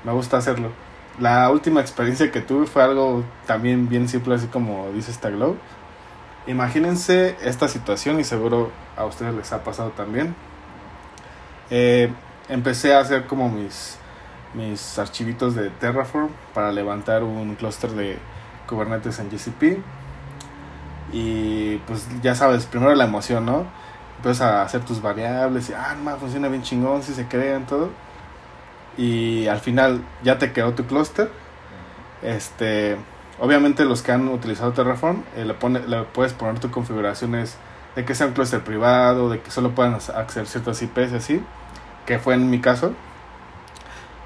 me 0.03 0.11
gusta 0.11 0.38
hacerlo 0.38 0.71
la 1.20 1.49
última 1.49 1.82
experiencia 1.82 2.32
que 2.32 2.41
tuve 2.41 2.65
fue 2.65 2.84
algo 2.84 3.24
también 3.45 3.89
bien 3.89 4.07
simple, 4.07 4.36
así 4.36 4.47
como 4.47 4.89
dice 4.91 5.11
esta 5.11 5.30
Glow. 5.30 5.57
Imagínense 6.47 7.36
esta 7.41 7.67
situación 7.67 8.20
y 8.20 8.24
seguro 8.24 8.72
a 8.95 9.05
ustedes 9.05 9.34
les 9.34 9.51
ha 9.51 9.63
pasado 9.63 9.89
también. 9.91 10.36
Eh, 11.70 12.11
empecé 12.47 12.95
a 12.95 12.99
hacer 12.99 13.28
como 13.28 13.49
mis, 13.49 13.97
mis 14.53 14.97
archivitos 14.97 15.55
de 15.55 15.70
Terraform 15.70 16.30
para 16.53 16.72
levantar 16.72 17.24
un 17.24 17.55
clúster 17.55 17.91
de 17.91 18.17
Kubernetes 18.67 19.20
en 19.20 19.30
GCP. 19.30 19.84
Y 21.11 21.78
pues 21.88 22.07
ya 22.22 22.34
sabes, 22.36 22.65
primero 22.65 22.95
la 22.95 23.03
emoción, 23.03 23.45
¿no? 23.45 23.65
Empiezas 24.17 24.41
a 24.41 24.61
hacer 24.63 24.82
tus 24.82 25.01
variables 25.01 25.70
y, 25.70 25.74
ah, 25.74 25.95
funciona 26.20 26.47
bien 26.47 26.63
chingón, 26.63 27.03
si 27.03 27.13
se 27.13 27.28
crean 27.28 27.65
todo 27.65 27.89
y 28.99 29.47
al 29.47 29.61
final 29.61 30.01
ya 30.23 30.37
te 30.39 30.51
quedó 30.51 30.73
tu 30.73 30.85
clúster. 30.85 31.31
Este, 32.21 32.97
obviamente 33.39 33.85
los 33.85 34.01
que 34.01 34.11
han 34.11 34.27
utilizado 34.27 34.73
Terraform 34.73 35.23
eh, 35.37 35.45
le, 35.45 35.53
pone, 35.53 35.79
le 35.87 36.03
puedes 36.03 36.33
poner 36.33 36.59
tus 36.59 36.69
configuraciones 36.69 37.55
de 37.95 38.03
que 38.03 38.13
sea 38.13 38.27
un 38.27 38.33
clúster 38.33 38.61
privado, 38.61 39.29
de 39.29 39.39
que 39.39 39.51
solo 39.51 39.71
puedan 39.71 39.93
acceder 39.93 40.47
ciertas 40.47 40.81
IPs 40.81 41.13
y 41.13 41.15
así, 41.15 41.41
que 42.05 42.19
fue 42.19 42.33
en 42.33 42.49
mi 42.49 42.59
caso. 42.59 42.91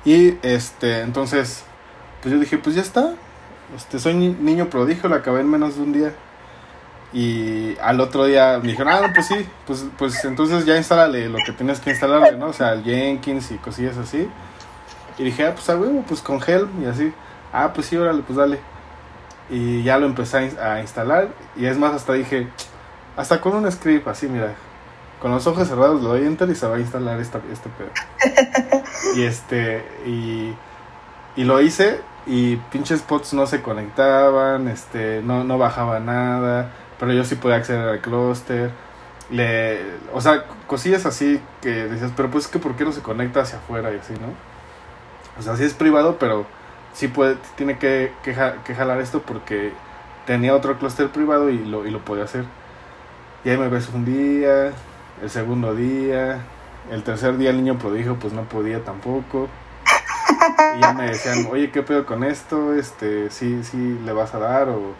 Y 0.05 0.39
este, 0.41 1.01
entonces, 1.01 1.65
pues 2.23 2.33
yo 2.33 2.39
dije, 2.39 2.57
pues 2.57 2.75
ya 2.75 2.81
está. 2.81 3.13
Este, 3.75 3.99
soy 3.99 4.15
niño 4.15 4.71
prodigio, 4.71 5.07
lo 5.07 5.15
acabé 5.15 5.41
en 5.41 5.51
menos 5.51 5.75
de 5.75 5.83
un 5.83 5.93
día. 5.93 6.13
Y 7.13 7.77
al 7.79 7.99
otro 7.99 8.25
día 8.25 8.57
me 8.59 8.69
dijeron, 8.69 8.91
ah, 8.91 9.11
pues 9.13 9.27
sí, 9.27 9.47
pues, 9.67 9.85
pues 9.99 10.25
entonces 10.25 10.65
ya 10.65 10.75
instálale 10.77 11.29
lo 11.29 11.37
que 11.45 11.51
tienes 11.51 11.79
que 11.79 11.91
instalarle, 11.91 12.39
¿no? 12.39 12.47
O 12.47 12.53
sea, 12.53 12.73
el 12.73 12.83
Jenkins 12.83 13.51
y 13.51 13.57
cosillas 13.57 13.97
así. 13.97 14.27
Y 15.17 15.23
dije, 15.23 15.45
ah, 15.45 15.53
pues 15.53 15.69
a 15.69 15.77
huevo, 15.77 16.03
pues 16.07 16.21
con 16.21 16.39
Helm 16.45 16.83
y 16.83 16.85
así. 16.85 17.13
Ah, 17.51 17.71
pues 17.73 17.87
sí, 17.87 17.97
órale, 17.97 18.23
pues 18.23 18.37
dale. 18.37 18.59
Y 19.49 19.83
ya 19.83 19.97
lo 19.97 20.05
empecé 20.05 20.51
a, 20.59 20.81
instalar. 20.81 21.29
Y 21.55 21.65
es 21.65 21.77
más, 21.77 21.93
hasta 21.93 22.13
dije, 22.13 22.47
hasta 23.15 23.41
con 23.41 23.55
un 23.55 23.71
script 23.71 24.07
así, 24.07 24.27
mira. 24.27 24.53
Con 25.21 25.31
los 25.31 25.47
ojos 25.47 25.67
cerrados 25.67 26.01
le 26.01 26.07
doy 26.07 26.25
enter 26.25 26.49
y 26.49 26.55
se 26.55 26.67
va 26.67 26.75
a 26.75 26.79
instalar 26.79 27.19
esta, 27.19 27.39
este 27.51 27.69
pedo. 27.69 27.89
y 29.15 29.23
este, 29.23 29.85
y, 30.05 30.53
y 31.35 31.43
lo 31.43 31.61
hice 31.61 32.01
y 32.25 32.57
pinches 32.71 32.99
spots 32.99 33.33
no 33.33 33.45
se 33.45 33.61
conectaban, 33.61 34.67
este, 34.67 35.21
no, 35.23 35.43
no 35.43 35.57
bajaba 35.57 35.99
nada, 35.99 36.71
pero 36.99 37.13
yo 37.13 37.23
sí 37.23 37.35
podía 37.35 37.57
acceder 37.57 37.87
al 37.87 38.01
clúster. 38.01 38.71
Le, 39.29 39.79
o 40.13 40.21
sea, 40.21 40.45
cosillas 40.67 41.05
así 41.05 41.41
que 41.61 41.69
decías, 41.69 42.11
pero 42.15 42.29
pues 42.29 42.45
es 42.45 42.51
que 42.51 42.59
por 42.59 42.75
qué 42.75 42.83
no 42.83 42.91
se 42.91 43.01
conecta 43.01 43.41
hacia 43.41 43.59
afuera 43.59 43.93
y 43.93 43.97
así, 43.97 44.13
¿no? 44.13 44.52
O 45.37 45.41
sea, 45.41 45.55
sí 45.55 45.63
es 45.63 45.73
privado, 45.73 46.17
pero 46.19 46.45
sí 46.93 47.07
puede, 47.07 47.37
tiene 47.55 47.77
que, 47.77 48.13
que, 48.23 48.33
jalar 48.33 48.99
esto 49.01 49.21
porque 49.21 49.73
tenía 50.25 50.55
otro 50.55 50.77
clúster 50.77 51.09
privado 51.09 51.49
y 51.49 51.57
lo, 51.57 51.85
y 51.85 51.91
lo 51.91 51.99
podía 51.99 52.25
hacer. 52.25 52.45
Y 53.43 53.49
ahí 53.49 53.57
me 53.57 53.67
ves 53.67 53.89
un 53.93 54.05
día, 54.05 54.71
el 55.21 55.29
segundo 55.29 55.75
día, 55.75 56.39
el 56.91 57.03
tercer 57.03 57.37
día 57.37 57.49
el 57.49 57.57
niño 57.57 57.77
prodigio 57.77 58.17
pues 58.17 58.33
no 58.33 58.43
podía 58.43 58.83
tampoco. 58.83 59.49
Y 60.77 60.81
ya 60.81 60.93
me 60.93 61.07
decían, 61.07 61.47
oye, 61.51 61.71
¿qué 61.71 61.83
pedo 61.83 62.05
con 62.05 62.23
esto? 62.23 62.73
Este, 62.73 63.29
sí, 63.29 63.63
sí 63.63 63.99
le 64.05 64.13
vas 64.13 64.33
a 64.33 64.39
dar 64.39 64.69
o, 64.69 64.93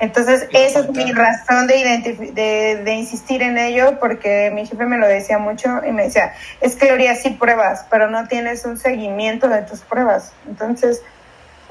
Entonces, 0.00 0.48
esa 0.52 0.80
es 0.80 0.90
mi 0.90 1.12
razón 1.12 1.68
de, 1.68 2.32
de, 2.34 2.82
de, 2.82 2.92
insistir 2.94 3.40
en 3.40 3.56
ello, 3.56 4.00
porque 4.00 4.50
mi 4.52 4.66
jefe 4.66 4.84
me 4.84 4.98
lo 4.98 5.06
decía 5.06 5.38
mucho 5.38 5.80
y 5.86 5.92
me 5.92 6.04
decía, 6.04 6.34
es 6.60 6.74
que 6.74 6.88
Gloria, 6.88 7.14
sí 7.14 7.30
pruebas, 7.30 7.86
pero 7.88 8.10
no 8.10 8.26
tienes 8.26 8.64
un 8.64 8.78
seguimiento 8.78 9.48
de 9.48 9.62
tus 9.62 9.82
pruebas. 9.82 10.32
Entonces, 10.48 11.02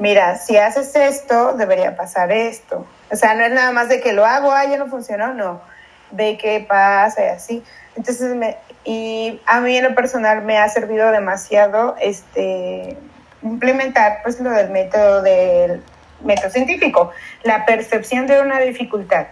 mira, 0.01 0.35
si 0.37 0.57
haces 0.57 0.95
esto, 0.95 1.53
debería 1.53 1.95
pasar 1.95 2.31
esto. 2.31 2.87
O 3.11 3.15
sea, 3.15 3.35
no 3.35 3.45
es 3.45 3.51
nada 3.51 3.71
más 3.71 3.87
de 3.87 4.01
que 4.01 4.13
lo 4.13 4.25
hago, 4.25 4.51
ah, 4.51 4.65
ya 4.65 4.77
no 4.77 4.87
funcionó, 4.87 5.35
no. 5.35 5.61
Ve 6.09 6.39
qué 6.41 6.65
pasa 6.67 7.23
y 7.23 7.27
así. 7.27 7.63
Entonces, 7.95 8.35
me, 8.35 8.57
y 8.83 9.39
a 9.45 9.61
mí 9.61 9.77
en 9.77 9.83
lo 9.83 9.93
personal 9.93 10.41
me 10.41 10.57
ha 10.57 10.67
servido 10.69 11.11
demasiado 11.11 11.95
este 12.01 12.97
implementar 13.43 14.19
pues 14.23 14.39
lo 14.39 14.49
del 14.49 14.71
método 14.71 15.21
del 15.21 15.83
método 16.23 16.49
científico, 16.49 17.11
la 17.43 17.65
percepción 17.65 18.25
de 18.25 18.39
una 18.39 18.59
dificultad, 18.59 19.27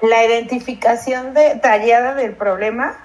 la 0.00 0.24
identificación 0.24 1.34
detallada 1.34 2.14
del 2.14 2.32
problema, 2.32 2.96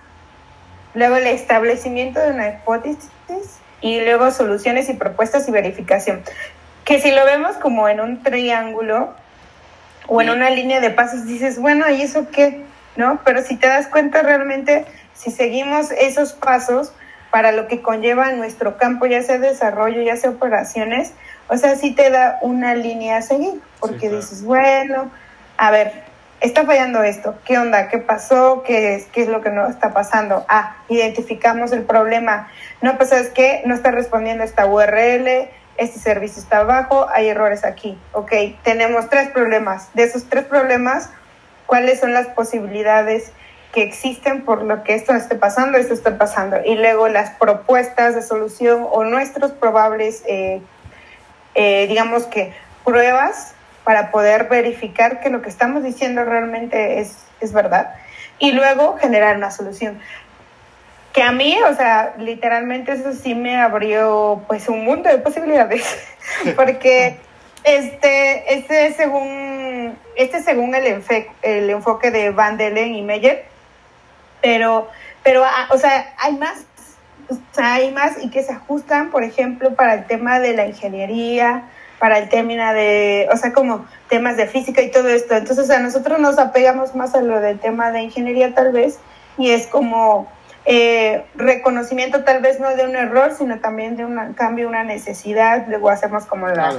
luego 0.95 1.17
el 1.17 1.27
establecimiento 1.27 2.19
de 2.19 2.31
una 2.31 2.49
hipótesis 2.49 3.09
y 3.81 4.01
luego 4.01 4.31
soluciones 4.31 4.89
y 4.89 4.93
propuestas 4.93 5.47
y 5.47 5.51
verificación. 5.51 6.21
Que 6.85 6.99
si 6.99 7.11
lo 7.11 7.25
vemos 7.25 7.57
como 7.57 7.87
en 7.89 7.99
un 7.99 8.23
triángulo 8.23 9.13
o 10.07 10.21
en 10.21 10.29
una 10.29 10.49
línea 10.49 10.79
de 10.79 10.89
pasos, 10.89 11.25
dices, 11.25 11.59
bueno, 11.59 11.89
¿y 11.89 12.01
eso 12.01 12.27
qué? 12.31 12.63
¿No? 12.95 13.19
Pero 13.23 13.43
si 13.43 13.57
te 13.57 13.67
das 13.67 13.87
cuenta 13.87 14.21
realmente, 14.21 14.85
si 15.13 15.31
seguimos 15.31 15.91
esos 15.91 16.33
pasos 16.33 16.93
para 17.29 17.51
lo 17.51 17.67
que 17.67 17.81
conlleva 17.81 18.31
nuestro 18.31 18.77
campo, 18.77 19.05
ya 19.05 19.21
sea 19.21 19.37
desarrollo, 19.37 20.01
ya 20.01 20.15
sea 20.15 20.29
operaciones, 20.29 21.11
o 21.49 21.57
sea, 21.57 21.75
sí 21.75 21.91
te 21.91 22.09
da 22.09 22.39
una 22.41 22.73
línea 22.73 23.17
a 23.17 23.21
seguir, 23.21 23.61
porque 23.79 24.09
dices, 24.09 24.43
bueno, 24.43 25.11
a 25.57 25.71
ver, 25.71 25.91
está 26.41 26.65
fallando 26.65 27.03
esto, 27.03 27.35
¿qué 27.45 27.57
onda? 27.57 27.87
¿Qué 27.87 27.97
pasó? 27.97 28.63
¿Qué 28.63 28.95
es, 28.95 29.05
¿Qué 29.05 29.23
es 29.23 29.27
lo 29.27 29.41
que 29.41 29.49
no 29.49 29.67
está 29.67 29.93
pasando? 29.93 30.45
Ah, 30.47 30.77
identificamos 30.89 31.71
el 31.71 31.83
problema. 31.83 32.49
No, 32.81 32.97
pues 32.97 33.11
es 33.11 33.29
que 33.29 33.63
no 33.65 33.73
está 33.73 33.91
respondiendo 33.91 34.43
esta 34.43 34.65
URL, 34.65 35.49
este 35.77 35.99
servicio 35.99 36.41
está 36.41 36.59
abajo, 36.59 37.07
hay 37.11 37.27
errores 37.27 37.63
aquí. 37.63 37.97
Ok, 38.13 38.31
tenemos 38.63 39.09
tres 39.09 39.29
problemas. 39.29 39.89
De 39.93 40.03
esos 40.03 40.29
tres 40.29 40.45
problemas, 40.45 41.09
¿cuáles 41.65 41.99
son 41.99 42.13
las 42.13 42.27
posibilidades 42.27 43.31
que 43.73 43.83
existen 43.83 44.45
por 44.45 44.63
lo 44.63 44.83
que 44.83 44.95
esto 44.95 45.13
esté 45.13 45.35
pasando, 45.35 45.77
esto 45.77 45.93
está 45.93 46.17
pasando? 46.17 46.57
Y 46.65 46.75
luego 46.75 47.07
las 47.07 47.31
propuestas 47.31 48.15
de 48.15 48.21
solución 48.21 48.87
o 48.89 49.03
nuestros 49.03 49.51
probables 49.51 50.23
eh, 50.27 50.61
eh, 51.59 51.87
digamos 51.87 52.27
que, 52.27 52.53
pruebas 52.85 53.55
para 53.87 54.11
poder 54.11 54.49
verificar 54.49 55.21
que 55.21 55.29
lo 55.29 55.41
que 55.41 55.47
estamos 55.47 55.81
diciendo 55.81 56.25
realmente 56.25 56.99
es, 56.99 57.19
es 57.39 57.53
verdad 57.53 57.95
y 58.37 58.51
luego 58.51 58.97
generar 58.97 59.37
una 59.37 59.49
solución. 59.49 59.97
Que 61.13 61.23
a 61.23 61.31
mí, 61.31 61.57
o 61.71 61.73
sea, 61.73 62.13
literalmente 62.17 62.91
eso 62.91 63.13
sí 63.13 63.33
me 63.33 63.55
abrió 63.55 64.43
pues 64.45 64.67
un 64.67 64.83
mundo 64.83 65.07
de 65.07 65.19
posibilidades, 65.19 65.85
porque 66.57 67.15
este, 67.63 68.55
este 68.55 68.93
según, 68.93 69.97
este 70.17 70.43
según 70.43 70.75
el, 70.75 71.01
el 71.41 71.69
enfoque 71.69 72.11
de 72.11 72.31
Van 72.31 72.57
Delen 72.57 72.93
y 72.93 73.03
Meyer, 73.03 73.45
pero, 74.41 74.89
pero, 75.23 75.45
ah, 75.45 75.67
o 75.69 75.77
sea, 75.77 76.13
hay 76.17 76.33
más 76.33 76.65
o 77.29 77.35
hay 77.55 77.91
más 77.91 78.21
y 78.21 78.29
que 78.31 78.43
se 78.43 78.51
ajustan, 78.51 79.11
por 79.11 79.23
ejemplo, 79.23 79.75
para 79.75 79.93
el 79.93 80.07
tema 80.07 80.41
de 80.41 80.55
la 80.57 80.65
ingeniería, 80.65 81.69
para 81.99 82.19
el 82.19 82.29
tema 82.29 82.73
de, 82.73 83.27
o 83.31 83.37
sea, 83.37 83.53
como 83.53 83.85
temas 84.09 84.37
de 84.37 84.47
física 84.47 84.81
y 84.81 84.91
todo 84.91 85.09
esto. 85.09 85.35
Entonces, 85.35 85.69
a 85.69 85.79
nosotros 85.79 86.19
nos 86.19 86.37
apegamos 86.37 86.95
más 86.95 87.15
a 87.15 87.21
lo 87.21 87.39
del 87.39 87.59
tema 87.59 87.91
de 87.91 88.01
ingeniería 88.01 88.53
tal 88.53 88.71
vez, 88.71 88.99
y 89.37 89.51
es 89.51 89.67
como 89.67 90.31
eh, 90.65 91.23
reconocimiento 91.35 92.23
tal 92.23 92.41
vez 92.41 92.59
no 92.59 92.75
de 92.75 92.85
un 92.85 92.95
error, 92.95 93.33
sino 93.37 93.59
también 93.59 93.95
de 93.95 94.05
un 94.05 94.33
cambio, 94.33 94.67
una 94.67 94.83
necesidad, 94.83 95.65
luego 95.67 95.89
hacemos 95.89 96.25
como 96.25 96.47
la, 96.47 96.73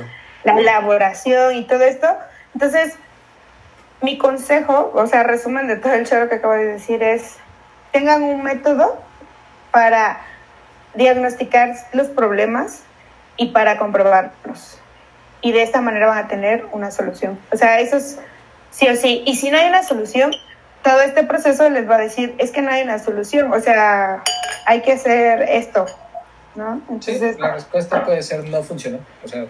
la 0.44 0.58
elaboración 0.58 1.54
y 1.54 1.64
todo 1.64 1.84
esto. 1.84 2.08
Entonces, 2.54 2.94
mi 4.00 4.18
consejo, 4.18 4.92
o 4.94 5.06
sea, 5.06 5.24
resumen 5.24 5.66
de 5.66 5.76
todo 5.76 5.94
el 5.94 6.06
choro 6.06 6.28
que 6.28 6.36
acabo 6.36 6.54
de 6.54 6.66
decir 6.66 7.02
es, 7.02 7.36
tengan 7.92 8.22
un 8.22 8.42
método 8.42 9.00
para 9.72 10.20
diagnosticar 10.94 11.74
los 11.92 12.08
problemas 12.08 12.82
y 13.36 13.48
para 13.52 13.78
comprobarlos. 13.78 14.80
Y 15.40 15.52
de 15.52 15.62
esta 15.62 15.80
manera 15.80 16.06
van 16.06 16.18
a 16.18 16.28
tener 16.28 16.66
una 16.72 16.90
solución. 16.90 17.38
O 17.52 17.56
sea, 17.56 17.80
eso 17.80 17.96
es 17.96 18.18
sí 18.70 18.88
o 18.88 18.96
sí. 18.96 19.22
Y 19.26 19.36
si 19.36 19.50
no 19.50 19.58
hay 19.58 19.68
una 19.68 19.82
solución, 19.82 20.32
todo 20.82 21.00
este 21.00 21.24
proceso 21.24 21.68
les 21.70 21.88
va 21.88 21.96
a 21.96 22.00
decir, 22.00 22.34
es 22.38 22.50
que 22.50 22.62
no 22.62 22.70
hay 22.70 22.82
una 22.82 22.98
solución. 22.98 23.52
O 23.52 23.60
sea, 23.60 24.22
hay 24.66 24.82
que 24.82 24.92
hacer 24.92 25.42
esto. 25.42 25.86
¿no? 26.54 26.82
Entonces, 26.90 27.38
la 27.38 27.54
respuesta 27.54 28.04
puede 28.04 28.22
ser 28.22 28.44
no 28.48 28.62
funcionó. 28.62 28.98
O 29.24 29.28
sea, 29.28 29.44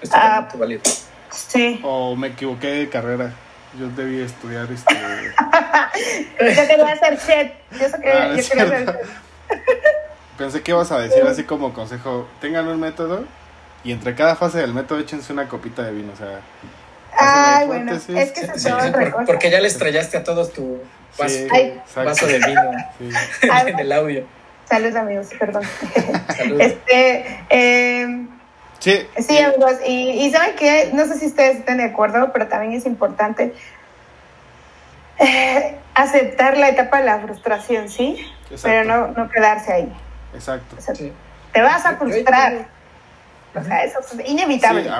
es 0.00 0.10
ah, 0.12 0.48
totalmente 0.50 0.58
válido. 0.58 0.82
Sí. 1.30 1.80
O 1.82 2.16
me 2.16 2.28
equivoqué 2.28 2.66
de 2.66 2.88
carrera. 2.88 3.32
Yo 3.78 3.88
debí 3.88 4.20
estudiar 4.20 4.70
este. 4.70 4.94
yo 6.40 6.68
quería 6.68 6.92
hacer 6.92 7.18
chat. 7.18 7.52
Yo, 7.70 8.00
quería, 8.00 8.24
ah, 8.24 8.36
yo 8.36 8.48
quería 8.48 8.64
hacer 8.64 9.00
Pensé 10.36 10.62
que 10.62 10.72
ibas 10.72 10.90
a 10.92 10.98
decir 10.98 11.22
así 11.28 11.44
como 11.44 11.72
consejo, 11.72 12.28
tengan 12.40 12.66
un 12.68 12.80
método 12.80 13.24
y 13.84 13.92
entre 13.92 14.14
cada 14.14 14.36
fase 14.36 14.58
del 14.58 14.74
método 14.74 14.98
échense 14.98 15.32
una 15.32 15.48
copita 15.48 15.82
de 15.82 15.92
vino, 15.92 16.12
o 16.12 16.16
sea... 16.16 16.40
Ay, 17.14 17.66
bueno, 17.66 17.92
es 17.92 18.06
que 18.06 18.46
se 18.46 18.58
sí, 18.58 18.70
Porque 19.26 19.50
ya 19.50 19.60
les 19.60 19.76
trayaste 19.76 20.16
a 20.16 20.24
todos 20.24 20.52
tu 20.52 20.80
vaso, 21.18 22.26
de 22.26 22.38
vino 22.38 22.70
en 23.66 23.78
el 23.78 23.92
audio. 23.92 24.24
Saludos 24.64 24.96
amigos, 24.96 25.28
perdón. 25.38 25.62
Este, 26.58 27.44
eh, 27.50 28.26
sí. 28.78 29.06
Sí, 29.18 29.38
amigos, 29.38 29.74
y, 29.86 30.26
y 30.26 30.32
saben 30.32 30.56
que, 30.56 30.90
no 30.94 31.04
sé 31.04 31.18
si 31.18 31.26
ustedes 31.26 31.58
están 31.58 31.76
de 31.76 31.84
acuerdo, 31.84 32.32
pero 32.32 32.48
también 32.48 32.72
es 32.72 32.86
importante 32.86 33.52
eh, 35.18 35.76
aceptar 35.94 36.56
la 36.56 36.70
etapa 36.70 36.98
de 37.00 37.04
la 37.04 37.20
frustración, 37.20 37.88
¿sí? 37.88 38.26
Pero 38.62 38.84
no, 38.84 39.08
no 39.08 39.28
quedarse 39.28 39.72
ahí. 39.72 39.92
Exacto. 40.34 40.76
Te 41.52 41.60
vas 41.60 41.84
a 41.84 41.96
frustrar. 41.96 42.66
O 43.54 43.62
sea, 43.62 43.84
eso 43.84 43.98
es 44.00 44.28
inevitable. 44.28 44.90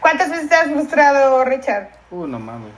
¿Cuántas 0.00 0.30
veces 0.30 0.48
te 0.48 0.54
has 0.54 0.70
frustrado, 0.70 1.44
Richard? 1.44 1.90
Uh, 2.10 2.26
no 2.26 2.38
mames. 2.38 2.72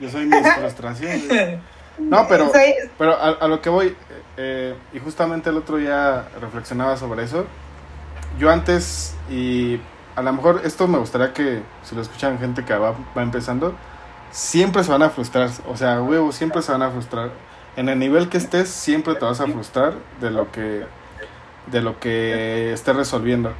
Yo 0.00 0.08
soy 0.08 0.26
mis 0.26 0.46
frustraciones. 0.54 1.58
No, 1.98 2.26
pero, 2.28 2.50
pero 2.96 3.20
a, 3.20 3.48
lo 3.48 3.60
que 3.60 3.68
voy, 3.68 3.96
eh, 4.36 4.74
y 4.92 4.98
justamente 4.98 5.50
el 5.50 5.56
otro 5.56 5.76
día 5.76 6.24
reflexionaba 6.40 6.96
sobre 6.96 7.24
eso. 7.24 7.46
Yo 8.38 8.50
antes, 8.50 9.14
y 9.28 9.78
a 10.16 10.22
lo 10.22 10.32
mejor 10.32 10.62
esto 10.64 10.88
me 10.88 10.98
gustaría 10.98 11.32
que, 11.32 11.62
si 11.82 11.94
lo 11.94 12.02
escuchan 12.02 12.38
gente 12.38 12.64
que 12.64 12.74
va, 12.74 12.94
va 13.16 13.22
empezando, 13.22 13.74
siempre 14.30 14.82
se 14.84 14.90
van 14.90 15.02
a 15.02 15.10
frustrar. 15.10 15.50
O 15.68 15.76
sea, 15.76 16.00
huevo, 16.00 16.32
siempre 16.32 16.62
se 16.62 16.72
van 16.72 16.82
a 16.82 16.90
frustrar 16.90 17.30
en 17.76 17.88
el 17.88 17.98
nivel 17.98 18.28
que 18.28 18.38
estés 18.38 18.68
siempre 18.68 19.14
te 19.14 19.24
vas 19.24 19.40
a 19.40 19.46
frustrar 19.46 19.94
de 20.20 20.30
lo 20.30 20.50
que 20.50 20.84
de 21.66 21.80
lo 21.80 21.98
que 22.00 22.72
estés 22.72 22.94
resolviendo 22.94 23.52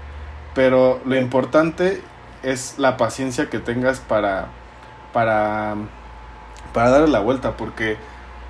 pero 0.55 1.01
lo 1.05 1.17
importante 1.17 2.03
es 2.43 2.79
la 2.79 2.97
paciencia 2.97 3.49
que 3.51 3.59
tengas 3.59 4.01
para 4.01 4.49
para 5.13 5.77
para 6.73 6.91
darle 6.91 7.09
la 7.09 7.21
vuelta 7.21 7.57
porque 7.57 7.97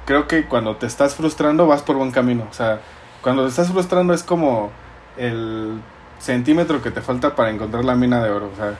creo 0.06 0.26
que 0.26 0.46
cuando 0.46 0.76
te 0.76 0.86
estás 0.86 1.14
frustrando 1.14 1.66
vas 1.66 1.82
por 1.82 1.96
buen 1.96 2.10
camino 2.10 2.46
o 2.50 2.54
sea 2.54 2.80
cuando 3.22 3.44
te 3.44 3.50
estás 3.50 3.70
frustrando 3.70 4.14
es 4.14 4.22
como 4.22 4.70
el 5.16 5.80
centímetro 6.18 6.82
que 6.82 6.90
te 6.90 7.00
falta 7.00 7.34
para 7.34 7.50
encontrar 7.50 7.84
la 7.84 7.94
mina 7.94 8.22
de 8.22 8.30
oro. 8.30 8.50
O 8.52 8.56
sea, 8.56 8.74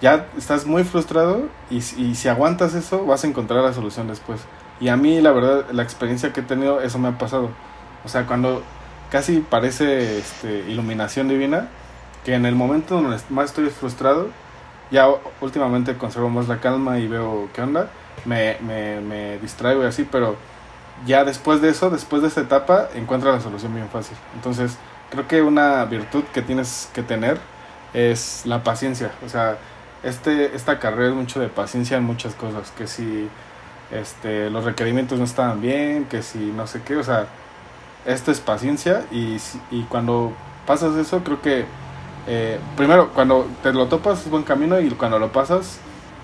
ya 0.00 0.26
estás 0.36 0.66
muy 0.66 0.84
frustrado 0.84 1.48
y, 1.70 1.76
y 1.76 2.14
si 2.14 2.28
aguantas 2.28 2.74
eso 2.74 3.04
vas 3.04 3.24
a 3.24 3.26
encontrar 3.26 3.62
la 3.62 3.72
solución 3.72 4.08
después. 4.08 4.40
Y 4.80 4.88
a 4.88 4.96
mí 4.96 5.20
la 5.20 5.32
verdad, 5.32 5.66
la 5.72 5.82
experiencia 5.82 6.32
que 6.32 6.40
he 6.40 6.44
tenido, 6.44 6.80
eso 6.80 6.98
me 6.98 7.08
ha 7.08 7.18
pasado. 7.18 7.50
O 8.04 8.08
sea, 8.08 8.26
cuando 8.26 8.62
casi 9.10 9.40
parece 9.40 10.18
este, 10.18 10.64
iluminación 10.68 11.28
divina, 11.28 11.68
que 12.28 12.34
en 12.34 12.44
el 12.44 12.54
momento 12.54 13.00
donde 13.00 13.16
más 13.30 13.46
estoy 13.46 13.70
frustrado, 13.70 14.28
ya 14.90 15.06
últimamente 15.40 15.96
conservo 15.96 16.28
más 16.28 16.46
la 16.46 16.60
calma 16.60 16.98
y 16.98 17.08
veo 17.08 17.48
qué 17.54 17.62
onda, 17.62 17.88
me, 18.26 18.58
me, 18.60 19.00
me 19.00 19.38
distraigo 19.38 19.82
y 19.82 19.86
así, 19.86 20.04
pero 20.04 20.36
ya 21.06 21.24
después 21.24 21.62
de 21.62 21.70
eso, 21.70 21.88
después 21.88 22.20
de 22.20 22.28
esa 22.28 22.42
etapa, 22.42 22.90
encuentro 22.94 23.32
la 23.32 23.40
solución 23.40 23.74
bien 23.74 23.88
fácil. 23.88 24.14
Entonces, 24.34 24.76
creo 25.08 25.26
que 25.26 25.40
una 25.40 25.82
virtud 25.86 26.22
que 26.34 26.42
tienes 26.42 26.90
que 26.92 27.02
tener 27.02 27.38
es 27.94 28.42
la 28.44 28.62
paciencia. 28.62 29.10
O 29.24 29.30
sea, 29.30 29.56
este, 30.02 30.54
esta 30.54 30.78
carrera 30.78 31.08
es 31.08 31.14
mucho 31.14 31.40
de 31.40 31.48
paciencia 31.48 31.96
en 31.96 32.04
muchas 32.04 32.34
cosas, 32.34 32.70
que 32.72 32.86
si 32.86 33.30
este, 33.90 34.50
los 34.50 34.66
requerimientos 34.66 35.18
no 35.18 35.24
estaban 35.24 35.62
bien, 35.62 36.04
que 36.04 36.20
si 36.22 36.52
no 36.54 36.66
sé 36.66 36.82
qué, 36.82 36.96
o 36.96 37.02
sea, 37.02 37.24
esto 38.04 38.30
es 38.30 38.40
paciencia 38.40 39.06
y, 39.10 39.38
y 39.70 39.84
cuando 39.84 40.34
pasas 40.66 40.94
eso 40.96 41.24
creo 41.24 41.40
que 41.40 41.64
eh, 42.26 42.58
primero 42.76 43.10
cuando 43.12 43.46
te 43.62 43.72
lo 43.72 43.86
topas 43.86 44.20
es 44.20 44.30
buen 44.30 44.42
camino 44.42 44.80
y 44.80 44.90
cuando 44.90 45.18
lo 45.18 45.32
pasas 45.32 45.78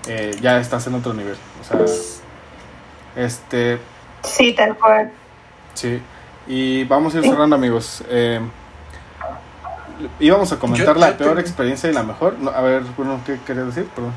eh, 0.07 0.35
ya 0.41 0.59
estás 0.59 0.85
en 0.87 0.95
otro 0.95 1.13
nivel, 1.13 1.35
o 1.61 1.63
sea, 1.63 1.79
este... 3.15 3.79
Sí, 4.23 4.53
tal 4.53 4.75
cual. 4.77 5.11
Sí, 5.73 6.01
y 6.47 6.83
vamos 6.85 7.13
a 7.15 7.19
ir 7.19 7.23
cerrando 7.23 7.55
amigos. 7.55 8.03
Eh, 8.09 8.39
íbamos 10.19 10.51
a 10.51 10.59
comentar 10.59 10.97
la 10.97 11.17
peor 11.17 11.39
experiencia 11.39 11.89
y 11.89 11.93
la 11.93 12.03
mejor. 12.03 12.35
a 12.53 12.61
ver, 12.61 12.83
Bruno, 12.97 13.21
¿qué 13.25 13.39
querías 13.45 13.67
decir? 13.67 13.89
Perdón. 13.93 14.13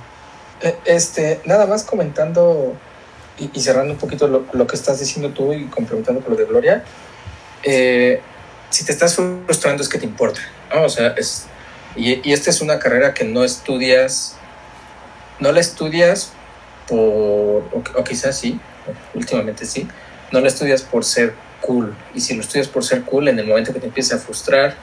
Este, 0.84 1.40
nada 1.44 1.66
más 1.66 1.84
comentando 1.84 2.74
y, 3.38 3.60
cerrando 3.60 3.92
un 3.92 3.98
poquito 3.98 4.26
lo, 4.26 4.66
que 4.66 4.76
estás 4.76 4.98
diciendo 4.98 5.30
tú 5.30 5.52
y 5.52 5.66
complementando 5.66 6.20
con 6.20 6.32
lo 6.32 6.36
de 6.36 6.44
Gloria, 6.44 6.84
eh, 7.62 8.20
si 8.70 8.84
te 8.84 8.92
estás 8.92 9.14
frustrando 9.14 9.82
es 9.82 9.88
que 9.88 9.98
te 9.98 10.06
importa. 10.06 10.40
O 10.74 10.88
sea, 10.88 11.08
es, 11.16 11.46
y, 11.98 12.32
esta 12.32 12.50
es 12.50 12.60
una 12.60 12.78
carrera 12.78 13.14
que 13.14 13.24
no 13.24 13.44
estudias, 13.44 14.36
no 15.40 15.52
la 15.52 15.60
estudias 15.60 16.32
por, 16.86 17.68
o, 17.72 18.04
quizás 18.06 18.38
sí, 18.38 18.60
últimamente 19.14 19.66
sí, 19.66 19.88
no 20.32 20.40
la 20.40 20.48
estudias 20.48 20.82
por 20.82 21.04
ser 21.04 21.34
cool. 21.60 21.94
Y 22.14 22.20
si 22.20 22.34
lo 22.34 22.42
estudias 22.42 22.68
por 22.68 22.84
ser 22.84 23.02
cool, 23.02 23.28
en 23.28 23.38
el 23.38 23.46
momento 23.46 23.72
que 23.72 23.80
te 23.80 23.86
empieces 23.86 24.14
a 24.14 24.18
frustrar, 24.18 24.74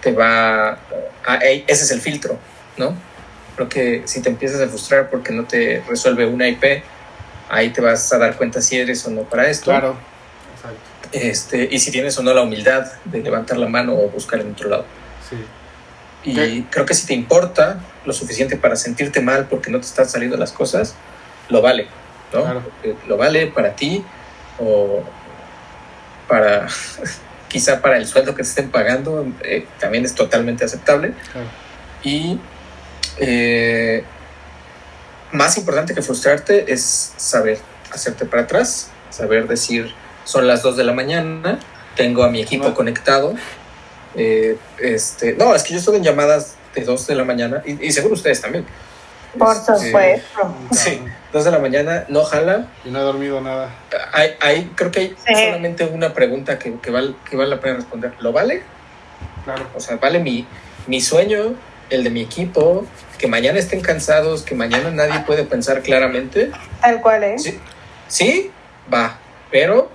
te 0.00 0.12
va 0.12 0.78
a, 1.24 1.36
ese 1.36 1.84
es 1.84 1.90
el 1.90 2.00
filtro, 2.00 2.38
¿no? 2.76 2.94
Creo 3.56 3.68
que 3.68 4.02
si 4.06 4.22
te 4.22 4.28
empiezas 4.28 4.60
a 4.60 4.68
frustrar 4.68 5.10
porque 5.10 5.32
no 5.32 5.44
te 5.44 5.82
resuelve 5.88 6.26
una 6.26 6.48
IP, 6.48 6.82
ahí 7.48 7.70
te 7.70 7.80
vas 7.80 8.12
a 8.12 8.18
dar 8.18 8.36
cuenta 8.36 8.62
si 8.62 8.78
eres 8.78 9.04
o 9.06 9.10
no 9.10 9.22
para 9.22 9.48
esto. 9.48 9.66
Claro, 9.66 9.96
exacto. 10.54 10.78
Este, 11.12 11.68
y 11.70 11.78
si 11.78 11.90
tienes 11.90 12.16
o 12.18 12.22
no 12.22 12.32
la 12.32 12.42
humildad 12.42 12.86
de 13.04 13.20
levantar 13.20 13.58
la 13.58 13.66
mano 13.66 13.94
o 13.94 14.08
buscar 14.08 14.40
en 14.40 14.52
otro 14.52 14.68
lado. 14.68 14.84
Sí. 15.28 15.36
Y 16.24 16.62
creo 16.62 16.84
que 16.84 16.94
si 16.94 17.06
te 17.06 17.14
importa 17.14 17.80
lo 18.04 18.12
suficiente 18.12 18.56
para 18.56 18.76
sentirte 18.76 19.20
mal 19.20 19.46
porque 19.46 19.70
no 19.70 19.80
te 19.80 19.86
están 19.86 20.08
saliendo 20.08 20.36
las 20.36 20.52
cosas, 20.52 20.94
lo 21.48 21.62
vale, 21.62 21.86
¿no? 22.32 22.42
Claro. 22.42 22.62
Lo 23.06 23.16
vale 23.16 23.46
para 23.46 23.74
ti 23.74 24.04
o 24.58 25.02
para 26.26 26.66
quizá 27.48 27.80
para 27.80 27.96
el 27.96 28.06
sueldo 28.06 28.34
que 28.34 28.42
te 28.42 28.48
estén 28.48 28.70
pagando 28.70 29.26
eh, 29.42 29.66
también 29.80 30.04
es 30.04 30.14
totalmente 30.14 30.64
aceptable. 30.64 31.14
Claro. 31.32 31.48
Y 32.02 32.38
eh, 33.18 34.04
más 35.32 35.56
importante 35.56 35.94
que 35.94 36.02
frustrarte 36.02 36.72
es 36.72 37.12
saber 37.16 37.58
hacerte 37.90 38.24
para 38.26 38.42
atrás, 38.42 38.90
saber 39.10 39.48
decir, 39.48 39.92
son 40.24 40.46
las 40.46 40.62
2 40.62 40.76
de 40.76 40.84
la 40.84 40.92
mañana, 40.92 41.58
tengo 41.96 42.22
a 42.22 42.30
mi 42.30 42.40
equipo 42.40 42.74
conectado. 42.74 43.34
Eh, 44.18 44.56
este, 44.80 45.34
no, 45.34 45.54
es 45.54 45.62
que 45.62 45.74
yo 45.74 45.78
estoy 45.78 45.96
en 45.96 46.02
llamadas 46.02 46.56
de 46.74 46.84
2 46.84 47.06
de 47.06 47.14
la 47.14 47.24
mañana 47.24 47.62
y, 47.64 47.90
seguro 47.92 48.14
ustedes 48.14 48.40
también. 48.40 48.66
Por 49.38 49.54
este, 49.54 49.76
supuesto. 49.76 50.54
sí, 50.72 51.00
2 51.32 51.44
de 51.44 51.50
la 51.50 51.58
mañana, 51.60 52.04
no 52.08 52.24
jala. 52.24 52.68
Y 52.84 52.90
no 52.90 52.98
he 52.98 53.02
dormido 53.02 53.40
nada. 53.40 53.70
Hay, 54.12 54.34
hay 54.40 54.72
creo 54.74 54.90
que 54.90 55.00
hay 55.00 55.16
solamente 55.26 55.84
una 55.84 56.12
pregunta 56.14 56.58
que, 56.58 56.74
que, 56.80 56.90
vale, 56.90 57.14
que 57.28 57.36
vale 57.36 57.50
la 57.50 57.60
pena 57.60 57.76
responder. 57.76 58.12
¿Lo 58.18 58.32
vale? 58.32 58.62
Claro. 59.44 59.66
O 59.74 59.80
sea, 59.80 59.96
¿vale 59.96 60.18
mi, 60.18 60.46
mi 60.88 61.00
sueño, 61.00 61.54
el 61.90 62.02
de 62.02 62.10
mi 62.10 62.22
equipo, 62.22 62.86
que 63.18 63.28
mañana 63.28 63.58
estén 63.58 63.80
cansados, 63.80 64.42
que 64.42 64.54
mañana 64.54 64.90
nadie 64.90 65.20
puede 65.20 65.44
pensar 65.44 65.82
claramente. 65.82 66.50
Tal 66.80 67.00
cual, 67.00 67.24
¿eh? 67.24 67.38
Sí, 67.38 67.58
sí 68.08 68.50
va, 68.92 69.18
pero 69.50 69.90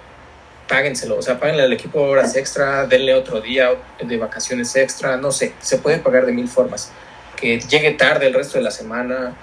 páguenselo, 0.67 1.17
o 1.17 1.21
sea, 1.21 1.39
páguenle 1.39 1.63
al 1.63 1.73
equipo 1.73 2.01
horas 2.01 2.35
extra, 2.35 2.85
denle 2.87 3.13
otro 3.13 3.41
día 3.41 3.69
de 4.01 4.17
vacaciones 4.17 4.75
extra, 4.75 5.17
no 5.17 5.31
sé, 5.31 5.53
se 5.59 5.77
puede 5.77 5.99
pagar 5.99 6.25
de 6.25 6.31
mil 6.31 6.47
formas. 6.47 6.91
Que 7.35 7.59
llegue 7.59 7.91
tarde 7.91 8.27
el 8.27 8.33
resto 8.33 8.57
de 8.57 8.63
la 8.63 8.71
semana, 8.71 9.33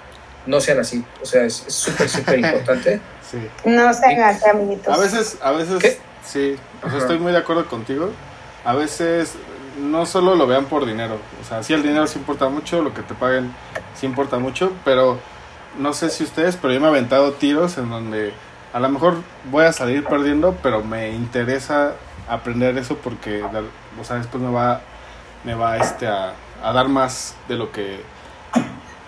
no 0.45 0.59
sean 0.59 0.79
así, 0.79 1.03
o 1.21 1.25
sea, 1.25 1.43
es 1.43 1.55
súper, 1.55 2.09
súper 2.09 2.39
importante. 2.39 2.99
Sí. 3.29 3.37
No 3.65 3.93
sean 3.93 4.19
así, 4.21 4.49
amiguitos. 4.49 4.93
A 4.93 4.99
veces, 4.99 5.37
a 5.41 5.51
veces, 5.51 5.99
sí, 6.25 6.55
o 6.83 6.89
sea, 6.89 6.99
estoy 6.99 7.19
muy 7.19 7.31
de 7.31 7.37
acuerdo 7.37 7.67
contigo. 7.67 8.11
A 8.63 8.75
veces 8.75 9.33
no 9.79 10.05
solo 10.05 10.35
lo 10.35 10.47
vean 10.47 10.65
por 10.65 10.85
dinero. 10.85 11.17
O 11.41 11.47
sea, 11.47 11.63
sí 11.63 11.73
el 11.73 11.83
dinero 11.83 12.07
sí 12.07 12.19
importa 12.19 12.49
mucho, 12.49 12.81
lo 12.81 12.93
que 12.93 13.01
te 13.01 13.13
paguen 13.13 13.53
sí 13.95 14.05
importa 14.05 14.37
mucho, 14.37 14.73
pero 14.83 15.19
no 15.77 15.93
sé 15.93 16.09
si 16.09 16.23
ustedes, 16.23 16.57
pero 16.57 16.73
yo 16.73 16.79
me 16.79 16.87
he 16.87 16.89
aventado 16.89 17.33
tiros 17.33 17.77
en 17.77 17.89
donde 17.89 18.33
a 18.73 18.79
lo 18.79 18.89
mejor 18.89 19.15
voy 19.49 19.65
a 19.65 19.73
salir 19.73 20.03
perdiendo, 20.05 20.55
pero 20.63 20.83
me 20.83 21.11
interesa 21.11 21.93
aprender 22.29 22.77
eso 22.77 22.97
porque, 22.97 23.43
o 23.43 24.03
sea, 24.03 24.17
después 24.17 24.41
me 24.41 24.51
va, 24.51 24.81
me 25.43 25.55
va 25.55 25.77
este, 25.77 26.07
a, 26.07 26.33
a 26.63 26.73
dar 26.73 26.87
más 26.87 27.35
de 27.47 27.55
lo 27.55 27.71
que 27.71 28.01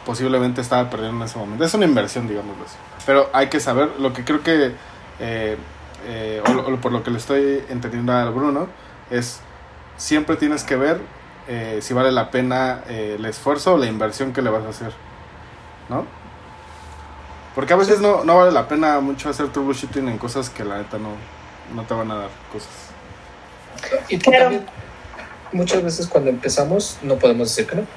posiblemente 0.06 0.62
estaba 0.62 0.90
perdiendo 0.90 1.18
en 1.18 1.24
ese 1.24 1.38
momento. 1.38 1.64
Es 1.64 1.74
una 1.74 1.86
inversión, 1.86 2.28
digamos 2.28 2.56
así. 2.66 2.76
Pero 3.06 3.30
hay 3.34 3.48
que 3.48 3.60
saber, 3.60 3.90
lo 4.00 4.14
que 4.14 4.24
creo 4.24 4.44
que, 4.44 4.74
eh, 5.20 5.58
eh, 6.06 6.44
o, 6.46 6.76
por 6.78 6.92
lo 6.92 7.04
que 7.04 7.12
le 7.12 7.18
estoy 7.18 7.64
entendiendo 7.70 8.14
a 8.14 8.30
Bruno, 8.30 8.68
es 9.10 9.40
siempre 9.98 10.36
tienes 10.36 10.64
que 10.64 10.76
ver 10.76 11.00
eh, 11.48 11.80
si 11.82 11.94
vale 11.94 12.12
la 12.12 12.32
pena 12.32 12.84
eh, 12.88 13.16
el 13.18 13.26
esfuerzo 13.26 13.76
o 13.76 13.78
la 13.78 13.86
inversión 13.86 14.34
que 14.34 14.42
le 14.42 14.50
vas 14.50 14.66
a 14.66 14.70
hacer, 14.70 14.94
¿no? 15.90 16.06
Porque 17.56 17.74
a 17.74 17.76
veces 17.76 18.00
no, 18.02 18.24
no 18.24 18.38
vale 18.38 18.52
la 18.52 18.68
pena 18.68 19.00
mucho 19.00 19.30
hacer 19.30 19.50
troubleshooting 19.50 20.08
en 20.10 20.18
cosas 20.18 20.50
que 20.50 20.64
la 20.64 20.78
neta 20.78 20.98
no, 20.98 21.10
no 21.76 21.84
te 21.84 21.94
van 21.94 22.12
a 22.12 22.16
dar 22.16 22.30
cosas. 22.52 22.70
Y 24.10 24.18
también 24.18 24.66
muchas 25.52 25.84
veces 25.84 26.08
cuando 26.08 26.30
empezamos 26.30 26.98
no 27.04 27.18
podemos 27.18 27.50
decir 27.50 27.68
que 27.68 27.76
no. 27.78 27.88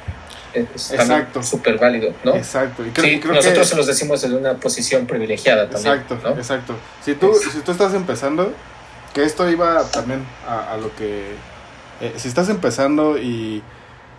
Es 0.53 0.91
Exacto. 0.93 1.43
súper 1.43 1.79
válido, 1.79 2.15
¿no? 2.25 2.35
Exacto. 2.35 2.85
Y 2.87 2.91
creo, 2.91 3.21
sí, 3.21 3.29
nosotros 3.29 3.69
se 3.69 3.77
los 3.77 3.87
decimos 3.87 4.23
desde 4.23 4.37
una 4.37 4.55
posición 4.55 5.07
privilegiada 5.07 5.69
también. 5.69 5.95
Exacto, 5.95 6.29
exacto. 6.31 6.75
Si 7.05 7.15
tú, 7.15 7.35
si 7.35 7.61
tú 7.61 7.73
estás 7.73 7.93
empezando, 7.93 8.53
que 9.13 9.25
esto 9.25 9.49
iba 9.51 9.83
también 9.91 10.25
a, 10.49 10.73
a 10.73 10.77
lo 10.79 10.95
que 10.97 11.35
eh, 12.01 12.15
si 12.17 12.29
estás 12.29 12.49
empezando 12.49 13.19
y, 13.19 13.63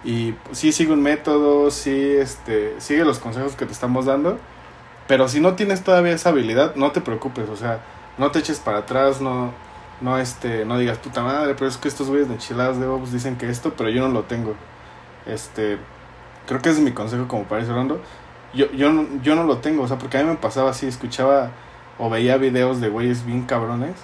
y 0.03 0.35
sí 0.51 0.71
sigue 0.71 0.93
un 0.93 1.01
método, 1.01 1.69
sí 1.69 2.15
este, 2.17 2.75
sigue 2.79 3.03
los 3.05 3.19
consejos 3.19 3.55
que 3.55 3.65
te 3.65 3.73
estamos 3.73 4.05
dando, 4.05 4.39
pero 5.07 5.27
si 5.27 5.39
no 5.39 5.55
tienes 5.55 5.83
todavía 5.83 6.13
esa 6.13 6.29
habilidad, 6.29 6.75
no 6.75 6.91
te 6.91 7.01
preocupes, 7.01 7.49
o 7.49 7.55
sea, 7.55 7.79
no 8.17 8.31
te 8.31 8.39
eches 8.39 8.59
para 8.59 8.79
atrás, 8.79 9.21
no, 9.21 9.53
no, 10.01 10.17
este, 10.17 10.65
no 10.65 10.77
digas 10.77 10.97
puta 10.97 11.21
madre, 11.23 11.53
pero 11.55 11.67
es 11.67 11.77
que 11.77 11.87
estos 11.87 12.09
güeyes 12.09 12.27
de 12.27 12.35
enchiladas 12.35 12.79
de 12.79 12.87
Ops 12.87 13.11
dicen 13.11 13.37
que 13.37 13.49
esto, 13.49 13.73
pero 13.77 13.89
yo 13.89 14.01
no 14.07 14.13
lo 14.13 14.23
tengo. 14.23 14.55
Este, 15.25 15.77
creo 16.45 16.61
que 16.61 16.69
ese 16.69 16.79
es 16.79 16.83
mi 16.83 16.91
consejo 16.91 17.27
como 17.27 17.43
para 17.43 17.61
ir 17.61 17.67
cerrando. 17.67 18.01
Yo, 18.53 18.71
yo, 18.71 18.91
yo 19.21 19.35
no 19.35 19.43
lo 19.43 19.57
tengo, 19.57 19.83
o 19.83 19.87
sea, 19.87 19.97
porque 19.97 20.17
a 20.17 20.23
mí 20.23 20.29
me 20.29 20.35
pasaba 20.35 20.71
así, 20.71 20.87
escuchaba 20.87 21.51
o 21.99 22.09
veía 22.09 22.37
videos 22.37 22.81
de 22.81 22.89
güeyes 22.89 23.25
bien 23.25 23.43
cabrones 23.43 23.95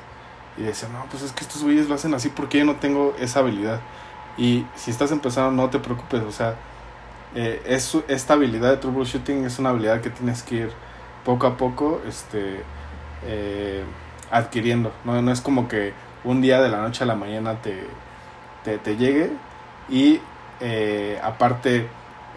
y 0.57 0.63
decía, 0.63 0.89
no, 0.89 1.05
pues 1.09 1.23
es 1.23 1.31
que 1.31 1.43
estos 1.43 1.63
güeyes 1.63 1.89
lo 1.89 1.95
hacen 1.95 2.13
así 2.13 2.29
porque 2.29 2.59
yo 2.59 2.65
no 2.65 2.75
tengo 2.75 3.15
esa 3.19 3.39
habilidad. 3.39 3.79
Y 4.37 4.65
si 4.75 4.91
estás 4.91 5.11
empezando, 5.11 5.51
no 5.51 5.69
te 5.69 5.79
preocupes, 5.79 6.21
o 6.23 6.31
sea, 6.31 6.55
eh, 7.35 7.61
es, 7.65 7.95
esta 8.07 8.33
habilidad 8.33 8.71
de 8.71 8.77
troubleshooting 8.77 9.45
es 9.45 9.59
una 9.59 9.69
habilidad 9.69 10.01
que 10.01 10.09
tienes 10.09 10.43
que 10.43 10.55
ir 10.55 10.71
poco 11.25 11.47
a 11.47 11.57
poco 11.57 12.01
este, 12.07 12.63
eh, 13.25 13.83
adquiriendo. 14.31 14.91
¿no? 15.05 15.21
no 15.21 15.31
es 15.31 15.41
como 15.41 15.67
que 15.67 15.93
un 16.23 16.41
día 16.41 16.61
de 16.61 16.69
la 16.69 16.81
noche 16.81 17.03
a 17.03 17.07
la 17.07 17.15
mañana 17.15 17.61
te, 17.61 17.85
te, 18.77 18.97
llegue 18.97 19.31
y 19.89 20.19
eh, 20.61 21.19
aparte 21.23 21.87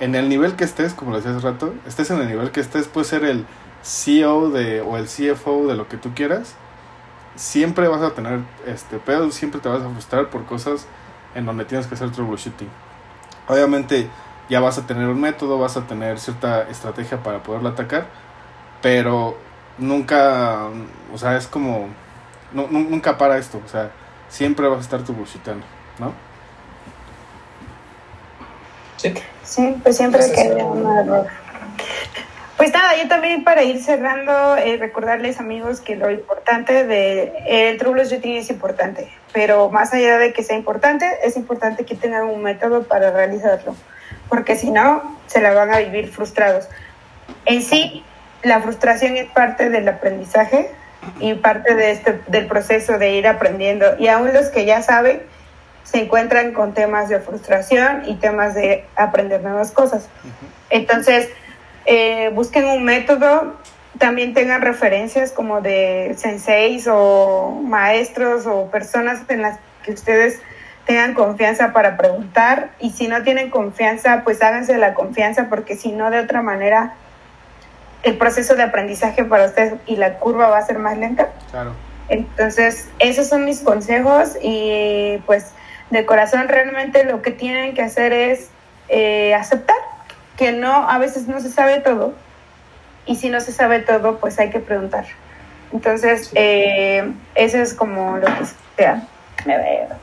en 0.00 0.14
el 0.14 0.28
nivel 0.28 0.56
que 0.56 0.64
estés, 0.64 0.92
como 0.92 1.12
lo 1.12 1.18
decía 1.18 1.36
hace 1.36 1.46
rato, 1.46 1.74
estés 1.86 2.10
en 2.10 2.20
el 2.20 2.28
nivel 2.28 2.50
que 2.50 2.60
estés, 2.60 2.88
puede 2.88 3.06
ser 3.06 3.24
el 3.24 3.46
CEO 3.82 4.50
de, 4.50 4.80
o 4.80 4.96
el 4.96 5.06
CFO 5.06 5.66
de 5.66 5.76
lo 5.76 5.88
que 5.88 5.96
tú 5.96 6.12
quieras 6.14 6.56
siempre 7.36 7.86
vas 7.88 8.02
a 8.02 8.10
tener 8.14 8.40
este 8.66 8.98
pedo, 8.98 9.30
siempre 9.30 9.60
te 9.60 9.68
vas 9.68 9.82
a 9.82 9.90
frustrar 9.90 10.30
por 10.30 10.44
cosas 10.44 10.86
en 11.34 11.46
donde 11.46 11.64
tienes 11.64 11.86
que 11.86 11.94
hacer 11.94 12.10
troubleshooting. 12.10 12.68
Obviamente 13.46 14.08
ya 14.48 14.60
vas 14.60 14.78
a 14.78 14.86
tener 14.86 15.08
un 15.08 15.20
método, 15.20 15.58
vas 15.58 15.76
a 15.76 15.86
tener 15.86 16.18
cierta 16.18 16.62
estrategia 16.68 17.22
para 17.22 17.42
poderlo 17.42 17.68
atacar, 17.68 18.08
pero 18.86 19.36
nunca, 19.78 20.68
o 21.12 21.18
sea, 21.18 21.36
es 21.36 21.48
como, 21.48 21.88
no, 22.52 22.68
nunca 22.68 23.18
para 23.18 23.36
esto, 23.36 23.60
o 23.64 23.68
sea, 23.68 23.90
siempre 24.28 24.68
vas 24.68 24.78
a 24.78 24.82
estar 24.82 25.02
troubleshootando, 25.02 25.66
¿no? 25.98 26.12
Sí. 28.96 29.12
Sí, 29.42 29.76
pues 29.82 29.96
siempre 29.96 30.20
que 30.32 30.62
un 30.62 30.98
error. 30.98 31.26
Pues 32.56 32.72
nada, 32.72 32.96
yo 32.96 33.08
también 33.08 33.42
para 33.42 33.64
ir 33.64 33.82
cerrando, 33.82 34.56
eh, 34.56 34.76
recordarles 34.76 35.40
amigos 35.40 35.80
que 35.80 35.96
lo 35.96 36.08
importante 36.12 36.84
de 36.84 37.32
el 37.44 37.78
troubleshooting 37.78 38.36
es 38.36 38.50
importante, 38.50 39.10
pero 39.32 39.68
más 39.68 39.92
allá 39.94 40.16
de 40.18 40.32
que 40.32 40.44
sea 40.44 40.56
importante, 40.56 41.10
es 41.24 41.36
importante 41.36 41.84
que 41.84 41.96
tengan 41.96 42.28
un 42.28 42.40
método 42.40 42.84
para 42.84 43.10
realizarlo, 43.10 43.74
porque 44.28 44.54
si 44.54 44.70
no, 44.70 45.18
se 45.26 45.40
la 45.40 45.54
van 45.54 45.74
a 45.74 45.78
vivir 45.78 46.08
frustrados. 46.08 46.68
En 47.46 47.62
sí, 47.62 48.04
la 48.46 48.60
frustración 48.60 49.16
es 49.16 49.26
parte 49.26 49.70
del 49.70 49.88
aprendizaje 49.88 50.70
y 51.20 51.34
parte 51.34 51.74
de 51.74 51.90
este, 51.90 52.20
del 52.28 52.46
proceso 52.46 52.98
de 52.98 53.14
ir 53.14 53.26
aprendiendo, 53.26 53.96
y 53.98 54.08
aún 54.08 54.32
los 54.32 54.46
que 54.48 54.64
ya 54.64 54.82
saben, 54.82 55.22
se 55.82 55.98
encuentran 55.98 56.52
con 56.52 56.72
temas 56.72 57.08
de 57.08 57.20
frustración 57.20 58.02
y 58.06 58.16
temas 58.16 58.54
de 58.54 58.84
aprender 58.96 59.42
nuevas 59.42 59.70
cosas. 59.70 60.08
Entonces, 60.70 61.28
eh, 61.86 62.30
busquen 62.34 62.66
un 62.66 62.84
método, 62.84 63.56
también 63.98 64.34
tengan 64.34 64.62
referencias 64.62 65.32
como 65.32 65.60
de 65.60 66.14
senseis 66.16 66.88
o 66.90 67.60
maestros 67.64 68.46
o 68.46 68.70
personas 68.70 69.20
en 69.28 69.42
las 69.42 69.58
que 69.84 69.92
ustedes 69.92 70.40
tengan 70.86 71.14
confianza 71.14 71.72
para 71.72 71.96
preguntar. 71.96 72.70
Y 72.78 72.90
si 72.90 73.08
no 73.08 73.22
tienen 73.22 73.50
confianza, 73.50 74.22
pues 74.24 74.42
háganse 74.42 74.76
la 74.78 74.94
confianza 74.94 75.48
porque 75.48 75.76
si 75.76 75.92
no, 75.92 76.10
de 76.10 76.20
otra 76.20 76.42
manera, 76.42 76.94
el 78.06 78.16
proceso 78.16 78.54
de 78.54 78.62
aprendizaje 78.62 79.24
para 79.24 79.44
ustedes 79.46 79.74
y 79.86 79.96
la 79.96 80.14
curva 80.14 80.48
va 80.48 80.58
a 80.58 80.62
ser 80.62 80.78
más 80.78 80.96
lenta. 80.96 81.28
Claro. 81.50 81.72
Entonces, 82.08 82.88
esos 83.00 83.28
son 83.28 83.44
mis 83.44 83.60
consejos 83.60 84.36
y 84.40 85.18
pues 85.26 85.52
de 85.90 86.06
corazón 86.06 86.48
realmente 86.48 87.04
lo 87.04 87.20
que 87.20 87.32
tienen 87.32 87.74
que 87.74 87.82
hacer 87.82 88.12
es 88.12 88.48
eh, 88.88 89.34
aceptar 89.34 89.76
que 90.36 90.52
no, 90.52 90.88
a 90.88 90.98
veces 90.98 91.26
no 91.26 91.40
se 91.40 91.50
sabe 91.50 91.80
todo, 91.80 92.14
y 93.06 93.16
si 93.16 93.28
no 93.28 93.40
se 93.40 93.52
sabe 93.52 93.80
todo, 93.80 94.18
pues 94.18 94.38
hay 94.38 94.50
que 94.50 94.60
preguntar. 94.60 95.06
Entonces, 95.72 96.30
eh, 96.34 97.10
ese 97.34 97.62
es 97.62 97.74
como 97.74 98.18
lo 98.18 98.26
que 98.26 98.44
sea. 98.76 99.02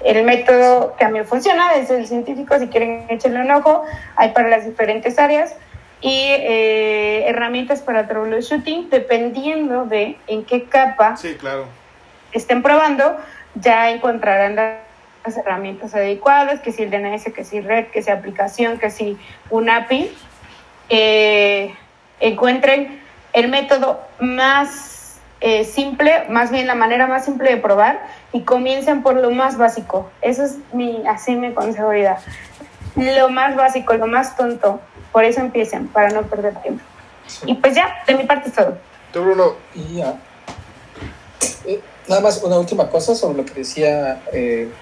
El 0.03 0.23
método 0.23 0.95
que 0.95 1.05
a 1.05 1.09
mí 1.09 1.19
funciona 1.23 1.75
es 1.75 1.89
el 1.89 2.07
científico, 2.07 2.57
si 2.59 2.67
quieren 2.67 3.05
echarle 3.09 3.41
un 3.41 3.51
ojo, 3.51 3.83
hay 4.15 4.29
para 4.29 4.47
las 4.47 4.65
diferentes 4.65 5.19
áreas 5.19 5.55
y 6.03 6.27
eh, 6.27 7.29
herramientas 7.29 7.81
para 7.81 8.09
troubleshooting, 8.09 8.89
dependiendo 8.89 9.85
de 9.85 10.17
en 10.27 10.43
qué 10.43 10.65
capa 10.65 11.15
sí, 11.15 11.35
claro. 11.35 11.65
estén 12.33 12.61
probando, 12.61 13.15
ya 13.55 13.89
encontrarán 13.89 14.57
las 14.57 15.37
herramientas 15.37 15.95
adecuadas, 15.95 16.59
que 16.59 16.73
si 16.73 16.83
el 16.83 16.91
DNS, 16.91 17.31
que 17.33 17.45
si 17.45 17.61
red, 17.61 17.87
que 17.87 18.01
si 18.01 18.11
aplicación, 18.11 18.79
que 18.79 18.91
si 18.91 19.17
un 19.49 19.69
API, 19.69 20.11
eh, 20.89 21.73
encuentren 22.19 22.99
el 23.31 23.47
método 23.47 24.01
más 24.19 25.21
eh, 25.39 25.63
simple, 25.63 26.25
más 26.29 26.51
bien 26.51 26.67
la 26.67 26.75
manera 26.75 27.07
más 27.07 27.23
simple 27.23 27.49
de 27.49 27.57
probar 27.57 28.01
y 28.33 28.41
comiencen 28.41 29.03
por 29.03 29.15
lo 29.15 29.31
más 29.31 29.57
básico. 29.57 30.11
Eso 30.21 30.43
es 30.43 30.57
mi, 30.73 31.01
así 31.07 31.33
mi 31.37 31.53
consejería. 31.53 32.17
Lo 32.97 33.29
más 33.29 33.55
básico, 33.55 33.93
lo 33.93 34.07
más 34.07 34.35
tonto. 34.35 34.81
Por 35.13 35.23
eso 35.23 35.39
empiecen, 35.39 35.87
para 35.87 36.09
no 36.09 36.23
perder 36.23 36.61
tiempo. 36.61 36.83
Y 37.45 37.53
pues 37.53 37.75
ya, 37.75 38.03
de 38.05 38.15
mi 38.15 38.25
parte 38.25 38.49
es 38.49 38.55
todo. 38.55 38.77
Tú, 39.13 39.21
Bruno. 39.21 39.55
Y 39.73 39.97
ya. 39.97 40.19
Eh, 41.65 41.79
nada 42.09 42.19
más 42.19 42.43
una 42.43 42.59
última 42.59 42.89
cosa 42.89 43.15
sobre 43.15 43.37
lo 43.37 43.45
que 43.45 43.53
decía 43.53 44.21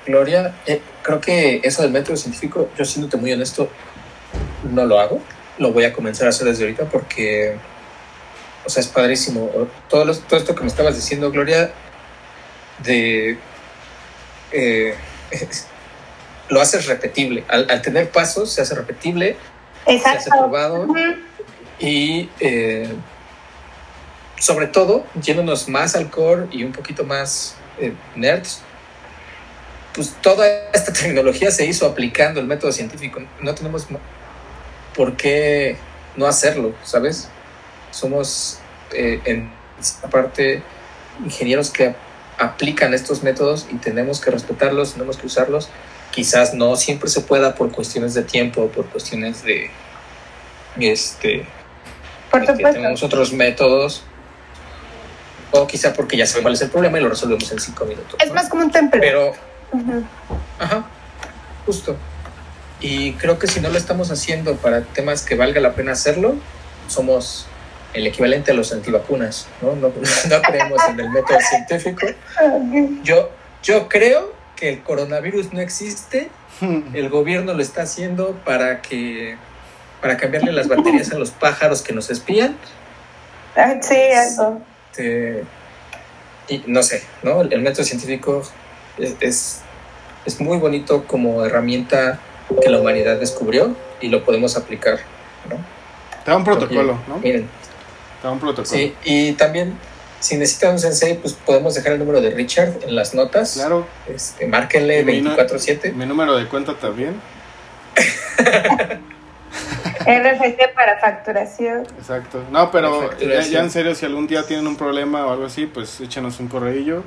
Gloria. 0.07 0.55
creo 1.03 1.21
que 1.21 1.61
eso 1.63 1.83
del 1.83 1.91
método 1.91 2.17
científico, 2.17 2.67
yo 2.75 2.83
siéndote 2.83 3.17
muy 3.17 3.31
honesto, 3.31 3.69
no 4.63 4.85
lo 4.85 4.99
hago 4.99 5.21
lo 5.61 5.71
voy 5.71 5.85
a 5.85 5.93
comenzar 5.93 6.27
a 6.27 6.29
hacer 6.29 6.47
desde 6.47 6.63
ahorita 6.63 6.85
porque, 6.85 7.55
o 8.65 8.69
sea, 8.69 8.81
es 8.81 8.87
padrísimo. 8.87 9.49
Todo, 9.89 10.13
todo 10.13 10.39
esto 10.39 10.55
que 10.55 10.61
me 10.61 10.67
estabas 10.67 10.95
diciendo, 10.95 11.31
Gloria, 11.31 11.71
de... 12.79 13.37
Eh, 14.51 14.95
lo 16.49 16.59
haces 16.59 16.87
repetible. 16.87 17.45
Al, 17.47 17.81
tener 17.81 18.09
pasos, 18.09 18.51
se 18.51 18.61
hace 18.61 18.75
repetible, 18.75 19.37
se 19.85 20.07
hace 20.07 20.29
probado 20.29 20.87
y 21.79 22.29
eh, 22.39 22.93
sobre 24.41 24.67
todo, 24.67 25.05
yéndonos 25.21 25.69
más 25.69 25.95
al 25.95 26.09
core 26.09 26.47
y 26.51 26.63
un 26.63 26.71
poquito 26.71 27.03
más 27.03 27.55
eh, 27.79 27.93
nerds, 28.15 28.61
pues 29.93 30.15
toda 30.21 30.47
esta 30.73 30.91
tecnología 30.99 31.51
se 31.51 31.65
hizo 31.65 31.85
aplicando 31.85 32.39
el 32.39 32.47
método 32.47 32.71
científico. 32.71 33.21
No 33.39 33.53
tenemos 33.53 33.87
¿por 34.95 35.15
qué 35.15 35.77
no 36.15 36.25
hacerlo? 36.25 36.73
¿Sabes? 36.83 37.29
Somos 37.91 38.59
eh, 38.93 39.21
en 39.25 39.51
esta 39.79 40.09
parte 40.09 40.63
ingenieros 41.23 41.69
que 41.69 41.93
aplican 42.37 42.93
estos 42.93 43.21
métodos 43.21 43.67
y 43.71 43.75
tenemos 43.75 44.21
que 44.21 44.31
respetarlos, 44.31 44.93
tenemos 44.93 45.17
que 45.17 45.27
usarlos. 45.27 45.69
Quizás 46.11 46.53
no 46.53 46.75
siempre 46.75 47.09
se 47.09 47.21
pueda 47.21 47.55
por 47.55 47.71
cuestiones 47.71 48.13
de 48.13 48.23
tiempo, 48.23 48.67
por 48.67 48.85
cuestiones 48.87 49.43
de 49.43 49.71
este 50.79 51.45
por 52.31 52.45
que 52.45 52.63
tenemos 52.63 53.03
otros 53.03 53.33
métodos 53.33 54.03
o 55.51 55.67
quizá 55.67 55.91
porque 55.93 56.15
ya 56.15 56.25
sabemos 56.25 56.43
cuál 56.43 56.53
es 56.53 56.61
el 56.61 56.69
problema 56.69 56.97
y 56.97 57.03
lo 57.03 57.09
resolvemos 57.09 57.51
en 57.51 57.59
cinco 57.59 57.85
minutos. 57.85 58.15
Es 58.23 58.31
más 58.31 58.47
como 58.47 58.63
un 58.63 58.71
temple. 58.71 59.01
Pero, 59.01 59.33
ajá, 60.57 60.85
justo. 61.65 61.97
Y 62.79 63.13
creo 63.13 63.37
que 63.37 63.47
si 63.47 63.59
no 63.59 63.69
lo 63.69 63.77
estamos 63.77 64.11
haciendo 64.11 64.55
para 64.55 64.81
temas 64.81 65.23
que 65.23 65.35
valga 65.35 65.59
la 65.59 65.73
pena 65.73 65.91
hacerlo, 65.91 66.35
somos 66.87 67.47
el 67.93 68.07
equivalente 68.07 68.51
a 68.51 68.53
los 68.53 68.71
antivacunas, 68.71 69.47
¿no? 69.61 69.75
No, 69.75 69.89
no 70.29 70.41
creemos 70.41 70.81
en 70.89 70.99
el 71.01 71.09
método 71.09 71.37
científico. 71.41 72.07
Yo, 73.03 73.29
yo 73.61 73.89
creo 73.89 74.33
que 74.61 74.69
el 74.69 74.83
coronavirus 74.83 75.53
no 75.53 75.59
existe, 75.59 76.29
el 76.93 77.09
gobierno 77.09 77.55
lo 77.55 77.63
está 77.63 77.81
haciendo 77.81 78.39
para 78.45 78.83
que 78.83 79.35
para 80.01 80.17
cambiarle 80.17 80.51
las 80.51 80.67
baterías 80.67 81.11
a 81.11 81.17
los 81.17 81.31
pájaros 81.31 81.81
que 81.81 81.93
nos 81.93 82.09
espían. 82.09 82.55
Ah, 83.55 83.75
sí, 83.81 83.95
eso. 83.95 84.59
Este, 84.91 85.43
y 86.47 86.63
no 86.67 86.83
sé, 86.83 87.03
¿no? 87.23 87.41
El, 87.41 87.61
método 87.61 87.83
científico 87.83 88.43
es, 88.97 89.15
es, 89.19 89.61
es 90.25 90.39
muy 90.39 90.57
bonito 90.57 91.05
como 91.05 91.43
herramienta 91.43 92.19
que 92.61 92.69
la 92.69 92.79
humanidad 92.79 93.19
descubrió 93.19 93.75
y 93.99 94.09
lo 94.09 94.23
podemos 94.23 94.57
aplicar. 94.57 94.99
¿no? 95.49 95.57
Te 96.23 96.31
da 96.31 96.37
un 96.37 96.43
protocolo, 96.43 96.99
¿no? 97.07 97.17
Miren. 97.17 97.47
Te 98.21 98.27
da 98.27 98.31
un 98.31 98.39
protocolo. 98.39 98.65
Sí, 98.65 98.95
y 99.03 99.33
también, 99.33 99.77
si 100.21 100.37
necesitan 100.37 100.73
un 100.73 100.79
sensei, 100.79 101.15
pues 101.15 101.33
podemos 101.33 101.75
dejar 101.75 101.93
el 101.93 101.99
número 101.99 102.21
de 102.21 102.29
Richard 102.29 102.79
en 102.83 102.95
las 102.95 103.13
notas. 103.13 103.55
Claro. 103.55 103.87
Este, 104.07 104.47
márquenle 104.47 105.03
24-7. 105.03 105.93
Mi 105.93 106.05
número 106.05 106.37
de 106.37 106.47
cuenta 106.47 106.75
también. 106.75 107.19
RFC 110.01 110.73
para 110.73 110.99
facturación. 110.99 111.81
Exacto. 111.97 112.43
No, 112.51 112.71
pero 112.71 113.09
ya, 113.19 113.59
en 113.59 113.71
serio, 113.71 113.95
si 113.95 114.05
algún 114.05 114.27
día 114.27 114.43
tienen 114.43 114.67
un 114.67 114.75
problema 114.75 115.25
o 115.25 115.31
algo 115.31 115.45
así, 115.45 115.65
pues 115.65 115.99
échenos 115.99 116.39
un 116.39 116.47
correillo. 116.47 117.03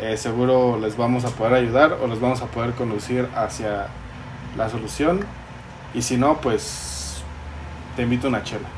Eh, 0.00 0.16
seguro 0.16 0.78
les 0.80 0.96
vamos 0.96 1.24
a 1.24 1.28
poder 1.28 1.54
ayudar 1.54 1.92
o 2.02 2.06
les 2.08 2.18
vamos 2.20 2.42
a 2.42 2.46
poder 2.46 2.72
conducir 2.72 3.28
hacia 3.36 3.86
la 4.56 4.68
solución. 4.68 5.24
Y 5.94 6.02
si 6.02 6.16
no, 6.16 6.40
pues 6.40 7.22
te 7.94 8.02
invito 8.02 8.26
a 8.26 8.30
una 8.30 8.42
chela. 8.42 8.68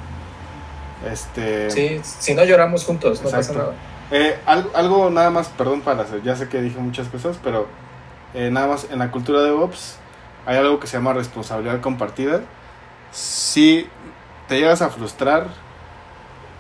Este. 1.11 1.70
Sí, 1.70 2.00
si 2.02 2.34
no 2.34 2.44
lloramos 2.44 2.84
juntos, 2.84 3.22
no 3.22 3.30
pasa 3.30 3.52
nada. 3.52 3.72
Eh, 4.11 4.38
algo, 4.46 4.70
algo, 4.74 5.11
nada 5.11 5.30
más, 5.30 5.48
perdón 5.48 5.80
para 5.80 6.02
hacer, 6.02 6.22
ya 6.22 6.36
sé 6.36 6.48
que 6.48 6.61
dije 6.61 6.78
muchas 6.78 7.09
cosas, 7.09 7.38
pero 7.42 7.66
eh, 8.34 8.50
nada 8.50 8.66
más 8.66 8.88
en 8.90 8.98
la 8.98 9.11
cultura 9.11 9.42
de 9.42 9.50
Ops 9.50 9.96
hay 10.46 10.59
algo 10.59 10.78
que 10.78 10.86
se 10.86 10.96
llama 10.96 11.12
responsabilidad 11.14 11.80
compartida. 11.80 12.42
Si 13.11 13.88
te 14.48 14.59
llegas 14.59 14.82
a 14.82 14.90
frustrar, 14.90 15.48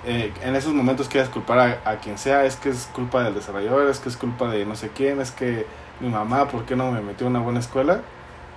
eh, 0.06 0.32
en 0.42 0.56
esos 0.56 0.72
momentos 0.72 1.08
quieres 1.08 1.28
culpar 1.28 1.58
a, 1.58 1.90
a, 1.90 1.96
quien 1.96 2.18
sea, 2.18 2.44
es 2.44 2.56
que 2.56 2.70
es 2.70 2.88
culpa 2.92 3.22
del 3.22 3.34
desarrollador, 3.34 3.88
es 3.90 3.98
que 3.98 4.08
es 4.08 4.16
culpa 4.16 4.48
de 4.48 4.64
no 4.64 4.74
sé 4.74 4.90
quién, 4.94 5.20
es 5.20 5.30
que 5.30 5.66
mi 6.00 6.08
mamá, 6.08 6.48
¿por 6.48 6.64
qué 6.64 6.76
no 6.76 6.90
me 6.90 7.00
metió 7.00 7.26
en 7.26 7.34
una 7.34 7.44
buena 7.44 7.60
escuela? 7.60 8.00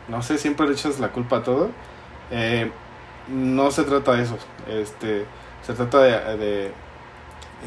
no 0.07 0.21
sé, 0.21 0.38
siempre 0.38 0.67
le 0.67 0.73
echas 0.73 0.99
la 0.99 1.09
culpa 1.09 1.38
a 1.38 1.43
todo. 1.43 1.69
Eh, 2.31 2.71
no 3.27 3.71
se 3.71 3.83
trata 3.83 4.13
de 4.13 4.23
eso. 4.23 4.38
Este, 4.67 5.25
se 5.68 5.74
trata 5.74 5.99
de, 5.99 6.38
de 6.38 6.72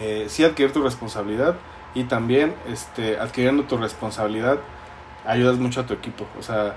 eh, 0.00 0.26
sí 0.30 0.42
adquirir 0.42 0.72
tu 0.72 0.82
responsabilidad, 0.82 1.56
y 1.94 2.04
también 2.04 2.54
este, 2.66 3.18
adquiriendo 3.18 3.64
tu 3.64 3.76
responsabilidad 3.76 4.58
ayudas 5.26 5.58
mucho 5.58 5.82
a 5.82 5.86
tu 5.86 5.92
equipo. 5.92 6.24
O 6.38 6.42
sea, 6.42 6.76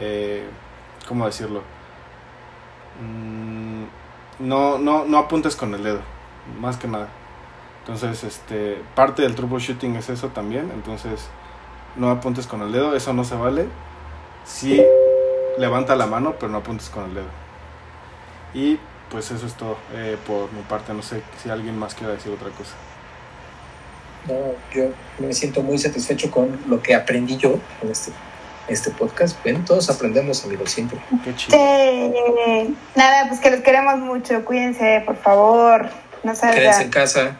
eh, 0.00 0.48
¿cómo 1.06 1.26
decirlo? 1.26 1.62
Mm, 3.00 3.84
no, 4.40 4.78
no, 4.78 5.04
no 5.04 5.18
apuntes 5.18 5.54
con 5.54 5.74
el 5.74 5.84
dedo, 5.84 6.00
más 6.60 6.76
que 6.76 6.88
nada. 6.88 7.06
Entonces, 7.80 8.24
este, 8.24 8.82
parte 8.96 9.22
del 9.22 9.36
troubleshooting 9.36 9.94
es 9.94 10.10
eso 10.10 10.28
también. 10.28 10.72
Entonces, 10.74 11.28
no 11.94 12.10
apuntes 12.10 12.48
con 12.48 12.62
el 12.62 12.72
dedo, 12.72 12.96
eso 12.96 13.12
no 13.12 13.22
se 13.22 13.36
vale. 13.36 13.68
Sí, 14.44 14.84
levanta 15.56 15.94
la 15.94 16.06
mano, 16.06 16.34
pero 16.40 16.50
no 16.50 16.58
apuntes 16.58 16.90
con 16.90 17.04
el 17.04 17.14
dedo. 17.14 17.28
Y 18.54 18.78
pues 19.10 19.30
eso 19.30 19.46
es 19.46 19.54
todo 19.54 19.76
eh, 19.94 20.16
por 20.26 20.52
mi 20.52 20.62
parte. 20.62 20.92
No 20.94 21.02
sé 21.02 21.22
si 21.42 21.50
alguien 21.50 21.78
más 21.78 21.94
quiere 21.94 22.14
decir 22.14 22.32
otra 22.32 22.48
cosa. 22.50 22.74
No, 24.26 24.34
yo 24.74 24.90
me 25.18 25.32
siento 25.32 25.62
muy 25.62 25.78
satisfecho 25.78 26.30
con 26.30 26.58
lo 26.68 26.82
que 26.82 26.94
aprendí 26.94 27.36
yo 27.38 27.58
en 27.82 27.90
este, 27.90 28.12
este 28.68 28.90
podcast. 28.90 29.42
Ven, 29.44 29.64
todos 29.64 29.88
aprendemos, 29.88 30.44
amigos, 30.44 30.70
siempre. 30.70 30.98
Qué 31.24 31.34
chido. 31.34 31.56
Sí. 31.56 32.76
Nada, 32.94 33.28
pues 33.28 33.40
que 33.40 33.50
los 33.50 33.60
queremos 33.60 33.98
mucho. 33.98 34.44
Cuídense, 34.44 35.02
por 35.06 35.16
favor. 35.16 35.88
No 36.22 36.32
Quédense 36.34 36.82
en 36.82 36.90
casa. 36.90 37.36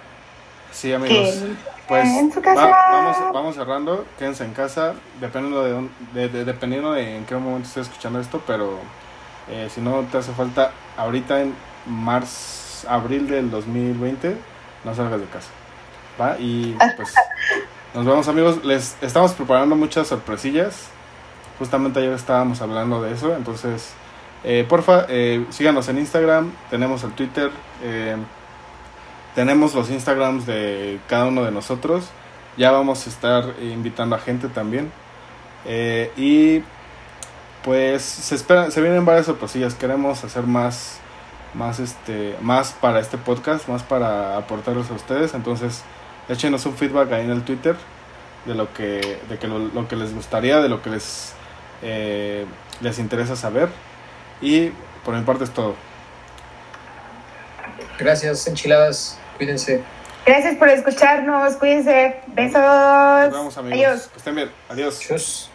Sí, 0.72 0.92
amigos. 0.92 1.42
Pues 1.88 2.04
en 2.06 2.30
su 2.32 2.38
va- 2.40 2.44
casa. 2.44 2.66
vamos, 2.66 3.16
vamos 3.34 3.54
cerrando. 3.56 4.06
Quédense 4.18 4.44
en 4.44 4.52
casa. 4.52 4.94
Dependiendo 5.20 5.64
de, 5.64 5.70
dónde- 5.72 5.90
de, 6.14 6.28
de- 6.28 6.44
dependiendo 6.44 6.92
de 6.92 7.16
en 7.16 7.24
qué 7.26 7.34
momento 7.34 7.66
estés 7.68 7.88
escuchando 7.88 8.20
esto. 8.20 8.42
Pero 8.46 8.78
eh, 9.50 9.68
si 9.72 9.80
no 9.80 10.02
te 10.10 10.18
hace 10.18 10.32
falta 10.32 10.72
ahorita 10.96 11.42
en 11.42 11.54
marzo, 11.86 12.88
abril 12.88 13.28
del 13.28 13.50
2020, 13.50 14.36
no 14.84 14.94
salgas 14.94 15.20
de 15.20 15.26
casa. 15.26 15.50
¿Va? 16.20 16.38
Y 16.38 16.76
pues 16.96 17.14
nos 17.94 18.04
vemos 18.04 18.28
amigos. 18.28 18.64
Les 18.64 18.96
estamos 19.00 19.32
preparando 19.32 19.76
muchas 19.76 20.08
sorpresillas. 20.08 20.88
Justamente 21.58 22.00
ayer 22.00 22.12
estábamos 22.12 22.60
hablando 22.60 23.02
de 23.02 23.12
eso. 23.12 23.34
Entonces, 23.34 23.92
eh, 24.44 24.64
porfa, 24.68 25.06
eh, 25.08 25.44
síganos 25.50 25.88
en 25.88 25.98
Instagram. 25.98 26.52
Tenemos 26.70 27.02
el 27.04 27.12
Twitter. 27.12 27.50
eh, 27.82 28.16
tenemos 29.34 29.72
los 29.72 29.88
Instagrams 29.88 30.46
de 30.46 30.98
cada 31.06 31.26
uno 31.26 31.44
de 31.44 31.52
nosotros. 31.52 32.08
Ya 32.56 32.72
vamos 32.72 33.06
a 33.06 33.10
estar 33.10 33.54
invitando 33.62 34.16
a 34.16 34.18
gente 34.18 34.48
también. 34.48 34.90
Eh, 35.64 36.10
y 36.16 36.62
pues 37.64 38.02
se 38.02 38.34
esperan, 38.34 38.72
se 38.72 38.80
vienen 38.80 39.04
varias 39.04 39.26
sorpresillas. 39.26 39.74
Queremos 39.74 40.24
hacer 40.24 40.44
más, 40.44 40.98
más 41.54 41.80
este, 41.80 42.36
más 42.40 42.72
para 42.72 43.00
este 43.00 43.18
podcast, 43.18 43.68
más 43.68 43.82
para 43.82 44.36
aportarlos 44.36 44.90
a 44.90 44.94
ustedes. 44.94 45.34
Entonces, 45.34 45.82
échenos 46.28 46.64
un 46.66 46.76
feedback 46.76 47.12
ahí 47.12 47.24
en 47.24 47.30
el 47.30 47.42
Twitter 47.42 47.76
de 48.44 48.54
lo 48.54 48.72
que, 48.72 49.20
de 49.28 49.38
que 49.38 49.46
lo, 49.46 49.58
lo 49.58 49.88
que 49.88 49.96
les 49.96 50.14
gustaría, 50.14 50.60
de 50.60 50.68
lo 50.68 50.82
que 50.82 50.90
les, 50.90 51.32
eh, 51.82 52.46
les 52.80 52.98
interesa 52.98 53.36
saber. 53.36 53.68
Y 54.40 54.70
por 55.04 55.14
mi 55.14 55.22
parte 55.24 55.44
es 55.44 55.50
todo. 55.50 55.74
Gracias, 57.98 58.46
enchiladas. 58.46 59.18
Cuídense. 59.36 59.82
Gracias 60.24 60.56
por 60.56 60.68
escucharnos. 60.68 61.56
Cuídense. 61.56 62.20
Besos. 62.28 62.60
Nos 62.60 63.32
vemos 63.32 63.58
amigos. 63.58 63.78
Adiós. 63.78 64.08
Que 64.08 64.18
estén 64.18 64.34
bien. 64.34 64.50
Adiós. 64.68 65.00
Chus. 65.00 65.47